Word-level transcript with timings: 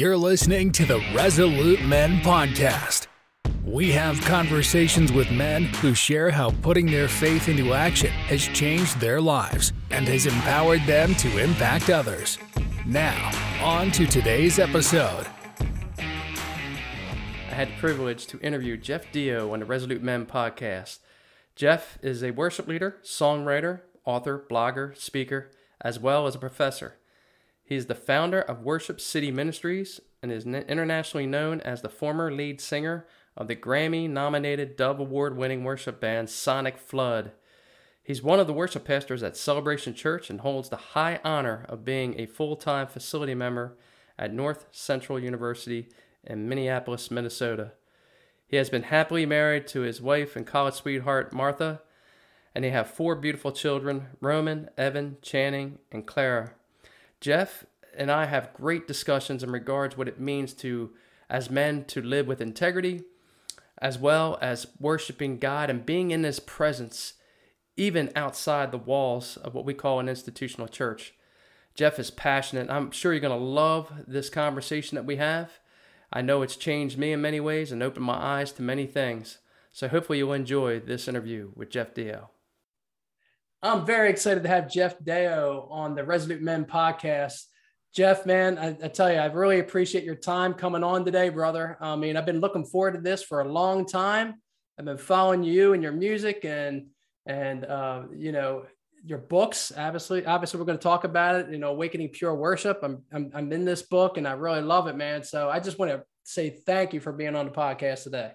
You're 0.00 0.16
listening 0.16 0.72
to 0.72 0.86
the 0.86 1.04
Resolute 1.14 1.82
Men 1.82 2.20
Podcast. 2.20 3.06
We 3.62 3.92
have 3.92 4.18
conversations 4.22 5.12
with 5.12 5.30
men 5.30 5.64
who 5.64 5.92
share 5.94 6.30
how 6.30 6.52
putting 6.62 6.86
their 6.86 7.06
faith 7.06 7.50
into 7.50 7.74
action 7.74 8.08
has 8.08 8.40
changed 8.40 8.98
their 8.98 9.20
lives 9.20 9.74
and 9.90 10.08
has 10.08 10.24
empowered 10.24 10.80
them 10.86 11.14
to 11.16 11.36
impact 11.36 11.90
others. 11.90 12.38
Now, 12.86 13.30
on 13.62 13.90
to 13.90 14.06
today's 14.06 14.58
episode. 14.58 15.26
I 15.98 17.52
had 17.52 17.68
the 17.68 17.76
privilege 17.76 18.26
to 18.28 18.40
interview 18.40 18.78
Jeff 18.78 19.12
Deyo 19.12 19.52
on 19.52 19.60
the 19.60 19.66
Resolute 19.66 20.02
Men 20.02 20.24
podcast. 20.24 21.00
Jeff 21.54 21.98
is 22.00 22.22
a 22.22 22.30
worship 22.30 22.66
leader, 22.66 22.96
songwriter, 23.02 23.82
author, 24.06 24.46
blogger, 24.50 24.96
speaker, 24.96 25.50
as 25.78 26.00
well 26.00 26.26
as 26.26 26.34
a 26.34 26.38
professor. 26.38 26.94
He 27.70 27.76
is 27.76 27.86
the 27.86 27.94
founder 27.94 28.40
of 28.40 28.64
Worship 28.64 29.00
City 29.00 29.30
Ministries 29.30 30.00
and 30.24 30.32
is 30.32 30.44
internationally 30.44 31.28
known 31.28 31.60
as 31.60 31.82
the 31.82 31.88
former 31.88 32.32
lead 32.32 32.60
singer 32.60 33.06
of 33.36 33.46
the 33.46 33.54
Grammy 33.54 34.10
nominated 34.10 34.74
Dove 34.74 34.98
Award 34.98 35.36
winning 35.36 35.62
worship 35.62 36.00
band 36.00 36.26
Sonicflood. 36.26 37.30
He's 38.02 38.24
one 38.24 38.40
of 38.40 38.48
the 38.48 38.52
worship 38.52 38.84
pastors 38.84 39.22
at 39.22 39.36
Celebration 39.36 39.94
Church 39.94 40.30
and 40.30 40.40
holds 40.40 40.68
the 40.68 40.76
high 40.98 41.20
honor 41.22 41.64
of 41.68 41.84
being 41.84 42.18
a 42.18 42.26
full 42.26 42.56
time 42.56 42.88
facility 42.88 43.36
member 43.36 43.78
at 44.18 44.34
North 44.34 44.66
Central 44.72 45.20
University 45.20 45.90
in 46.24 46.48
Minneapolis, 46.48 47.08
Minnesota. 47.08 47.74
He 48.48 48.56
has 48.56 48.68
been 48.68 48.82
happily 48.82 49.26
married 49.26 49.68
to 49.68 49.82
his 49.82 50.02
wife 50.02 50.34
and 50.34 50.44
college 50.44 50.74
sweetheart, 50.74 51.32
Martha, 51.32 51.82
and 52.52 52.64
they 52.64 52.70
have 52.70 52.90
four 52.90 53.14
beautiful 53.14 53.52
children 53.52 54.08
Roman, 54.20 54.70
Evan, 54.76 55.18
Channing, 55.22 55.78
and 55.92 56.04
Clara. 56.04 56.54
Jeff 57.20 57.66
and 57.96 58.10
I 58.10 58.26
have 58.26 58.54
great 58.54 58.86
discussions 58.86 59.42
in 59.42 59.50
regards 59.50 59.96
what 59.96 60.08
it 60.08 60.20
means 60.20 60.52
to 60.54 60.90
as 61.28 61.50
men 61.50 61.84
to 61.84 62.02
live 62.02 62.26
with 62.26 62.40
integrity 62.40 63.02
as 63.80 63.98
well 63.98 64.38
as 64.42 64.66
worshiping 64.78 65.38
God 65.38 65.70
and 65.70 65.86
being 65.86 66.10
in 66.10 66.22
his 66.22 66.40
presence 66.40 67.14
even 67.76 68.12
outside 68.14 68.70
the 68.70 68.78
walls 68.78 69.38
of 69.38 69.54
what 69.54 69.64
we 69.64 69.72
call 69.72 70.00
an 70.00 70.08
institutional 70.08 70.68
church. 70.68 71.14
Jeff 71.74 71.98
is 71.98 72.10
passionate. 72.10 72.68
I'm 72.68 72.90
sure 72.90 73.12
you're 73.12 73.20
going 73.20 73.38
to 73.38 73.44
love 73.44 73.90
this 74.06 74.28
conversation 74.28 74.96
that 74.96 75.06
we 75.06 75.16
have. 75.16 75.60
I 76.12 76.20
know 76.20 76.42
it's 76.42 76.56
changed 76.56 76.98
me 76.98 77.12
in 77.12 77.22
many 77.22 77.40
ways 77.40 77.72
and 77.72 77.82
opened 77.82 78.04
my 78.04 78.16
eyes 78.16 78.52
to 78.52 78.62
many 78.62 78.86
things. 78.86 79.38
So 79.72 79.88
hopefully 79.88 80.18
you'll 80.18 80.32
enjoy 80.32 80.80
this 80.80 81.08
interview 81.08 81.52
with 81.54 81.70
Jeff 81.70 81.94
Deyo. 81.94 82.28
I'm 83.62 83.86
very 83.86 84.10
excited 84.10 84.42
to 84.42 84.48
have 84.48 84.70
Jeff 84.70 84.98
Deyo 84.98 85.70
on 85.70 85.94
the 85.94 86.04
Resolute 86.04 86.42
Men 86.42 86.64
podcast. 86.64 87.46
Jeff, 87.94 88.24
man, 88.24 88.56
I, 88.56 88.68
I, 88.68 88.88
tell 88.88 89.12
you, 89.12 89.18
I 89.18 89.26
really 89.26 89.58
appreciate 89.58 90.04
your 90.04 90.14
time 90.14 90.54
coming 90.54 90.84
on 90.84 91.04
today, 91.04 91.28
brother. 91.28 91.76
I 91.80 91.96
mean, 91.96 92.16
I've 92.16 92.26
been 92.26 92.40
looking 92.40 92.64
forward 92.64 92.94
to 92.94 93.00
this 93.00 93.22
for 93.22 93.40
a 93.40 93.48
long 93.52 93.84
time. 93.84 94.34
I've 94.78 94.84
been 94.84 94.96
following 94.96 95.42
you 95.42 95.72
and 95.72 95.82
your 95.82 95.92
music 95.92 96.44
and 96.44 96.86
and 97.26 97.64
uh, 97.64 98.02
you 98.16 98.32
know 98.32 98.64
your 99.04 99.18
books. 99.18 99.72
Obviously, 99.76 100.24
obviously, 100.24 100.58
we're 100.58 100.66
going 100.66 100.78
to 100.78 100.82
talk 100.82 101.04
about 101.04 101.34
it. 101.34 101.50
You 101.50 101.58
know, 101.58 101.70
awakening 101.70 102.10
pure 102.10 102.34
worship. 102.34 102.80
I'm, 102.82 103.02
I'm 103.12 103.30
I'm 103.34 103.52
in 103.52 103.64
this 103.64 103.82
book 103.82 104.16
and 104.16 104.26
I 104.26 104.32
really 104.32 104.62
love 104.62 104.86
it, 104.86 104.96
man. 104.96 105.22
So 105.22 105.50
I 105.50 105.60
just 105.60 105.78
want 105.78 105.90
to 105.90 106.04
say 106.22 106.50
thank 106.50 106.94
you 106.94 107.00
for 107.00 107.12
being 107.12 107.34
on 107.34 107.46
the 107.46 107.52
podcast 107.52 108.04
today. 108.04 108.32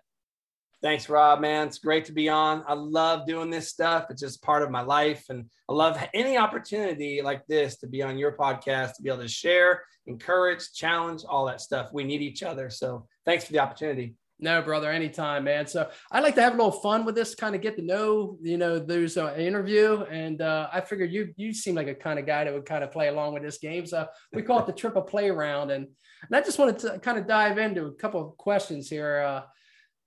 Thanks, 0.81 1.09
Rob, 1.09 1.39
man. 1.39 1.67
It's 1.67 1.79
great 1.79 2.05
to 2.05 2.13
be 2.13 2.29
on. 2.29 2.63
I 2.67 2.73
love 2.73 3.25
doing 3.25 3.49
this 3.49 3.69
stuff. 3.69 4.05
It's 4.09 4.21
just 4.21 4.43
part 4.43 4.61
of 4.61 4.69
my 4.69 4.81
life. 4.81 5.25
And 5.29 5.45
I 5.69 5.73
love 5.73 5.97
any 6.13 6.37
opportunity 6.37 7.21
like 7.23 7.45
this 7.47 7.77
to 7.77 7.87
be 7.87 8.03
on 8.03 8.17
your 8.17 8.37
podcast, 8.37 8.95
to 8.95 9.01
be 9.01 9.09
able 9.09 9.23
to 9.23 9.27
share, 9.27 9.83
encourage, 10.05 10.73
challenge, 10.73 11.23
all 11.27 11.45
that 11.47 11.61
stuff. 11.61 11.89
We 11.91 12.03
need 12.03 12.21
each 12.21 12.43
other. 12.43 12.69
So 12.69 13.07
thanks 13.25 13.45
for 13.45 13.53
the 13.53 13.59
opportunity. 13.59 14.15
No, 14.37 14.61
brother, 14.61 14.91
anytime, 14.91 15.45
man. 15.45 15.65
So 15.65 15.89
I 16.11 16.19
like 16.19 16.35
to 16.35 16.41
have 16.41 16.53
a 16.53 16.57
little 16.57 16.71
fun 16.71 17.05
with 17.05 17.15
this, 17.15 17.35
kind 17.35 17.55
of 17.55 17.61
get 17.61 17.77
to 17.77 17.81
know, 17.81 18.37
you 18.41 18.57
know, 18.57 18.77
there's 18.77 19.15
an 19.15 19.39
interview. 19.39 20.03
And 20.03 20.41
uh, 20.41 20.67
I 20.73 20.81
figured 20.81 21.11
you 21.11 21.33
you 21.37 21.53
seem 21.53 21.73
like 21.73 21.87
a 21.87 21.95
kind 21.95 22.19
of 22.19 22.25
guy 22.25 22.43
that 22.43 22.53
would 22.53 22.65
kind 22.65 22.83
of 22.83 22.91
play 22.91 23.07
along 23.07 23.33
with 23.33 23.43
this 23.43 23.59
game. 23.59 23.85
So 23.85 24.05
we 24.33 24.41
call 24.41 24.59
it 24.59 24.65
the 24.65 24.73
triple 24.73 25.03
play 25.03 25.31
round. 25.31 25.71
And, 25.71 25.87
and 26.27 26.35
I 26.35 26.41
just 26.41 26.59
wanted 26.59 26.79
to 26.79 26.99
kind 26.99 27.17
of 27.17 27.27
dive 27.27 27.57
into 27.57 27.85
a 27.85 27.93
couple 27.93 28.21
of 28.21 28.37
questions 28.37 28.89
here. 28.89 29.21
Uh, 29.21 29.41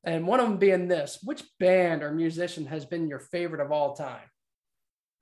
and 0.09 0.27
one 0.27 0.41
of 0.41 0.49
them 0.49 0.59
being 0.59 0.89
this 0.89 1.19
which 1.23 1.43
band 1.61 2.03
or 2.03 2.11
musician 2.11 2.65
has 2.67 2.85
been 2.85 3.09
your 3.09 3.21
favorite 3.21 3.61
of 3.61 3.71
all 3.71 3.95
time 3.95 4.29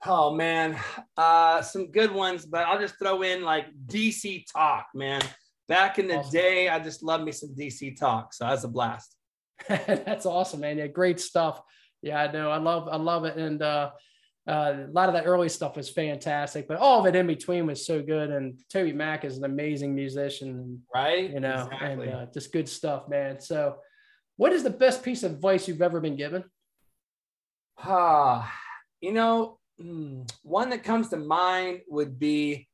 oh 0.06 0.34
man 0.34 0.78
uh 1.16 1.60
some 1.60 1.90
good 1.90 2.12
ones 2.12 2.46
but 2.46 2.66
i'll 2.66 2.78
just 2.78 2.98
throw 2.98 3.22
in 3.22 3.42
like 3.42 3.66
dc 3.86 4.44
talk 4.52 4.86
man 4.94 5.20
back 5.68 5.98
in 5.98 6.06
the 6.06 6.18
awesome. 6.18 6.30
day 6.30 6.68
i 6.68 6.78
just 6.78 7.02
love 7.02 7.22
me 7.22 7.32
some 7.32 7.54
dc 7.58 7.98
talk 7.98 8.32
so 8.32 8.46
that's 8.46 8.64
a 8.64 8.68
blast 8.68 9.16
that's 9.68 10.26
awesome 10.26 10.60
man 10.60 10.78
yeah 10.78 10.86
great 10.86 11.18
stuff 11.18 11.60
yeah 12.02 12.22
i 12.22 12.30
know 12.30 12.50
i 12.50 12.58
love 12.58 12.88
i 12.88 12.96
love 12.96 13.24
it 13.24 13.36
and 13.36 13.62
uh 13.62 13.90
uh, 14.48 14.86
a 14.86 14.92
lot 14.92 15.08
of 15.08 15.14
that 15.14 15.26
early 15.26 15.48
stuff 15.48 15.76
was 15.76 15.90
fantastic, 15.90 16.68
but 16.68 16.76
all 16.76 17.00
of 17.00 17.06
it 17.06 17.16
in 17.16 17.26
between 17.26 17.66
was 17.66 17.84
so 17.84 18.00
good. 18.00 18.30
And 18.30 18.56
TobyMac 18.72 19.24
is 19.24 19.38
an 19.38 19.44
amazing 19.44 19.92
musician, 19.92 20.82
right? 20.94 21.28
You 21.28 21.40
know, 21.40 21.68
exactly. 21.72 22.06
and 22.06 22.14
uh, 22.14 22.26
just 22.32 22.52
good 22.52 22.68
stuff, 22.68 23.08
man. 23.08 23.40
So, 23.40 23.78
what 24.36 24.52
is 24.52 24.62
the 24.62 24.70
best 24.70 25.02
piece 25.02 25.22
of 25.22 25.32
advice 25.32 25.66
you've 25.66 25.82
ever 25.82 26.00
been 26.00 26.16
given? 26.16 26.44
Ah, 27.78 28.52
you 29.00 29.12
know, 29.12 29.58
hmm, 29.78 30.22
one 30.42 30.70
that 30.70 30.84
comes 30.84 31.08
to 31.10 31.16
mind 31.16 31.80
would 31.88 32.18
be 32.18 32.68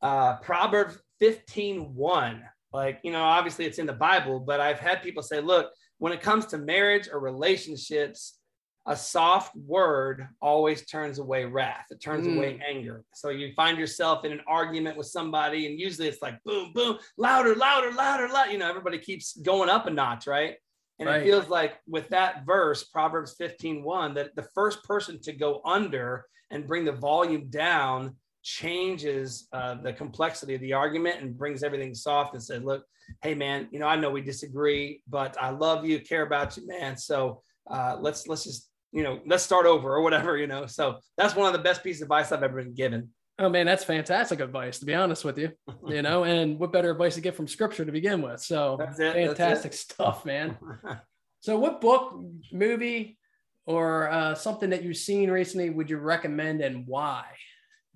uh, 0.00 0.36
Proverbs 0.36 0.98
15 1.20 1.94
1. 1.94 2.42
Like, 2.72 3.00
you 3.02 3.12
know, 3.12 3.22
obviously 3.22 3.66
it's 3.66 3.78
in 3.78 3.86
the 3.86 3.92
Bible, 3.92 4.40
but 4.40 4.60
I've 4.60 4.80
had 4.80 5.02
people 5.02 5.22
say, 5.22 5.40
look, 5.40 5.70
when 5.98 6.12
it 6.12 6.22
comes 6.22 6.46
to 6.46 6.58
marriage 6.58 7.08
or 7.12 7.20
relationships, 7.20 8.38
a 8.86 8.96
soft 8.96 9.54
word 9.54 10.26
always 10.40 10.84
turns 10.86 11.18
away 11.18 11.44
wrath. 11.44 11.86
It 11.90 12.00
turns 12.00 12.26
mm. 12.26 12.36
away 12.36 12.60
anger. 12.66 13.04
So 13.14 13.28
you 13.28 13.52
find 13.54 13.78
yourself 13.78 14.24
in 14.24 14.32
an 14.32 14.40
argument 14.48 14.96
with 14.96 15.06
somebody, 15.06 15.66
and 15.66 15.78
usually 15.78 16.08
it's 16.08 16.22
like 16.22 16.42
boom, 16.44 16.72
boom, 16.74 16.98
louder, 17.16 17.54
louder, 17.54 17.92
louder, 17.92 18.28
louder. 18.28 18.50
You 18.50 18.58
know, 18.58 18.68
everybody 18.68 18.98
keeps 18.98 19.36
going 19.36 19.68
up 19.68 19.86
a 19.86 19.90
notch, 19.90 20.26
right? 20.26 20.56
And 20.98 21.08
right. 21.08 21.22
it 21.22 21.24
feels 21.24 21.48
like 21.48 21.78
with 21.86 22.08
that 22.10 22.44
verse, 22.46 22.84
Proverbs 22.84 23.34
15 23.38 23.82
1, 23.82 24.14
that 24.14 24.36
the 24.36 24.46
first 24.54 24.82
person 24.84 25.20
to 25.22 25.32
go 25.32 25.60
under 25.64 26.26
and 26.50 26.66
bring 26.66 26.84
the 26.84 26.92
volume 26.92 27.48
down 27.48 28.16
changes 28.42 29.48
uh, 29.52 29.74
the 29.74 29.92
complexity 29.92 30.54
of 30.54 30.60
the 30.60 30.72
argument 30.72 31.20
and 31.20 31.36
brings 31.36 31.62
everything 31.62 31.94
soft 31.94 32.34
and 32.34 32.42
says, 32.42 32.62
look, 32.62 32.84
hey 33.22 33.34
man, 33.34 33.68
you 33.70 33.78
know, 33.78 33.86
I 33.86 33.96
know 33.96 34.10
we 34.10 34.20
disagree, 34.20 35.02
but 35.08 35.36
I 35.40 35.50
love 35.50 35.84
you, 35.84 36.00
care 36.00 36.22
about 36.22 36.56
you, 36.56 36.66
man. 36.66 36.96
So 36.96 37.42
uh, 37.70 37.96
let's 38.00 38.26
let's 38.26 38.44
just, 38.44 38.68
you 38.92 39.02
know, 39.02 39.20
let's 39.26 39.42
start 39.42 39.66
over 39.66 39.94
or 39.94 40.02
whatever, 40.02 40.36
you 40.36 40.46
know. 40.46 40.66
So 40.66 40.98
that's 41.16 41.34
one 41.34 41.46
of 41.46 41.52
the 41.52 41.58
best 41.58 41.82
pieces 41.82 42.02
of 42.02 42.06
advice 42.06 42.32
I've 42.32 42.42
ever 42.42 42.62
been 42.62 42.74
given. 42.74 43.10
Oh 43.38 43.48
man, 43.48 43.66
that's 43.66 43.84
fantastic 43.84 44.40
advice 44.40 44.78
to 44.80 44.84
be 44.84 44.94
honest 44.94 45.24
with 45.24 45.38
you. 45.38 45.52
You 45.86 46.02
know, 46.02 46.24
and 46.32 46.58
what 46.58 46.72
better 46.72 46.90
advice 46.90 47.14
to 47.14 47.20
get 47.20 47.34
from 47.34 47.48
scripture 47.48 47.84
to 47.84 47.92
begin 47.92 48.22
with? 48.22 48.40
So 48.40 48.78
fantastic 48.96 49.72
stuff, 49.72 50.24
man. 50.24 50.56
so 51.40 51.58
what 51.58 51.80
book, 51.80 52.20
movie, 52.52 53.18
or 53.64 54.10
uh, 54.10 54.34
something 54.34 54.70
that 54.70 54.82
you've 54.82 54.96
seen 54.96 55.30
recently 55.30 55.70
would 55.70 55.88
you 55.88 55.98
recommend 55.98 56.60
and 56.60 56.86
why? 56.86 57.24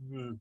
Mm-hmm. 0.03 0.35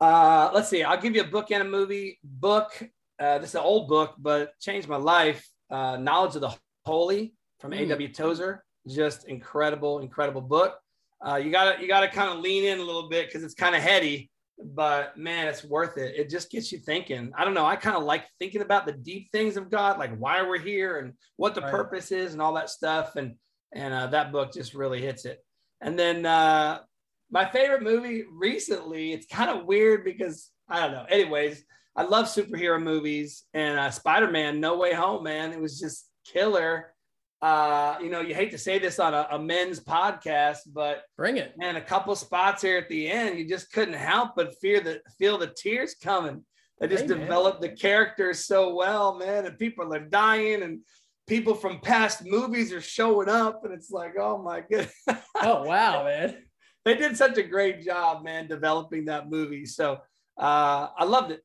Uh, 0.00 0.50
let's 0.54 0.68
see. 0.68 0.82
I'll 0.82 1.00
give 1.00 1.14
you 1.14 1.22
a 1.22 1.26
book 1.26 1.50
and 1.50 1.62
a 1.62 1.66
movie. 1.66 2.18
Book. 2.24 2.70
Uh, 3.18 3.38
this 3.38 3.50
is 3.50 3.54
an 3.54 3.62
old 3.62 3.88
book, 3.88 4.14
but 4.18 4.58
changed 4.60 4.88
my 4.88 4.96
life. 4.96 5.46
Uh, 5.70 5.96
Knowledge 5.96 6.34
of 6.34 6.42
the 6.42 6.54
Holy 6.84 7.34
from 7.60 7.72
mm. 7.72 7.80
A.W. 7.80 8.12
Tozer. 8.12 8.62
Just 8.86 9.26
incredible, 9.26 10.00
incredible 10.00 10.42
book 10.42 10.78
uh, 11.24 11.36
you 11.36 11.50
gotta 11.50 11.80
you 11.80 11.88
gotta 11.88 12.08
kind 12.08 12.30
of 12.30 12.40
lean 12.40 12.64
in 12.64 12.78
a 12.78 12.82
little 12.82 13.08
bit 13.08 13.26
because 13.26 13.42
it's 13.42 13.54
kind 13.54 13.74
of 13.74 13.82
heady 13.82 14.30
but 14.58 15.16
man 15.18 15.48
it's 15.48 15.64
worth 15.64 15.98
it. 15.98 16.14
It 16.16 16.30
just 16.30 16.50
gets 16.50 16.72
you 16.72 16.78
thinking. 16.78 17.30
I 17.36 17.44
don't 17.44 17.54
know 17.54 17.66
i 17.66 17.76
kind 17.76 17.96
of 17.96 18.04
like 18.04 18.24
thinking 18.38 18.62
about 18.62 18.86
the 18.86 18.92
deep 18.92 19.30
things 19.30 19.56
of 19.56 19.70
god 19.70 19.98
like 19.98 20.16
why 20.16 20.42
we're 20.42 20.58
here 20.58 20.98
and 20.98 21.12
what 21.36 21.54
the 21.54 21.60
right. 21.60 21.70
purpose 21.70 22.10
is 22.10 22.32
and 22.32 22.40
all 22.40 22.54
that 22.54 22.70
stuff 22.70 23.16
and 23.16 23.34
and 23.72 23.92
uh, 23.92 24.06
that 24.08 24.32
book 24.32 24.52
just 24.52 24.74
really 24.74 25.02
hits 25.02 25.24
it. 25.26 25.44
And 25.82 25.98
then 25.98 26.24
uh, 26.24 26.78
my 27.30 27.44
favorite 27.44 27.82
movie 27.82 28.24
recently 28.30 29.12
it's 29.12 29.26
kind 29.26 29.50
of 29.50 29.66
weird 29.66 30.04
because 30.04 30.50
i 30.68 30.80
don't 30.80 30.92
know 30.92 31.06
anyways 31.08 31.64
i 31.96 32.02
love 32.02 32.26
superhero 32.26 32.80
movies 32.80 33.44
and 33.52 33.78
uh, 33.78 33.90
spider-man 33.90 34.60
no 34.60 34.76
way 34.76 34.94
home 34.94 35.24
man. 35.24 35.52
It 35.52 35.60
was 35.60 35.78
just 35.78 36.08
killer 36.24 36.94
uh, 37.42 37.96
you 38.00 38.08
know, 38.08 38.20
you 38.20 38.34
hate 38.34 38.50
to 38.50 38.58
say 38.58 38.78
this 38.78 38.98
on 38.98 39.12
a, 39.12 39.28
a, 39.32 39.38
men's 39.38 39.78
podcast, 39.78 40.60
but 40.72 41.02
bring 41.16 41.36
it. 41.36 41.52
Man, 41.58 41.76
a 41.76 41.82
couple 41.82 42.14
spots 42.16 42.62
here 42.62 42.78
at 42.78 42.88
the 42.88 43.08
end, 43.10 43.38
you 43.38 43.46
just 43.46 43.70
couldn't 43.72 43.94
help 43.94 44.30
but 44.36 44.54
fear 44.60 44.80
the 44.80 45.00
feel 45.18 45.36
the 45.36 45.52
tears 45.54 45.94
coming. 46.02 46.44
They 46.80 46.88
just 46.88 47.02
hey, 47.02 47.08
developed 47.08 47.60
the 47.60 47.68
characters 47.68 48.46
so 48.46 48.74
well, 48.74 49.18
man. 49.18 49.44
And 49.44 49.58
people 49.58 49.92
are 49.92 50.00
dying, 50.00 50.62
and 50.62 50.80
people 51.26 51.54
from 51.54 51.80
past 51.80 52.24
movies 52.24 52.72
are 52.72 52.80
showing 52.80 53.28
up, 53.28 53.64
and 53.64 53.74
it's 53.74 53.90
like, 53.90 54.14
oh 54.18 54.38
my 54.38 54.60
goodness. 54.60 54.94
oh 55.36 55.64
wow, 55.64 56.04
man. 56.04 56.36
they 56.86 56.94
did 56.94 57.18
such 57.18 57.36
a 57.36 57.42
great 57.42 57.84
job, 57.84 58.24
man, 58.24 58.48
developing 58.48 59.06
that 59.06 59.28
movie. 59.28 59.66
So 59.66 59.98
uh, 60.38 60.88
I 60.96 61.04
loved 61.04 61.32
it. 61.32 61.42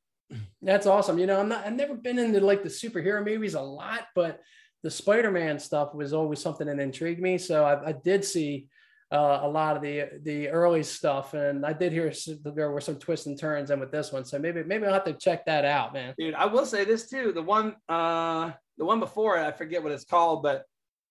That's 0.61 0.87
awesome. 0.87 1.19
You 1.19 1.25
know, 1.25 1.39
I'm 1.39 1.49
not, 1.49 1.65
I've 1.65 1.73
never 1.73 1.95
been 1.95 2.17
into 2.17 2.39
like 2.39 2.63
the 2.63 2.69
superhero 2.69 3.25
movies 3.25 3.55
a 3.55 3.61
lot, 3.61 4.07
but 4.15 4.39
the 4.83 4.91
Spider-Man 4.91 5.59
stuff 5.59 5.93
was 5.93 6.13
always 6.13 6.39
something 6.39 6.67
that 6.67 6.79
intrigued 6.79 7.21
me. 7.21 7.37
So 7.37 7.63
I, 7.63 7.89
I 7.89 7.91
did 7.91 8.25
see 8.25 8.67
uh, 9.11 9.41
a 9.43 9.47
lot 9.47 9.75
of 9.75 9.81
the 9.81 10.05
the 10.23 10.47
early 10.47 10.83
stuff, 10.83 11.33
and 11.33 11.65
I 11.65 11.73
did 11.73 11.91
hear 11.91 12.13
there 12.43 12.71
were 12.71 12.79
some 12.79 12.95
twists 12.95 13.25
and 13.27 13.37
turns 13.37 13.69
in 13.69 13.79
with 13.79 13.91
this 13.91 14.11
one. 14.11 14.23
So 14.23 14.39
maybe 14.39 14.63
maybe 14.63 14.85
I'll 14.85 14.93
have 14.93 15.03
to 15.03 15.13
check 15.13 15.45
that 15.45 15.65
out, 15.65 15.93
man. 15.93 16.13
Dude, 16.17 16.33
I 16.33 16.45
will 16.45 16.65
say 16.65 16.85
this 16.85 17.09
too. 17.09 17.33
The 17.33 17.41
one 17.41 17.75
uh, 17.89 18.51
the 18.77 18.85
one 18.85 18.99
before 18.99 19.37
it, 19.37 19.43
I 19.43 19.51
forget 19.51 19.83
what 19.83 19.91
it's 19.91 20.05
called, 20.05 20.43
but 20.43 20.63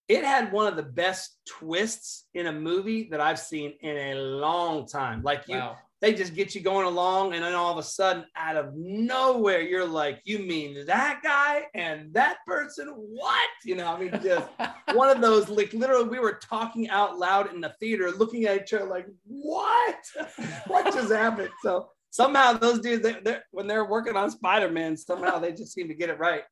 it 0.09 0.25
had 0.25 0.51
one 0.51 0.67
of 0.67 0.77
the 0.77 0.83
best 0.83 1.37
twists 1.47 2.27
in 2.35 2.47
a 2.47 2.53
movie 2.53 3.09
that 3.11 3.21
I've 3.21 3.39
seen 3.39 3.75
in 3.81 3.97
a 3.97 4.15
long 4.15 4.87
time. 4.87 5.23
Like 5.23 5.47
you, 5.47 5.57
wow. 5.57 5.77
They 6.01 6.15
just 6.15 6.35
get 6.35 6.55
you 6.55 6.63
going 6.63 6.87
along, 6.87 7.35
and 7.35 7.45
then 7.45 7.55
all 7.55 7.71
of 7.71 7.79
a 7.79 7.83
sudden, 7.83 8.25
out 8.35 8.57
of 8.57 8.75
nowhere, 8.75 9.61
you're 9.61 9.87
like, 9.87 10.21
"You 10.25 10.39
mean 10.39 10.87
that 10.87 11.21
guy 11.23 11.67
and 11.75 12.13
that 12.15 12.39
person? 12.47 12.89
What?" 12.89 13.49
You 13.65 13.77
know, 13.77 13.87
I 13.87 13.99
mean, 13.99 14.19
just 14.23 14.49
one 14.95 15.15
of 15.15 15.21
those. 15.21 15.49
Like 15.49 15.73
literally, 15.75 16.09
we 16.09 16.19
were 16.19 16.41
talking 16.43 16.89
out 16.89 17.19
loud 17.19 17.53
in 17.53 17.61
the 17.61 17.75
theater, 17.81 18.11
looking 18.11 18.47
at 18.47 18.63
each 18.63 18.73
other, 18.73 18.87
like, 18.87 19.07
"What? 19.25 19.97
what 20.67 20.93
just 20.95 21.13
happened?" 21.13 21.51
So 21.63 21.91
somehow 22.11 22.55
those 22.55 22.81
dudes 22.81 23.03
they, 23.03 23.17
they're, 23.23 23.45
when 23.53 23.67
they're 23.67 23.85
working 23.85 24.17
on 24.17 24.31
spider-man 24.31 24.97
somehow 24.97 25.39
they 25.39 25.53
just 25.53 25.73
seem 25.73 25.87
to 25.87 25.95
get 25.95 26.11
it 26.11 26.19
right 26.19 26.43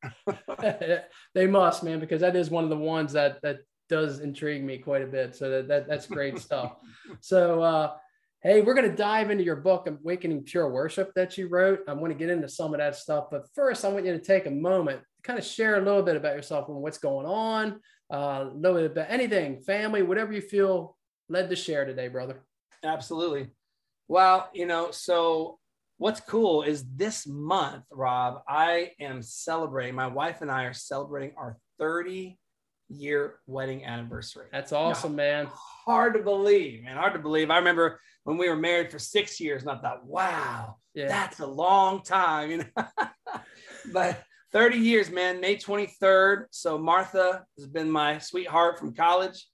they 1.35 1.47
must 1.47 1.83
man 1.83 1.99
because 1.99 2.21
that 2.21 2.35
is 2.35 2.49
one 2.49 2.63
of 2.63 2.69
the 2.69 2.77
ones 2.77 3.11
that 3.11 3.41
that 3.41 3.57
does 3.89 4.21
intrigue 4.21 4.63
me 4.63 4.77
quite 4.77 5.01
a 5.01 5.07
bit 5.07 5.35
so 5.35 5.49
that, 5.49 5.67
that 5.67 5.87
that's 5.87 6.07
great 6.07 6.39
stuff 6.39 6.77
so 7.19 7.61
uh 7.61 7.91
hey 8.41 8.61
we're 8.61 8.73
going 8.73 8.89
to 8.89 8.95
dive 8.95 9.29
into 9.29 9.43
your 9.43 9.57
book 9.57 9.87
awakening 9.87 10.43
pure 10.43 10.69
worship 10.69 11.11
that 11.15 11.37
you 11.37 11.47
wrote. 11.49 11.79
I 11.87 11.93
want 11.93 12.13
to 12.13 12.17
get 12.17 12.29
into 12.29 12.47
some 12.47 12.73
of 12.73 12.79
that 12.79 12.95
stuff 12.95 13.25
but 13.31 13.47
first 13.53 13.83
i 13.83 13.89
want 13.89 14.05
you 14.05 14.13
to 14.13 14.19
take 14.19 14.45
a 14.45 14.51
moment 14.51 14.99
to 14.99 15.21
kind 15.23 15.37
of 15.37 15.45
share 15.45 15.77
a 15.77 15.81
little 15.81 16.03
bit 16.03 16.15
about 16.15 16.35
yourself 16.35 16.69
and 16.69 16.77
what's 16.77 16.97
going 16.97 17.25
on 17.25 17.79
uh, 18.13 18.45
a 18.49 18.51
little 18.53 18.77
bit 18.77 18.91
about 18.91 19.07
anything 19.09 19.61
family 19.61 20.01
whatever 20.01 20.31
you 20.31 20.41
feel 20.41 20.95
led 21.29 21.49
to 21.49 21.55
share 21.55 21.85
today 21.85 22.07
brother. 22.07 22.43
Absolutely. 22.83 23.47
Well, 24.07 24.49
you 24.53 24.65
know, 24.65 24.91
so 24.91 25.59
what's 25.97 26.19
cool 26.21 26.63
is 26.63 26.83
this 26.95 27.27
month, 27.27 27.83
Rob, 27.91 28.41
I 28.47 28.91
am 28.99 29.21
celebrating, 29.21 29.95
my 29.95 30.07
wife 30.07 30.41
and 30.41 30.49
I 30.49 30.63
are 30.63 30.73
celebrating 30.73 31.35
our 31.37 31.57
30 31.77 32.37
year 32.89 33.35
wedding 33.47 33.85
anniversary. 33.85 34.47
That's 34.51 34.71
awesome, 34.71 35.15
man. 35.15 35.47
Hard 35.85 36.15
to 36.15 36.21
believe, 36.21 36.83
man. 36.83 36.97
Hard 36.97 37.13
to 37.13 37.19
believe. 37.19 37.49
I 37.49 37.57
remember 37.57 37.99
when 38.23 38.37
we 38.37 38.49
were 38.49 38.55
married 38.55 38.91
for 38.91 38.99
six 38.99 39.39
years 39.39 39.61
and 39.61 39.71
I 39.71 39.77
thought, 39.77 40.05
wow, 40.05 40.75
yeah. 40.93 41.07
that's 41.07 41.39
a 41.39 41.47
long 41.47 42.01
time, 42.01 42.51
you 42.51 42.57
know. 42.57 42.85
but 43.93 44.23
30 44.51 44.77
years, 44.77 45.09
man, 45.11 45.39
May 45.39 45.55
23rd. 45.55 46.45
So 46.51 46.77
Martha 46.77 47.45
has 47.57 47.67
been 47.67 47.89
my 47.89 48.17
sweetheart 48.17 48.79
from 48.79 48.93
college. 48.93 49.47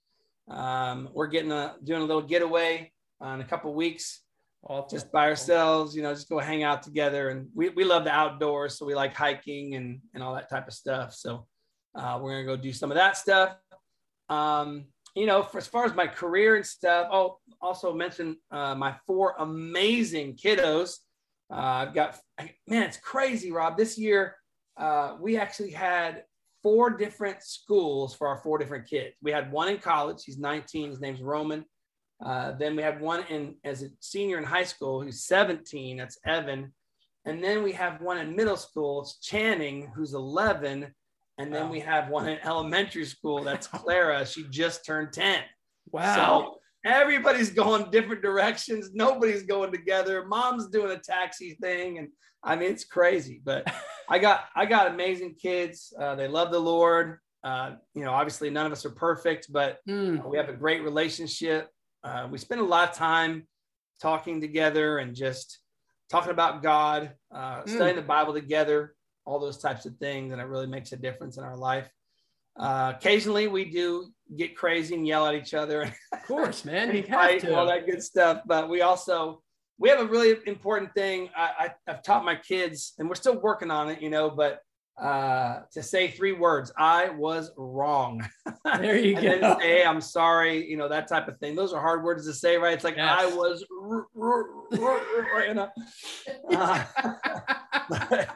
Um, 0.50 1.10
we're 1.14 1.28
getting 1.28 1.52
a 1.52 1.76
doing 1.84 2.02
a 2.02 2.06
little 2.06 2.22
getaway 2.22 2.92
uh, 3.24 3.30
in 3.30 3.42
a 3.42 3.46
couple 3.46 3.74
weeks 3.74 4.22
Awful. 4.64 4.98
just 4.98 5.12
by 5.12 5.28
ourselves, 5.28 5.96
you 5.96 6.04
know, 6.04 6.14
just 6.14 6.30
go 6.30 6.40
hang 6.40 6.64
out 6.64 6.84
together. 6.84 7.30
And 7.30 7.48
we, 7.54 7.70
we 7.70 7.84
love 7.84 8.04
the 8.04 8.12
outdoors. 8.12 8.78
So 8.78 8.86
we 8.86 8.96
like 8.96 9.16
hiking 9.16 9.76
and, 9.76 10.00
and 10.14 10.24
all 10.24 10.36
that 10.36 10.50
type 10.50 10.68
of 10.68 10.74
stuff. 10.74 11.14
So 11.14 11.48
uh, 11.96 12.20
we're 12.22 12.40
to 12.40 12.46
go 12.46 12.58
do 12.58 12.74
some 12.74 12.92
of 12.92 12.96
that 12.96 13.18
stuff. 13.18 13.56
Um, 14.30 14.86
you 15.16 15.26
know, 15.26 15.44
for, 15.44 15.58
as 15.58 15.68
far 15.68 15.86
as 15.86 15.94
my 15.94 16.08
career 16.08 16.56
and 16.56 16.66
stuff, 16.66 17.08
I'll 17.12 17.40
also 17.62 17.94
mention 17.94 18.38
uh, 18.52 18.76
my 18.76 18.96
four 19.08 19.36
amazing 19.40 20.36
kiddos. 20.36 20.98
Uh, 21.50 21.56
I've 21.88 21.94
got, 21.94 22.20
man, 22.68 22.84
it's 22.84 22.98
crazy, 22.98 23.52
Rob. 23.52 23.78
This 23.78 23.98
year, 23.98 24.36
uh, 24.78 25.16
we 25.20 25.38
actually 25.38 25.72
had 25.72 26.24
four 26.62 26.90
different 26.90 27.44
schools 27.44 28.14
for 28.16 28.28
our 28.28 28.38
four 28.38 28.58
different 28.58 28.88
kids. 28.88 29.16
We 29.22 29.32
had 29.32 29.52
one 29.52 29.70
in 29.70 29.78
college. 29.78 30.24
He's 30.26 30.38
19. 30.38 30.90
His 30.90 31.00
name's 31.00 31.22
Roman. 31.22 31.64
Uh, 32.24 32.54
then 32.54 32.76
we 32.76 32.82
have 32.82 33.02
one 33.02 33.24
in 33.30 33.56
as 33.64 33.84
a 33.84 33.90
senior 34.00 34.38
in 34.38 34.44
high 34.44 34.64
school 34.64 35.02
who's 35.02 35.24
17. 35.26 35.98
That's 35.98 36.18
Evan. 36.26 36.74
And 37.26 37.44
then 37.44 37.64
we 37.64 37.72
have 37.74 38.02
one 38.02 38.18
in 38.18 38.36
middle 38.36 38.58
school. 38.58 39.02
It's 39.02 39.20
Channing, 39.20 39.92
who's 39.96 40.14
11. 40.14 40.94
And 41.38 41.54
then 41.54 41.66
wow. 41.66 41.72
we 41.72 41.80
have 41.82 42.10
one 42.10 42.28
in 42.28 42.40
elementary 42.44 43.06
school. 43.06 43.44
That's 43.44 43.68
Clara. 43.68 44.26
she 44.26 44.44
just 44.50 44.86
turned 44.86 45.14
10. 45.14 45.42
Wow. 45.92 46.16
So 46.16 46.56
everybody's 46.90 47.50
going 47.50 47.92
different 47.92 48.22
directions. 48.22 48.92
Nobody's 48.94 49.44
going 49.44 49.72
together. 49.72 50.26
Mom's 50.26 50.68
doing 50.68 50.92
a 50.92 51.00
taxi 51.00 51.58
thing. 51.62 51.98
And 51.98 52.10
I 52.44 52.56
mean, 52.56 52.72
it's 52.72 52.86
crazy, 52.86 53.42
but 53.44 53.72
I 54.10 54.20
got, 54.20 54.46
I 54.56 54.66
got 54.66 54.92
amazing 54.92 55.36
kids. 55.42 55.94
Uh, 56.00 56.16
they 56.16 56.28
love 56.28 56.52
the 56.52 56.60
Lord. 56.60 57.20
Uh, 57.44 57.74
you 57.94 58.04
know, 58.04 58.12
obviously 58.12 58.50
none 58.50 58.66
of 58.66 58.72
us 58.72 58.86
are 58.86 58.92
perfect, 58.92 59.48
but 59.52 59.80
mm. 59.88 60.24
we 60.26 60.38
have 60.38 60.50
a 60.50 60.54
great 60.54 60.84
relationship 60.84 61.70
uh, 62.06 62.28
we 62.30 62.38
spend 62.38 62.62
a 62.62 62.66
lot 62.66 62.90
of 62.90 62.96
time 62.96 63.48
talking 64.00 64.40
together 64.40 65.00
and 65.00 65.16
just 65.16 65.60
talking 66.10 66.32
about 66.32 66.62
God, 66.62 67.14
uh, 67.34 67.64
mm. 67.64 67.70
studying 67.70 67.96
the 67.96 68.04
Bible 68.04 68.34
together, 68.34 68.95
all 69.26 69.40
those 69.40 69.58
types 69.58 69.86
of 69.86 69.96
things, 69.98 70.32
and 70.32 70.42
it 70.42 70.46
really 70.46 70.68
makes 70.68 70.92
a 70.92 70.98
difference 70.98 71.38
in 71.38 71.44
our 71.44 71.58
life. 71.58 71.90
Uh, 72.58 72.94
occasionally, 72.96 73.48
we 73.48 73.66
do 73.66 74.08
get 74.38 74.56
crazy 74.56 74.96
and 74.96 75.06
yell 75.06 75.28
at 75.28 75.36
each 75.36 75.54
other. 75.54 75.94
Of 76.14 76.24
course, 76.28 76.66
man, 76.66 76.96
you 76.96 77.04
fight, 77.04 77.48
all 77.50 77.68
that 77.68 77.86
good 77.86 78.02
stuff. 78.02 78.42
But 78.48 78.68
we 78.68 78.82
also 78.82 79.44
we 79.78 79.90
have 79.90 80.00
a 80.00 80.06
really 80.06 80.38
important 80.48 80.92
thing. 80.96 81.30
I, 81.36 81.52
I, 81.60 81.92
I've 81.92 82.02
taught 82.02 82.26
my 82.26 82.36
kids, 82.36 82.94
and 82.98 83.08
we're 83.08 83.16
still 83.16 83.40
working 83.40 83.70
on 83.70 83.90
it, 83.90 84.02
you 84.02 84.10
know. 84.10 84.32
But 84.32 84.62
uh, 84.98 85.60
to 85.74 85.84
say 85.84 86.10
three 86.10 86.32
words. 86.32 86.72
I 86.78 87.10
was 87.10 87.52
wrong. 87.58 88.28
There 88.80 88.98
you 88.98 89.16
and 89.18 89.42
go. 89.42 89.50
Then 89.50 89.60
say, 89.60 89.68
hey, 89.68 89.86
I'm 89.86 90.02
sorry, 90.02 90.68
you 90.70 90.76
know, 90.76 90.90
that 90.90 91.08
type 91.08 91.28
of 91.28 91.38
thing. 91.40 91.56
Those 91.56 91.72
are 91.72 91.80
hard 91.80 92.04
words 92.04 92.26
to 92.26 92.34
say, 92.34 92.58
right? 92.58 92.74
It's 92.74 92.84
like, 92.84 92.98
yes. 92.98 93.16
I 93.20 93.26
was, 93.28 93.64
you 95.48 95.54
know. 95.54 95.70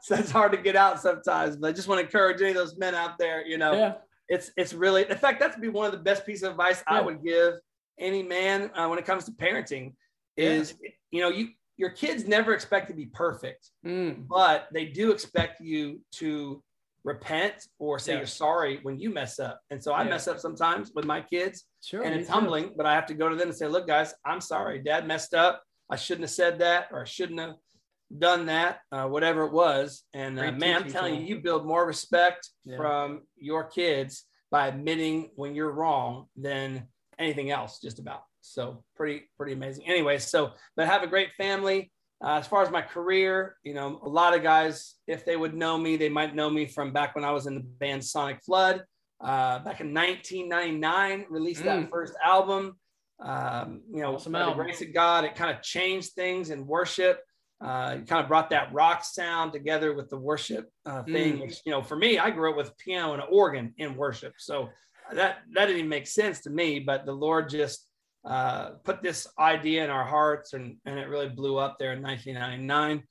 So 0.00 0.16
it's 0.16 0.30
hard 0.30 0.52
to 0.52 0.58
get 0.58 0.76
out 0.76 1.00
sometimes, 1.00 1.56
but 1.56 1.68
I 1.68 1.72
just 1.72 1.88
want 1.88 2.00
to 2.00 2.04
encourage 2.04 2.40
any 2.40 2.50
of 2.50 2.56
those 2.56 2.76
men 2.76 2.94
out 2.94 3.18
there, 3.18 3.46
you 3.46 3.56
know, 3.56 3.72
yeah. 3.72 3.94
it's, 4.28 4.50
it's 4.56 4.74
really, 4.74 5.08
in 5.08 5.16
fact, 5.16 5.38
that's 5.38 5.56
be 5.56 5.68
one 5.68 5.86
of 5.86 5.92
the 5.92 5.98
best 5.98 6.26
pieces 6.26 6.42
of 6.42 6.52
advice 6.52 6.82
yeah. 6.88 6.98
I 6.98 7.00
would 7.00 7.24
give 7.24 7.54
any 7.98 8.22
man 8.22 8.70
uh, 8.74 8.88
when 8.88 8.98
it 8.98 9.04
comes 9.04 9.24
to 9.26 9.32
parenting 9.32 9.94
is, 10.36 10.74
yeah. 10.82 10.90
you 11.10 11.20
know, 11.20 11.28
you, 11.28 11.48
your 11.76 11.90
kids 11.90 12.26
never 12.26 12.52
expect 12.52 12.88
to 12.88 12.94
be 12.94 13.06
perfect, 13.06 13.70
mm. 13.86 14.26
but 14.28 14.68
they 14.72 14.86
do 14.86 15.12
expect 15.12 15.60
you 15.60 16.00
to 16.12 16.62
repent 17.04 17.54
or 17.78 17.98
say 17.98 18.12
yeah. 18.12 18.18
you're 18.18 18.26
sorry 18.26 18.78
when 18.82 18.98
you 18.98 19.10
mess 19.10 19.38
up. 19.38 19.60
And 19.70 19.82
so 19.82 19.92
I 19.92 20.04
yeah. 20.04 20.10
mess 20.10 20.28
up 20.28 20.38
sometimes 20.38 20.92
with 20.94 21.04
my 21.04 21.20
kids. 21.20 21.64
Sure, 21.82 22.02
and 22.02 22.14
it's 22.14 22.28
humbling, 22.28 22.74
but 22.76 22.86
I 22.86 22.94
have 22.94 23.06
to 23.06 23.14
go 23.14 23.28
to 23.28 23.36
them 23.36 23.48
and 23.48 23.56
say, 23.56 23.66
look, 23.66 23.86
guys, 23.86 24.14
I'm 24.24 24.40
sorry. 24.40 24.80
Dad 24.80 25.06
messed 25.06 25.34
up. 25.34 25.62
I 25.90 25.96
shouldn't 25.96 26.22
have 26.22 26.30
said 26.30 26.58
that 26.60 26.88
or 26.92 27.02
I 27.02 27.04
shouldn't 27.04 27.40
have 27.40 27.54
done 28.18 28.46
that, 28.46 28.80
uh, 28.90 29.06
whatever 29.06 29.44
it 29.44 29.52
was. 29.52 30.04
And 30.14 30.38
uh, 30.38 30.52
man, 30.52 30.82
I'm 30.82 30.90
telling 30.90 31.14
you, 31.14 31.26
you 31.26 31.40
build 31.40 31.66
more 31.66 31.86
respect 31.86 32.48
yeah. 32.64 32.76
from 32.76 33.22
your 33.36 33.64
kids 33.64 34.24
by 34.50 34.68
admitting 34.68 35.30
when 35.34 35.54
you're 35.54 35.72
wrong 35.72 36.26
than 36.36 36.88
anything 37.18 37.50
else, 37.50 37.80
just 37.80 37.98
about. 37.98 38.22
So 38.40 38.84
pretty, 38.96 39.22
pretty 39.36 39.52
amazing. 39.52 39.86
Anyway, 39.86 40.18
so, 40.18 40.52
but 40.76 40.88
have 40.88 41.02
a 41.02 41.06
great 41.06 41.32
family. 41.36 41.90
Uh, 42.22 42.38
as 42.38 42.46
far 42.46 42.62
as 42.62 42.70
my 42.70 42.82
career, 42.82 43.56
you 43.64 43.74
know, 43.74 43.98
a 44.04 44.08
lot 44.08 44.34
of 44.34 44.42
guys, 44.42 44.94
if 45.08 45.24
they 45.24 45.36
would 45.36 45.54
know 45.54 45.76
me, 45.76 45.96
they 45.96 46.08
might 46.08 46.36
know 46.36 46.48
me 46.48 46.66
from 46.66 46.92
back 46.92 47.16
when 47.16 47.24
I 47.24 47.32
was 47.32 47.46
in 47.46 47.54
the 47.54 47.60
band 47.60 48.02
Sonicflood. 48.02 48.82
Uh, 49.20 49.58
back 49.60 49.80
in 49.80 49.94
1999, 49.94 51.26
released 51.30 51.62
mm. 51.62 51.64
that 51.64 51.90
first 51.90 52.14
album. 52.24 52.76
Um, 53.24 53.82
you 53.92 54.02
know, 54.02 54.14
awesome 54.14 54.32
by 54.32 54.44
the 54.44 54.52
grace 54.52 54.82
of 54.82 54.92
God, 54.92 55.24
it 55.24 55.36
kind 55.36 55.54
of 55.54 55.62
changed 55.62 56.12
things 56.12 56.50
in 56.50 56.66
worship. 56.66 57.20
Uh, 57.62 57.98
kind 58.08 58.22
of 58.22 58.28
brought 58.28 58.50
that 58.50 58.72
rock 58.72 59.04
sound 59.04 59.52
together 59.52 59.94
with 59.94 60.10
the 60.10 60.16
worship 60.16 60.68
uh, 60.84 61.02
thing. 61.04 61.36
Mm. 61.36 61.42
Which, 61.42 61.60
you 61.64 61.70
know, 61.70 61.82
for 61.82 61.96
me, 61.96 62.18
I 62.18 62.30
grew 62.30 62.50
up 62.50 62.56
with 62.56 62.76
piano 62.76 63.12
and 63.12 63.22
organ 63.30 63.72
in 63.78 63.94
worship, 63.96 64.34
so 64.38 64.68
that 65.12 65.38
that 65.52 65.66
didn't 65.66 65.78
even 65.78 65.88
make 65.88 66.06
sense 66.06 66.40
to 66.40 66.50
me. 66.50 66.80
But 66.80 67.06
the 67.06 67.12
Lord 67.12 67.48
just 67.48 67.86
uh, 68.24 68.70
put 68.84 69.02
this 69.02 69.26
idea 69.38 69.82
in 69.82 69.90
our 69.90 70.04
hearts 70.04 70.52
and, 70.52 70.76
and 70.84 70.98
it 70.98 71.08
really 71.08 71.28
blew 71.28 71.58
up 71.58 71.76
there 71.78 71.92
in 71.92 72.02
1999. 72.02 73.02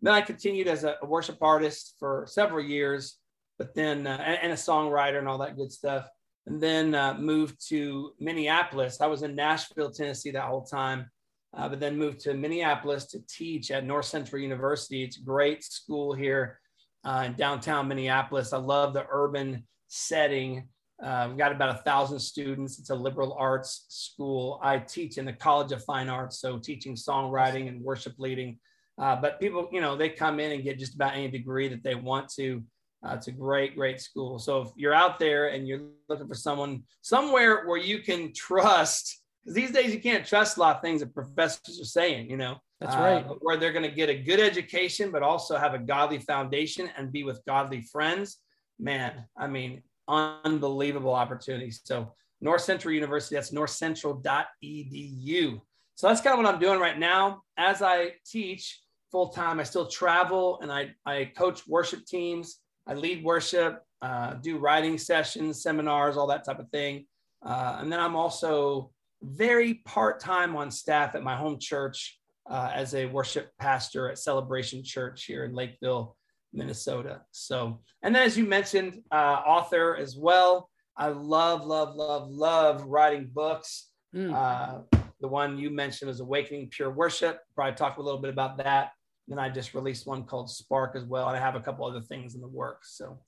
Then 0.00 0.14
I 0.14 0.20
continued 0.20 0.68
as 0.68 0.84
a, 0.84 0.96
worship 1.02 1.38
artist 1.40 1.96
for 1.98 2.24
several 2.28 2.64
years, 2.64 3.16
but 3.58 3.74
then, 3.74 4.06
uh, 4.06 4.22
and, 4.24 4.38
and, 4.42 4.52
a 4.52 4.56
songwriter 4.56 5.18
and 5.18 5.26
all 5.26 5.38
that 5.38 5.56
good 5.56 5.72
stuff. 5.72 6.06
And 6.46 6.60
then 6.60 6.94
uh, 6.94 7.14
moved 7.14 7.68
to 7.68 8.12
Minneapolis. 8.20 9.00
I 9.00 9.08
was 9.08 9.22
in 9.22 9.34
Nashville, 9.34 9.90
Tennessee 9.90 10.30
that 10.30 10.44
whole 10.44 10.64
time, 10.64 11.10
uh, 11.56 11.68
but 11.68 11.80
then 11.80 11.98
moved 11.98 12.20
to 12.20 12.34
Minneapolis 12.34 13.06
to 13.06 13.20
teach 13.28 13.70
at 13.70 13.84
North 13.84 14.06
Central 14.06 14.40
University. 14.40 15.02
It's 15.02 15.18
a 15.18 15.22
great 15.22 15.64
school 15.64 16.12
here 16.12 16.60
uh, 17.04 17.24
in 17.26 17.34
downtown 17.34 17.88
Minneapolis. 17.88 18.52
I 18.52 18.58
love 18.58 18.94
the 18.94 19.06
urban 19.10 19.64
setting 19.88 20.68
uh, 21.02 21.26
we've 21.28 21.38
got 21.38 21.52
about 21.52 21.74
a 21.74 21.82
thousand 21.82 22.18
students. 22.18 22.78
It's 22.78 22.90
a 22.90 22.94
liberal 22.94 23.34
arts 23.38 23.86
school. 23.88 24.60
I 24.62 24.78
teach 24.78 25.16
in 25.16 25.24
the 25.24 25.32
College 25.32 25.72
of 25.72 25.82
Fine 25.84 26.08
Arts, 26.08 26.40
so 26.40 26.58
teaching 26.58 26.94
songwriting 26.94 27.68
and 27.68 27.82
worship 27.82 28.14
leading. 28.18 28.58
Uh, 28.98 29.16
but 29.16 29.40
people, 29.40 29.68
you 29.72 29.80
know, 29.80 29.96
they 29.96 30.10
come 30.10 30.40
in 30.40 30.52
and 30.52 30.62
get 30.62 30.78
just 30.78 30.94
about 30.94 31.14
any 31.14 31.28
degree 31.28 31.68
that 31.68 31.82
they 31.82 31.94
want 31.94 32.28
to. 32.34 32.62
Uh, 33.02 33.14
it's 33.14 33.28
a 33.28 33.32
great, 33.32 33.74
great 33.76 33.98
school. 33.98 34.38
So 34.38 34.60
if 34.60 34.68
you're 34.76 34.92
out 34.92 35.18
there 35.18 35.48
and 35.48 35.66
you're 35.66 35.88
looking 36.10 36.28
for 36.28 36.34
someone 36.34 36.82
somewhere 37.00 37.66
where 37.66 37.78
you 37.78 38.00
can 38.00 38.32
trust, 38.36 39.19
because 39.42 39.54
these 39.54 39.70
days 39.70 39.94
you 39.94 40.00
can't 40.00 40.26
trust 40.26 40.56
a 40.56 40.60
lot 40.60 40.76
of 40.76 40.82
things 40.82 41.00
that 41.00 41.14
professors 41.14 41.80
are 41.80 41.84
saying, 41.84 42.30
you 42.30 42.36
know. 42.36 42.56
That's 42.80 42.96
right. 42.96 43.24
Uh, 43.24 43.34
where 43.40 43.58
they're 43.58 43.72
going 43.72 43.88
to 43.88 43.94
get 43.94 44.08
a 44.08 44.14
good 44.14 44.40
education, 44.40 45.10
but 45.10 45.22
also 45.22 45.58
have 45.58 45.74
a 45.74 45.78
godly 45.78 46.18
foundation 46.18 46.88
and 46.96 47.12
be 47.12 47.24
with 47.24 47.44
godly 47.46 47.82
friends. 47.82 48.38
Man, 48.78 49.26
I 49.36 49.48
mean, 49.48 49.82
unbelievable 50.08 51.12
opportunities. 51.12 51.82
So 51.84 52.14
North 52.40 52.62
Central 52.62 52.94
University, 52.94 53.34
that's 53.34 53.50
northcentral.edu. 53.50 55.60
So 55.94 56.08
that's 56.08 56.22
kind 56.22 56.38
of 56.38 56.42
what 56.42 56.54
I'm 56.54 56.60
doing 56.60 56.80
right 56.80 56.98
now. 56.98 57.42
As 57.58 57.82
I 57.82 58.12
teach 58.24 58.80
full 59.12 59.28
time, 59.28 59.60
I 59.60 59.64
still 59.64 59.86
travel 59.86 60.58
and 60.62 60.72
I, 60.72 60.94
I 61.04 61.30
coach 61.36 61.66
worship 61.66 62.06
teams. 62.06 62.60
I 62.86 62.94
lead 62.94 63.22
worship, 63.22 63.82
uh, 64.00 64.32
do 64.34 64.56
writing 64.56 64.96
sessions, 64.96 65.62
seminars, 65.62 66.16
all 66.16 66.28
that 66.28 66.46
type 66.46 66.58
of 66.58 66.70
thing. 66.70 67.04
Uh, 67.44 67.76
and 67.80 67.92
then 67.92 68.00
I'm 68.00 68.16
also 68.16 68.90
very 69.22 69.74
part 69.74 70.20
time 70.20 70.56
on 70.56 70.70
staff 70.70 71.14
at 71.14 71.22
my 71.22 71.36
home 71.36 71.58
church 71.58 72.18
uh, 72.48 72.70
as 72.74 72.94
a 72.94 73.06
worship 73.06 73.50
pastor 73.58 74.10
at 74.10 74.18
Celebration 74.18 74.82
Church 74.82 75.24
here 75.24 75.44
in 75.44 75.54
Lakeville, 75.54 76.16
Minnesota. 76.52 77.22
So, 77.30 77.80
and 78.02 78.14
then 78.14 78.22
as 78.24 78.36
you 78.36 78.44
mentioned, 78.44 79.02
uh, 79.12 79.42
author 79.46 79.96
as 79.96 80.16
well. 80.16 80.68
I 80.96 81.08
love, 81.08 81.64
love, 81.64 81.94
love, 81.94 82.30
love 82.30 82.84
writing 82.84 83.30
books. 83.32 83.90
Mm. 84.14 84.34
Uh, 84.34 84.98
the 85.20 85.28
one 85.28 85.58
you 85.58 85.70
mentioned 85.70 86.10
is 86.10 86.20
Awakening 86.20 86.68
Pure 86.70 86.90
Worship. 86.90 87.40
Probably 87.54 87.74
talk 87.74 87.98
a 87.98 88.02
little 88.02 88.20
bit 88.20 88.30
about 88.30 88.58
that. 88.58 88.90
Then 89.28 89.38
I 89.38 89.48
just 89.48 89.74
released 89.74 90.06
one 90.06 90.24
called 90.24 90.50
Spark 90.50 90.96
as 90.96 91.04
well. 91.04 91.28
And 91.28 91.36
I 91.36 91.40
have 91.40 91.54
a 91.54 91.60
couple 91.60 91.86
other 91.86 92.00
things 92.00 92.34
in 92.34 92.40
the 92.40 92.48
works. 92.48 92.96
So 92.96 93.18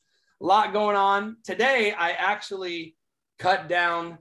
a 0.40 0.44
lot 0.44 0.72
going 0.72 0.96
on. 0.96 1.36
Today, 1.44 1.92
I 1.92 2.10
actually 2.12 2.96
cut 3.38 3.68
down 3.68 4.18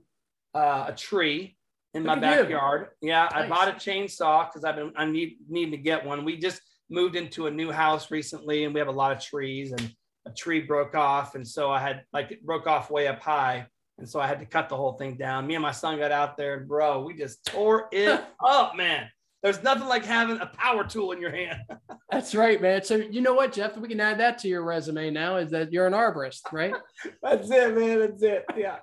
uh, 0.54 0.86
a 0.88 0.92
tree 0.92 1.56
in 1.94 2.04
my 2.04 2.18
backyard. 2.18 2.88
You. 3.00 3.10
Yeah, 3.10 3.28
nice. 3.32 3.44
I 3.44 3.48
bought 3.48 3.68
a 3.68 3.72
chainsaw 3.72 4.48
because 4.48 4.64
I've 4.64 4.76
been 4.76 4.92
I 4.96 5.04
need 5.04 5.36
need 5.48 5.70
to 5.70 5.76
get 5.76 6.04
one. 6.04 6.24
We 6.24 6.36
just 6.36 6.60
moved 6.90 7.16
into 7.16 7.46
a 7.46 7.50
new 7.50 7.70
house 7.70 8.10
recently, 8.10 8.64
and 8.64 8.74
we 8.74 8.80
have 8.80 8.88
a 8.88 8.92
lot 8.92 9.12
of 9.12 9.22
trees, 9.22 9.72
and 9.72 9.94
a 10.26 10.30
tree 10.30 10.60
broke 10.60 10.94
off, 10.94 11.34
and 11.34 11.46
so 11.46 11.70
I 11.70 11.80
had 11.80 12.04
like 12.12 12.30
it 12.30 12.44
broke 12.44 12.66
off 12.66 12.90
way 12.90 13.08
up 13.08 13.20
high, 13.20 13.66
and 13.98 14.08
so 14.08 14.20
I 14.20 14.26
had 14.26 14.38
to 14.40 14.46
cut 14.46 14.68
the 14.68 14.76
whole 14.76 14.92
thing 14.94 15.16
down. 15.16 15.46
Me 15.46 15.54
and 15.54 15.62
my 15.62 15.72
son 15.72 15.98
got 15.98 16.12
out 16.12 16.36
there, 16.36 16.58
and 16.58 16.68
bro, 16.68 17.02
we 17.02 17.14
just 17.14 17.44
tore 17.46 17.88
it 17.92 18.22
up, 18.44 18.76
man. 18.76 19.08
There's 19.42 19.62
nothing 19.62 19.88
like 19.88 20.04
having 20.04 20.40
a 20.40 20.46
power 20.46 20.84
tool 20.84 21.10
in 21.10 21.20
your 21.20 21.32
hand. 21.32 21.58
That's 22.12 22.34
right, 22.34 22.62
man. 22.62 22.84
So 22.84 22.96
you 22.96 23.20
know 23.20 23.34
what, 23.34 23.52
Jeff? 23.52 23.76
We 23.76 23.88
can 23.88 24.00
add 24.00 24.20
that 24.20 24.38
to 24.38 24.48
your 24.48 24.62
resume 24.62 25.10
now. 25.10 25.36
Is 25.36 25.50
that 25.50 25.72
you're 25.72 25.86
an 25.86 25.94
arborist, 25.94 26.52
right? 26.52 26.74
That's 27.22 27.50
it, 27.50 27.76
man. 27.76 27.98
That's 27.98 28.22
it. 28.22 28.44
Yeah. 28.56 28.78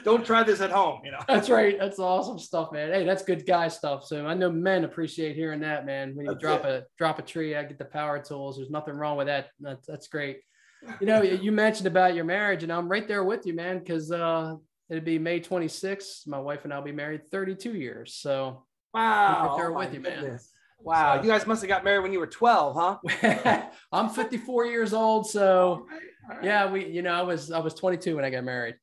Don't 0.04 0.24
try 0.24 0.42
this 0.42 0.60
at 0.60 0.70
home, 0.70 1.00
you 1.04 1.10
know. 1.10 1.20
That's 1.28 1.50
right. 1.50 1.78
That's 1.78 1.98
awesome 1.98 2.38
stuff, 2.38 2.72
man. 2.72 2.92
Hey, 2.92 3.04
that's 3.04 3.22
good 3.22 3.44
guy 3.46 3.68
stuff. 3.68 4.04
So 4.04 4.26
I 4.26 4.34
know 4.34 4.50
men 4.50 4.84
appreciate 4.84 5.36
hearing 5.36 5.60
that, 5.60 5.84
man. 5.84 6.14
When 6.14 6.26
you 6.26 6.32
that's 6.32 6.42
drop 6.42 6.64
it. 6.64 6.68
a 6.68 6.86
drop 6.96 7.18
a 7.18 7.22
tree, 7.22 7.56
I 7.56 7.64
get 7.64 7.78
the 7.78 7.84
power 7.84 8.20
tools. 8.20 8.56
There's 8.56 8.70
nothing 8.70 8.94
wrong 8.94 9.16
with 9.16 9.26
that. 9.26 9.48
That's 9.60 9.86
that's 9.86 10.08
great. 10.08 10.40
You 11.00 11.06
know, 11.06 11.20
you 11.20 11.52
mentioned 11.52 11.88
about 11.88 12.14
your 12.14 12.24
marriage, 12.24 12.62
and 12.62 12.72
I'm 12.72 12.88
right 12.88 13.06
there 13.06 13.24
with 13.24 13.44
you, 13.44 13.54
man, 13.54 13.80
because 13.80 14.10
uh, 14.10 14.54
it'd 14.90 15.04
be 15.04 15.18
May 15.18 15.40
26th. 15.40 16.26
My 16.26 16.38
wife 16.38 16.64
and 16.64 16.72
I'll 16.72 16.82
be 16.82 16.92
married 16.92 17.30
32 17.30 17.74
years. 17.74 18.14
So 18.14 18.64
wow, 18.92 19.56
oh 19.58 19.72
with 19.72 19.94
you, 19.94 20.00
goodness. 20.00 20.22
man. 20.24 20.38
Wow, 20.82 21.16
so, 21.16 21.22
you 21.22 21.28
guys 21.30 21.46
must 21.46 21.62
have 21.62 21.68
got 21.68 21.84
married 21.84 22.00
when 22.00 22.12
you 22.12 22.18
were 22.18 22.26
12, 22.26 22.98
huh? 23.12 23.66
I'm 23.92 24.08
54 24.08 24.66
years 24.66 24.94
old, 24.94 25.28
so 25.28 25.60
all 25.60 25.86
right, 25.86 26.00
all 26.28 26.36
right. 26.36 26.44
yeah, 26.44 26.70
we, 26.70 26.86
you 26.86 27.02
know, 27.02 27.12
I 27.12 27.22
was 27.22 27.50
I 27.50 27.58
was 27.58 27.74
22 27.74 28.16
when 28.16 28.24
I 28.24 28.30
got 28.30 28.44
married. 28.44 28.76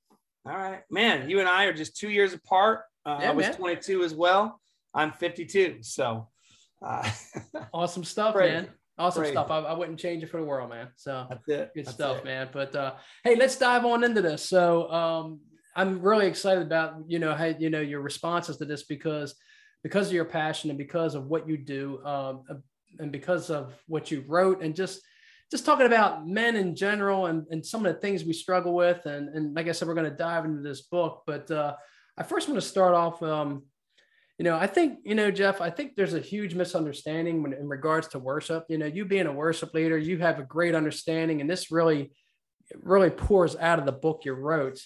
All 0.45 0.55
right, 0.55 0.81
man. 0.89 1.29
You 1.29 1.39
and 1.39 1.49
I 1.49 1.65
are 1.65 1.73
just 1.73 1.97
two 1.97 2.09
years 2.09 2.33
apart. 2.33 2.81
Uh, 3.05 3.19
yeah, 3.21 3.29
I 3.31 3.33
was 3.33 3.47
man. 3.47 3.55
22 3.55 4.03
as 4.03 4.13
well. 4.13 4.61
I'm 4.93 5.11
52. 5.11 5.79
So 5.81 6.29
uh, 6.85 7.09
awesome 7.73 8.03
stuff, 8.03 8.33
Crazy. 8.33 8.53
man. 8.53 8.69
Awesome 8.97 9.23
Crazy. 9.23 9.33
stuff. 9.33 9.51
I, 9.51 9.59
I, 9.59 9.73
wouldn't 9.73 9.99
change 9.99 10.23
it 10.23 10.29
for 10.29 10.39
the 10.39 10.45
world, 10.45 10.69
man. 10.69 10.87
So 10.95 11.27
that's 11.29 11.47
it. 11.47 11.71
Good 11.75 11.85
that's 11.85 11.95
stuff, 11.95 12.19
it. 12.19 12.25
man. 12.25 12.49
But 12.51 12.75
uh, 12.75 12.93
hey, 13.23 13.35
let's 13.35 13.57
dive 13.57 13.85
on 13.85 14.03
into 14.03 14.21
this. 14.21 14.47
So 14.47 14.89
um, 14.91 15.39
I'm 15.77 16.01
really 16.01 16.27
excited 16.27 16.63
about 16.63 16.95
you 17.07 17.19
know 17.19 17.33
how 17.33 17.45
you 17.45 17.69
know 17.69 17.79
your 17.79 18.01
responses 18.01 18.57
to 18.57 18.65
this 18.65 18.83
because 18.83 19.35
because 19.83 20.07
of 20.07 20.13
your 20.13 20.25
passion 20.25 20.69
and 20.69 20.77
because 20.77 21.15
of 21.15 21.27
what 21.27 21.47
you 21.47 21.57
do 21.57 22.03
um, 22.03 22.43
and 22.99 23.11
because 23.11 23.49
of 23.49 23.73
what 23.87 24.11
you 24.11 24.25
wrote 24.27 24.61
and 24.61 24.75
just 24.75 25.01
just 25.49 25.65
talking 25.65 25.85
about 25.85 26.27
men 26.27 26.55
in 26.55 26.75
general 26.75 27.27
and, 27.27 27.45
and 27.51 27.65
some 27.65 27.85
of 27.85 27.93
the 27.93 28.01
things 28.01 28.25
we 28.25 28.33
struggle 28.33 28.73
with. 28.73 29.05
And, 29.05 29.29
and 29.29 29.55
like 29.55 29.67
I 29.67 29.71
said, 29.71 29.87
we're 29.87 29.93
going 29.93 30.09
to 30.09 30.17
dive 30.17 30.45
into 30.45 30.61
this 30.61 30.81
book. 30.81 31.23
But 31.25 31.49
uh, 31.49 31.75
I 32.17 32.23
first 32.23 32.49
want 32.49 32.59
to 32.59 32.67
start 32.67 32.93
off, 32.93 33.23
um, 33.23 33.63
you 34.37 34.43
know, 34.43 34.57
I 34.57 34.67
think, 34.67 34.99
you 35.05 35.15
know, 35.15 35.31
Jeff, 35.31 35.61
I 35.61 35.69
think 35.69 35.95
there's 35.95 36.13
a 36.13 36.19
huge 36.19 36.53
misunderstanding 36.53 37.41
when, 37.41 37.53
in 37.53 37.67
regards 37.67 38.09
to 38.09 38.19
worship. 38.19 38.65
You 38.67 38.77
know, 38.77 38.85
you 38.85 39.05
being 39.05 39.25
a 39.25 39.31
worship 39.31 39.73
leader, 39.73 39.97
you 39.97 40.17
have 40.17 40.37
a 40.39 40.43
great 40.43 40.75
understanding, 40.75 41.41
and 41.41 41.49
this 41.49 41.71
really, 41.71 42.11
really 42.75 43.09
pours 43.09 43.55
out 43.55 43.79
of 43.79 43.85
the 43.85 43.93
book 43.93 44.23
you 44.25 44.33
wrote. 44.33 44.79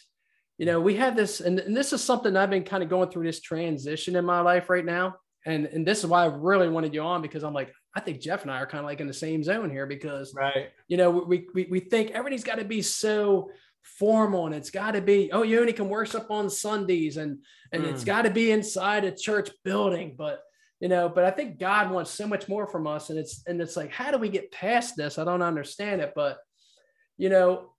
You 0.62 0.68
know, 0.68 0.80
we 0.80 0.94
have 0.98 1.16
this, 1.16 1.42
and, 1.42 1.58
and 1.58 1.76
this 1.76 1.92
is 1.92 2.04
something 2.04 2.38
I've 2.38 2.52
been 2.52 2.64
kind 2.64 2.84
of 2.84 2.90
going 2.90 3.10
through 3.10 3.24
this 3.24 3.42
transition 3.42 4.16
in 4.16 4.24
my 4.24 4.42
life 4.42 4.70
right 4.70 4.86
now. 4.86 5.16
And, 5.44 5.66
and 5.66 5.88
this 5.88 5.98
is 5.98 6.06
why 6.06 6.22
I 6.22 6.28
really 6.28 6.70
wanted 6.70 6.94
you 6.94 7.02
on 7.02 7.24
because 7.24 7.44
I'm 7.44 7.56
like, 7.56 7.74
I 7.96 8.00
think 8.00 8.22
Jeff 8.22 8.44
and 8.44 8.52
I 8.52 8.60
are 8.60 8.68
kind 8.68 8.78
of 8.78 8.86
like 8.86 9.02
in 9.02 9.08
the 9.08 9.12
same 9.12 9.44
zone 9.44 9.72
here 9.72 9.88
because, 9.88 10.36
right. 10.36 10.70
you 10.88 10.98
know, 10.98 11.10
we, 11.10 11.48
we, 11.56 11.68
we 11.72 11.80
think 11.80 12.12
everything's 12.12 12.44
got 12.44 12.60
to 12.60 12.64
be 12.64 12.84
so 12.84 13.50
formal 13.82 14.46
and 14.46 14.54
it's 14.54 14.70
got 14.70 14.92
to 14.92 15.02
be, 15.02 15.32
oh, 15.32 15.42
you 15.42 15.60
only 15.60 15.74
can 15.74 15.90
worship 15.90 16.30
on 16.30 16.48
Sundays 16.48 17.18
and, 17.18 17.40
and 17.72 17.84
mm. 17.84 17.88
it's 17.88 18.04
got 18.04 18.22
to 18.26 18.30
be 18.30 18.52
inside 18.52 19.04
a 19.04 19.12
church 19.12 19.50
building. 19.64 20.14
But, 20.16 20.42
you 20.80 20.90
know, 20.90 21.10
but 21.10 21.24
I 21.24 21.32
think 21.32 21.58
God 21.58 21.90
wants 21.90 22.12
so 22.12 22.28
much 22.28 22.48
more 22.48 22.68
from 22.68 22.86
us. 22.86 23.10
And 23.10 23.18
it's, 23.18 23.42
and 23.48 23.60
it's 23.60 23.76
like, 23.76 23.92
how 23.92 24.12
do 24.12 24.20
we 24.20 24.30
get 24.30 24.52
past 24.52 24.96
this? 24.96 25.18
I 25.18 25.24
don't 25.24 25.42
understand 25.42 26.02
it, 26.02 26.14
but, 26.16 26.38
you 27.18 27.30
know, 27.30 27.74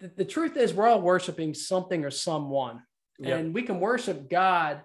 the, 0.00 0.10
the 0.16 0.24
truth 0.24 0.56
is 0.56 0.74
we're 0.74 0.88
all 0.88 1.00
worshiping 1.00 1.54
something 1.54 2.04
or 2.04 2.10
someone 2.10 2.82
yep. 3.18 3.38
and 3.38 3.54
we 3.54 3.62
can 3.62 3.80
worship 3.80 4.28
God 4.30 4.82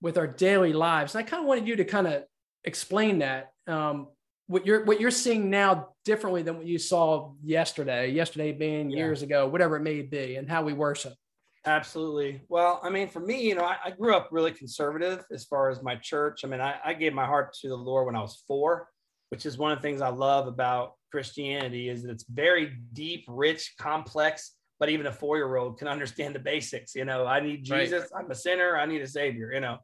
with 0.00 0.18
our 0.18 0.26
daily 0.26 0.72
lives. 0.72 1.14
And 1.14 1.24
I 1.24 1.28
kind 1.28 1.42
of 1.42 1.48
wanted 1.48 1.66
you 1.66 1.76
to 1.76 1.84
kind 1.84 2.06
of 2.06 2.24
explain 2.64 3.20
that 3.20 3.50
um, 3.66 4.08
what 4.46 4.66
you're 4.66 4.84
what 4.84 5.00
you're 5.00 5.10
seeing 5.10 5.50
now 5.50 5.88
differently 6.04 6.42
than 6.42 6.56
what 6.56 6.66
you 6.66 6.78
saw 6.78 7.32
yesterday 7.42 8.10
yesterday 8.10 8.52
being 8.52 8.90
yeah. 8.90 8.98
years 8.98 9.22
ago 9.22 9.48
whatever 9.48 9.76
it 9.76 9.80
may 9.80 10.02
be 10.02 10.36
and 10.36 10.48
how 10.48 10.62
we 10.62 10.72
worship 10.72 11.14
absolutely 11.64 12.40
well 12.48 12.80
i 12.84 12.90
mean 12.90 13.08
for 13.08 13.20
me 13.20 13.42
you 13.42 13.54
know 13.54 13.64
i, 13.64 13.76
I 13.84 13.90
grew 13.90 14.14
up 14.14 14.28
really 14.30 14.52
conservative 14.52 15.24
as 15.32 15.44
far 15.44 15.68
as 15.70 15.82
my 15.82 15.96
church 15.96 16.44
i 16.44 16.48
mean 16.48 16.60
I, 16.60 16.76
I, 16.84 16.94
gave 16.94 17.12
my 17.12 17.26
heart 17.26 17.54
to 17.62 17.68
the 17.68 17.76
lord 17.76 18.06
when 18.06 18.14
i 18.14 18.20
was 18.20 18.44
four 18.46 18.88
which 19.30 19.46
is 19.46 19.58
one 19.58 19.72
of 19.72 19.78
the 19.78 19.82
things 19.82 20.00
i 20.00 20.08
love 20.08 20.46
about 20.46 20.92
christianity 21.10 21.88
is 21.88 22.02
that 22.02 22.10
it's 22.10 22.24
very 22.28 22.72
deep 22.92 23.24
rich 23.28 23.74
complex 23.78 24.52
but 24.78 24.88
even 24.90 25.06
a 25.06 25.12
four-year-old 25.12 25.78
can 25.78 25.88
understand 25.88 26.34
the 26.34 26.38
basics 26.38 26.94
you 26.94 27.04
know 27.04 27.26
i 27.26 27.40
need 27.40 27.64
jesus 27.64 28.08
right. 28.12 28.24
i'm 28.24 28.30
a 28.30 28.34
sinner 28.34 28.76
i 28.76 28.86
need 28.86 29.02
a 29.02 29.06
savior 29.06 29.52
you 29.52 29.60
know 29.60 29.78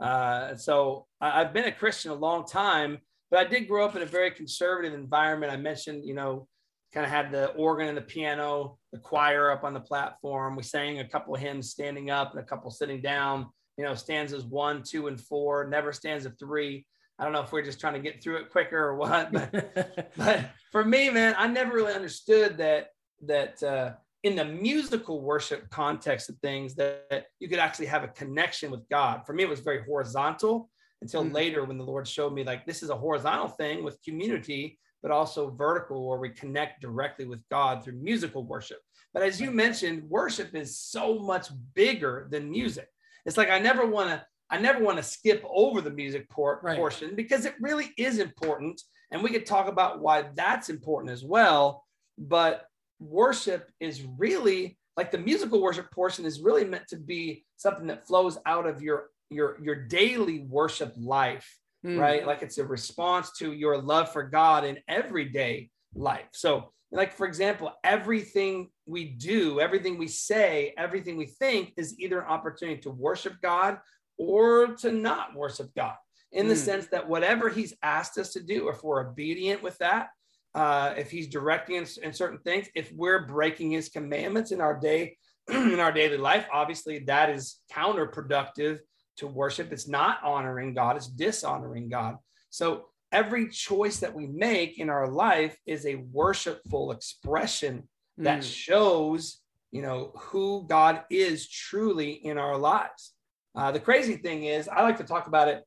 uh, 0.00 0.56
so 0.56 1.06
I, 1.20 1.40
I've 1.40 1.52
been 1.52 1.64
a 1.64 1.72
Christian 1.72 2.10
a 2.10 2.14
long 2.14 2.46
time, 2.46 2.98
but 3.30 3.40
I 3.40 3.48
did 3.48 3.68
grow 3.68 3.84
up 3.84 3.96
in 3.96 4.02
a 4.02 4.06
very 4.06 4.30
conservative 4.30 4.94
environment. 4.94 5.52
I 5.52 5.56
mentioned, 5.56 6.04
you 6.04 6.14
know, 6.14 6.48
kind 6.92 7.06
of 7.06 7.10
had 7.10 7.32
the 7.32 7.48
organ 7.52 7.88
and 7.88 7.96
the 7.96 8.02
piano, 8.02 8.78
the 8.92 8.98
choir 8.98 9.50
up 9.50 9.64
on 9.64 9.74
the 9.74 9.80
platform. 9.80 10.56
We 10.56 10.62
sang 10.62 11.00
a 11.00 11.08
couple 11.08 11.34
of 11.34 11.40
hymns 11.40 11.70
standing 11.70 12.10
up 12.10 12.32
and 12.32 12.40
a 12.40 12.44
couple 12.44 12.70
sitting 12.70 13.00
down. 13.00 13.46
You 13.76 13.84
know, 13.84 13.94
stanzas 13.94 14.44
one, 14.44 14.82
two, 14.84 15.08
and 15.08 15.20
four. 15.20 15.68
Never 15.68 15.92
stanza 15.92 16.30
three. 16.38 16.86
I 17.18 17.24
don't 17.24 17.32
know 17.32 17.42
if 17.42 17.52
we're 17.52 17.62
just 17.62 17.80
trying 17.80 17.94
to 17.94 18.00
get 18.00 18.22
through 18.22 18.38
it 18.38 18.50
quicker 18.50 18.76
or 18.76 18.96
what, 18.96 19.32
but, 19.32 20.12
but 20.16 20.50
for 20.72 20.84
me, 20.84 21.10
man, 21.10 21.34
I 21.38 21.46
never 21.46 21.72
really 21.72 21.92
understood 21.92 22.58
that 22.58 22.88
that 23.26 23.62
uh, 23.62 23.92
in 24.24 24.34
the 24.34 24.44
musical 24.44 25.20
worship 25.20 25.68
context 25.70 26.30
of 26.30 26.36
things 26.38 26.74
that, 26.74 27.26
you 27.38 27.48
could 27.48 27.58
actually 27.58 27.86
have 27.86 28.04
a 28.04 28.08
connection 28.08 28.70
with 28.70 28.88
God. 28.88 29.22
For 29.26 29.34
me, 29.34 29.44
it 29.44 29.48
was 29.48 29.60
very 29.60 29.84
horizontal 29.84 30.70
until 31.02 31.22
mm-hmm. 31.22 31.34
later 31.34 31.64
when 31.64 31.78
the 31.78 31.84
Lord 31.84 32.08
showed 32.08 32.32
me 32.32 32.42
like 32.42 32.64
this 32.64 32.82
is 32.82 32.90
a 32.90 32.96
horizontal 32.96 33.48
thing 33.48 33.84
with 33.84 34.02
community, 34.02 34.78
but 35.02 35.10
also 35.10 35.50
vertical 35.50 36.08
where 36.08 36.18
we 36.18 36.30
connect 36.30 36.80
directly 36.80 37.26
with 37.26 37.46
God 37.50 37.84
through 37.84 38.00
musical 38.00 38.44
worship. 38.44 38.78
But 39.12 39.22
as 39.22 39.40
you 39.40 39.50
mentioned, 39.50 40.08
worship 40.08 40.54
is 40.54 40.78
so 40.78 41.18
much 41.18 41.48
bigger 41.74 42.26
than 42.30 42.50
music. 42.50 42.88
It's 43.26 43.36
like 43.36 43.50
I 43.50 43.58
never 43.58 43.86
want 43.86 44.08
to 44.08 44.24
I 44.54 44.58
never 44.58 44.84
want 44.84 44.98
to 44.98 45.02
skip 45.02 45.44
over 45.48 45.80
the 45.80 45.90
music 45.90 46.28
port 46.30 46.60
right. 46.62 46.76
portion 46.76 47.16
because 47.16 47.44
it 47.44 47.54
really 47.60 47.92
is 47.98 48.18
important. 48.18 48.80
And 49.10 49.22
we 49.22 49.30
could 49.30 49.46
talk 49.46 49.68
about 49.68 50.00
why 50.00 50.26
that's 50.34 50.68
important 50.68 51.12
as 51.12 51.24
well. 51.24 51.84
But 52.18 52.66
worship 53.00 53.70
is 53.80 54.04
really 54.18 54.78
like 54.96 55.10
the 55.10 55.18
musical 55.18 55.60
worship 55.60 55.90
portion 55.90 56.24
is 56.24 56.40
really 56.40 56.64
meant 56.64 56.86
to 56.88 56.96
be 56.96 57.44
something 57.56 57.88
that 57.88 58.06
flows 58.06 58.38
out 58.46 58.66
of 58.66 58.80
your 58.80 59.08
your 59.30 59.58
your 59.60 59.74
daily 59.74 60.40
worship 60.40 60.92
life 60.96 61.48
mm. 61.84 61.98
right? 61.98 62.26
Like 62.26 62.42
it's 62.42 62.58
a 62.58 62.64
response 62.64 63.32
to 63.38 63.52
your 63.52 63.78
love 63.78 64.12
for 64.12 64.22
God 64.22 64.64
in 64.64 64.78
everyday 64.88 65.70
life. 65.94 66.28
So, 66.32 66.72
like 66.90 67.12
for 67.12 67.26
example, 67.26 67.72
everything 67.82 68.70
we 68.86 69.04
do, 69.04 69.60
everything 69.60 69.98
we 69.98 70.06
say, 70.06 70.72
everything 70.78 71.16
we 71.16 71.26
think 71.26 71.72
is 71.76 71.98
either 71.98 72.20
an 72.20 72.28
opportunity 72.28 72.80
to 72.82 72.90
worship 72.90 73.34
God 73.42 73.78
or 74.18 74.74
to 74.76 74.92
not 74.92 75.34
worship 75.34 75.74
God. 75.74 75.94
In 76.32 76.48
the 76.48 76.54
mm. 76.54 76.58
sense 76.58 76.86
that 76.88 77.08
whatever 77.08 77.48
He's 77.48 77.74
asked 77.82 78.18
us 78.18 78.32
to 78.32 78.42
do, 78.42 78.68
if 78.68 78.82
we're 78.82 79.08
obedient 79.08 79.62
with 79.62 79.78
that, 79.78 80.08
uh, 80.54 80.94
if 80.96 81.10
He's 81.10 81.28
directing 81.28 81.80
us 81.82 81.96
in 81.96 82.12
certain 82.12 82.38
things, 82.38 82.68
if 82.74 82.92
we're 82.92 83.26
breaking 83.26 83.70
His 83.70 83.88
commandments 83.88 84.50
in 84.50 84.60
our 84.60 84.78
day, 84.78 85.16
in 85.48 85.80
our 85.80 85.92
daily 85.92 86.16
life, 86.16 86.46
obviously 86.52 87.00
that 87.00 87.30
is 87.30 87.60
counterproductive 87.72 88.78
to 89.16 89.26
worship. 89.26 89.72
It's 89.72 89.88
not 89.88 90.18
honoring 90.24 90.74
God, 90.74 90.96
it's 90.96 91.06
dishonoring 91.06 91.88
God. 91.88 92.16
So 92.50 92.86
every 93.12 93.48
choice 93.48 94.00
that 94.00 94.14
we 94.14 94.26
make 94.26 94.78
in 94.78 94.90
our 94.90 95.08
life 95.08 95.56
is 95.66 95.86
a 95.86 96.04
worshipful 96.12 96.90
expression 96.90 97.88
that 98.18 98.40
mm. 98.40 98.42
shows, 98.42 99.38
you 99.70 99.82
know, 99.82 100.12
who 100.16 100.66
God 100.68 101.02
is 101.10 101.48
truly 101.48 102.12
in 102.12 102.38
our 102.38 102.56
lives. 102.56 103.13
Uh, 103.54 103.70
the 103.70 103.80
crazy 103.80 104.16
thing 104.16 104.44
is, 104.44 104.68
I 104.68 104.82
like 104.82 104.98
to 104.98 105.04
talk 105.04 105.26
about 105.26 105.48
it 105.48 105.64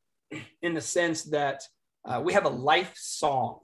in 0.62 0.74
the 0.74 0.82
sense 0.82 1.24
that 1.26 1.62
uh, 2.06 2.22
we 2.24 2.34
have 2.34 2.46
a 2.46 2.50
life 2.50 2.94
song. 2.96 3.60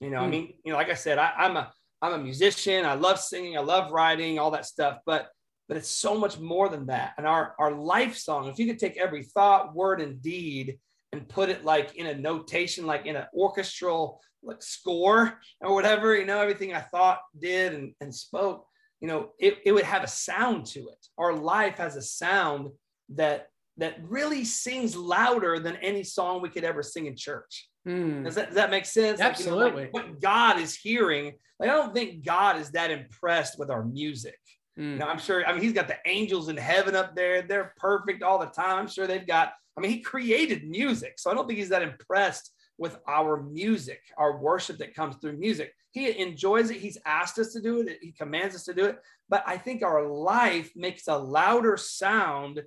You 0.00 0.10
know, 0.10 0.18
mm. 0.18 0.22
I 0.22 0.24
hmm. 0.24 0.30
mean, 0.30 0.54
you 0.64 0.72
know, 0.72 0.78
like 0.78 0.90
I 0.90 0.94
said, 0.94 1.18
I, 1.18 1.32
I'm 1.36 1.56
a 1.56 1.72
I'm 2.00 2.14
a 2.14 2.18
musician. 2.18 2.84
I 2.84 2.94
love 2.94 3.20
singing. 3.20 3.56
I 3.56 3.60
love 3.60 3.92
writing, 3.92 4.38
all 4.38 4.50
that 4.50 4.66
stuff. 4.66 4.98
But 5.06 5.28
but 5.68 5.76
it's 5.76 5.88
so 5.88 6.18
much 6.18 6.38
more 6.38 6.68
than 6.68 6.86
that. 6.86 7.12
And 7.16 7.26
our 7.26 7.54
our 7.58 7.72
life 7.72 8.16
song, 8.16 8.48
if 8.48 8.58
you 8.58 8.66
could 8.66 8.78
take 8.78 8.96
every 8.96 9.22
thought, 9.22 9.74
word, 9.74 10.00
and 10.00 10.20
deed 10.20 10.78
and 11.12 11.28
put 11.28 11.50
it 11.50 11.64
like 11.64 11.94
in 11.94 12.06
a 12.06 12.14
notation, 12.14 12.86
like 12.86 13.06
in 13.06 13.16
an 13.16 13.26
orchestral 13.34 14.20
like 14.42 14.62
score 14.62 15.38
or 15.60 15.74
whatever, 15.74 16.16
you 16.16 16.26
know, 16.26 16.40
everything 16.40 16.74
I 16.74 16.80
thought, 16.80 17.20
did, 17.38 17.74
and, 17.74 17.94
and 18.00 18.14
spoke, 18.14 18.66
you 19.00 19.08
know, 19.08 19.30
it, 19.38 19.58
it 19.64 19.72
would 19.72 19.84
have 19.84 20.02
a 20.02 20.08
sound 20.08 20.66
to 20.66 20.80
it. 20.80 21.06
Our 21.16 21.34
life 21.34 21.76
has 21.76 21.96
a 21.96 22.02
sound 22.02 22.70
that 23.16 23.48
that 23.78 23.96
really 24.02 24.44
sings 24.44 24.94
louder 24.96 25.58
than 25.58 25.76
any 25.76 26.04
song 26.04 26.42
we 26.42 26.50
could 26.50 26.64
ever 26.64 26.82
sing 26.82 27.06
in 27.06 27.16
church. 27.16 27.68
Hmm. 27.84 28.22
Does, 28.22 28.34
that, 28.34 28.48
does 28.48 28.54
that 28.56 28.70
make 28.70 28.84
sense? 28.84 29.20
Absolutely. 29.20 29.64
Like, 29.64 29.72
you 29.72 29.80
know, 29.80 29.82
like 29.82 29.92
what 29.92 30.20
God 30.20 30.60
is 30.60 30.74
hearing, 30.76 31.32
like 31.58 31.70
I 31.70 31.74
don't 31.74 31.94
think 31.94 32.24
God 32.24 32.58
is 32.58 32.70
that 32.72 32.90
impressed 32.90 33.58
with 33.58 33.70
our 33.70 33.84
music. 33.84 34.38
Mm. 34.78 34.92
You 34.92 34.98
know, 34.98 35.06
I'm 35.06 35.18
sure. 35.18 35.44
I 35.46 35.52
mean, 35.52 35.62
he's 35.62 35.72
got 35.72 35.88
the 35.88 35.98
angels 36.06 36.48
in 36.48 36.56
heaven 36.56 36.94
up 36.94 37.14
there. 37.14 37.42
They're 37.42 37.74
perfect 37.76 38.22
all 38.22 38.38
the 38.38 38.46
time. 38.46 38.78
I'm 38.78 38.88
sure 38.88 39.06
they've 39.06 39.26
got. 39.26 39.52
I 39.76 39.80
mean, 39.80 39.90
he 39.90 40.00
created 40.00 40.68
music, 40.68 41.14
so 41.16 41.30
I 41.30 41.34
don't 41.34 41.46
think 41.46 41.58
he's 41.58 41.70
that 41.70 41.82
impressed 41.82 42.52
with 42.78 42.98
our 43.08 43.42
music, 43.42 44.00
our 44.16 44.38
worship 44.38 44.78
that 44.78 44.94
comes 44.94 45.16
through 45.16 45.38
music. 45.38 45.72
He 45.92 46.18
enjoys 46.18 46.70
it. 46.70 46.78
He's 46.78 46.98
asked 47.04 47.38
us 47.38 47.52
to 47.52 47.60
do 47.60 47.80
it. 47.80 47.98
He 48.00 48.12
commands 48.12 48.54
us 48.54 48.64
to 48.64 48.74
do 48.74 48.86
it. 48.86 48.98
But 49.28 49.44
I 49.46 49.56
think 49.58 49.82
our 49.82 50.06
life 50.06 50.70
makes 50.74 51.06
a 51.06 51.16
louder 51.16 51.76
sound 51.76 52.62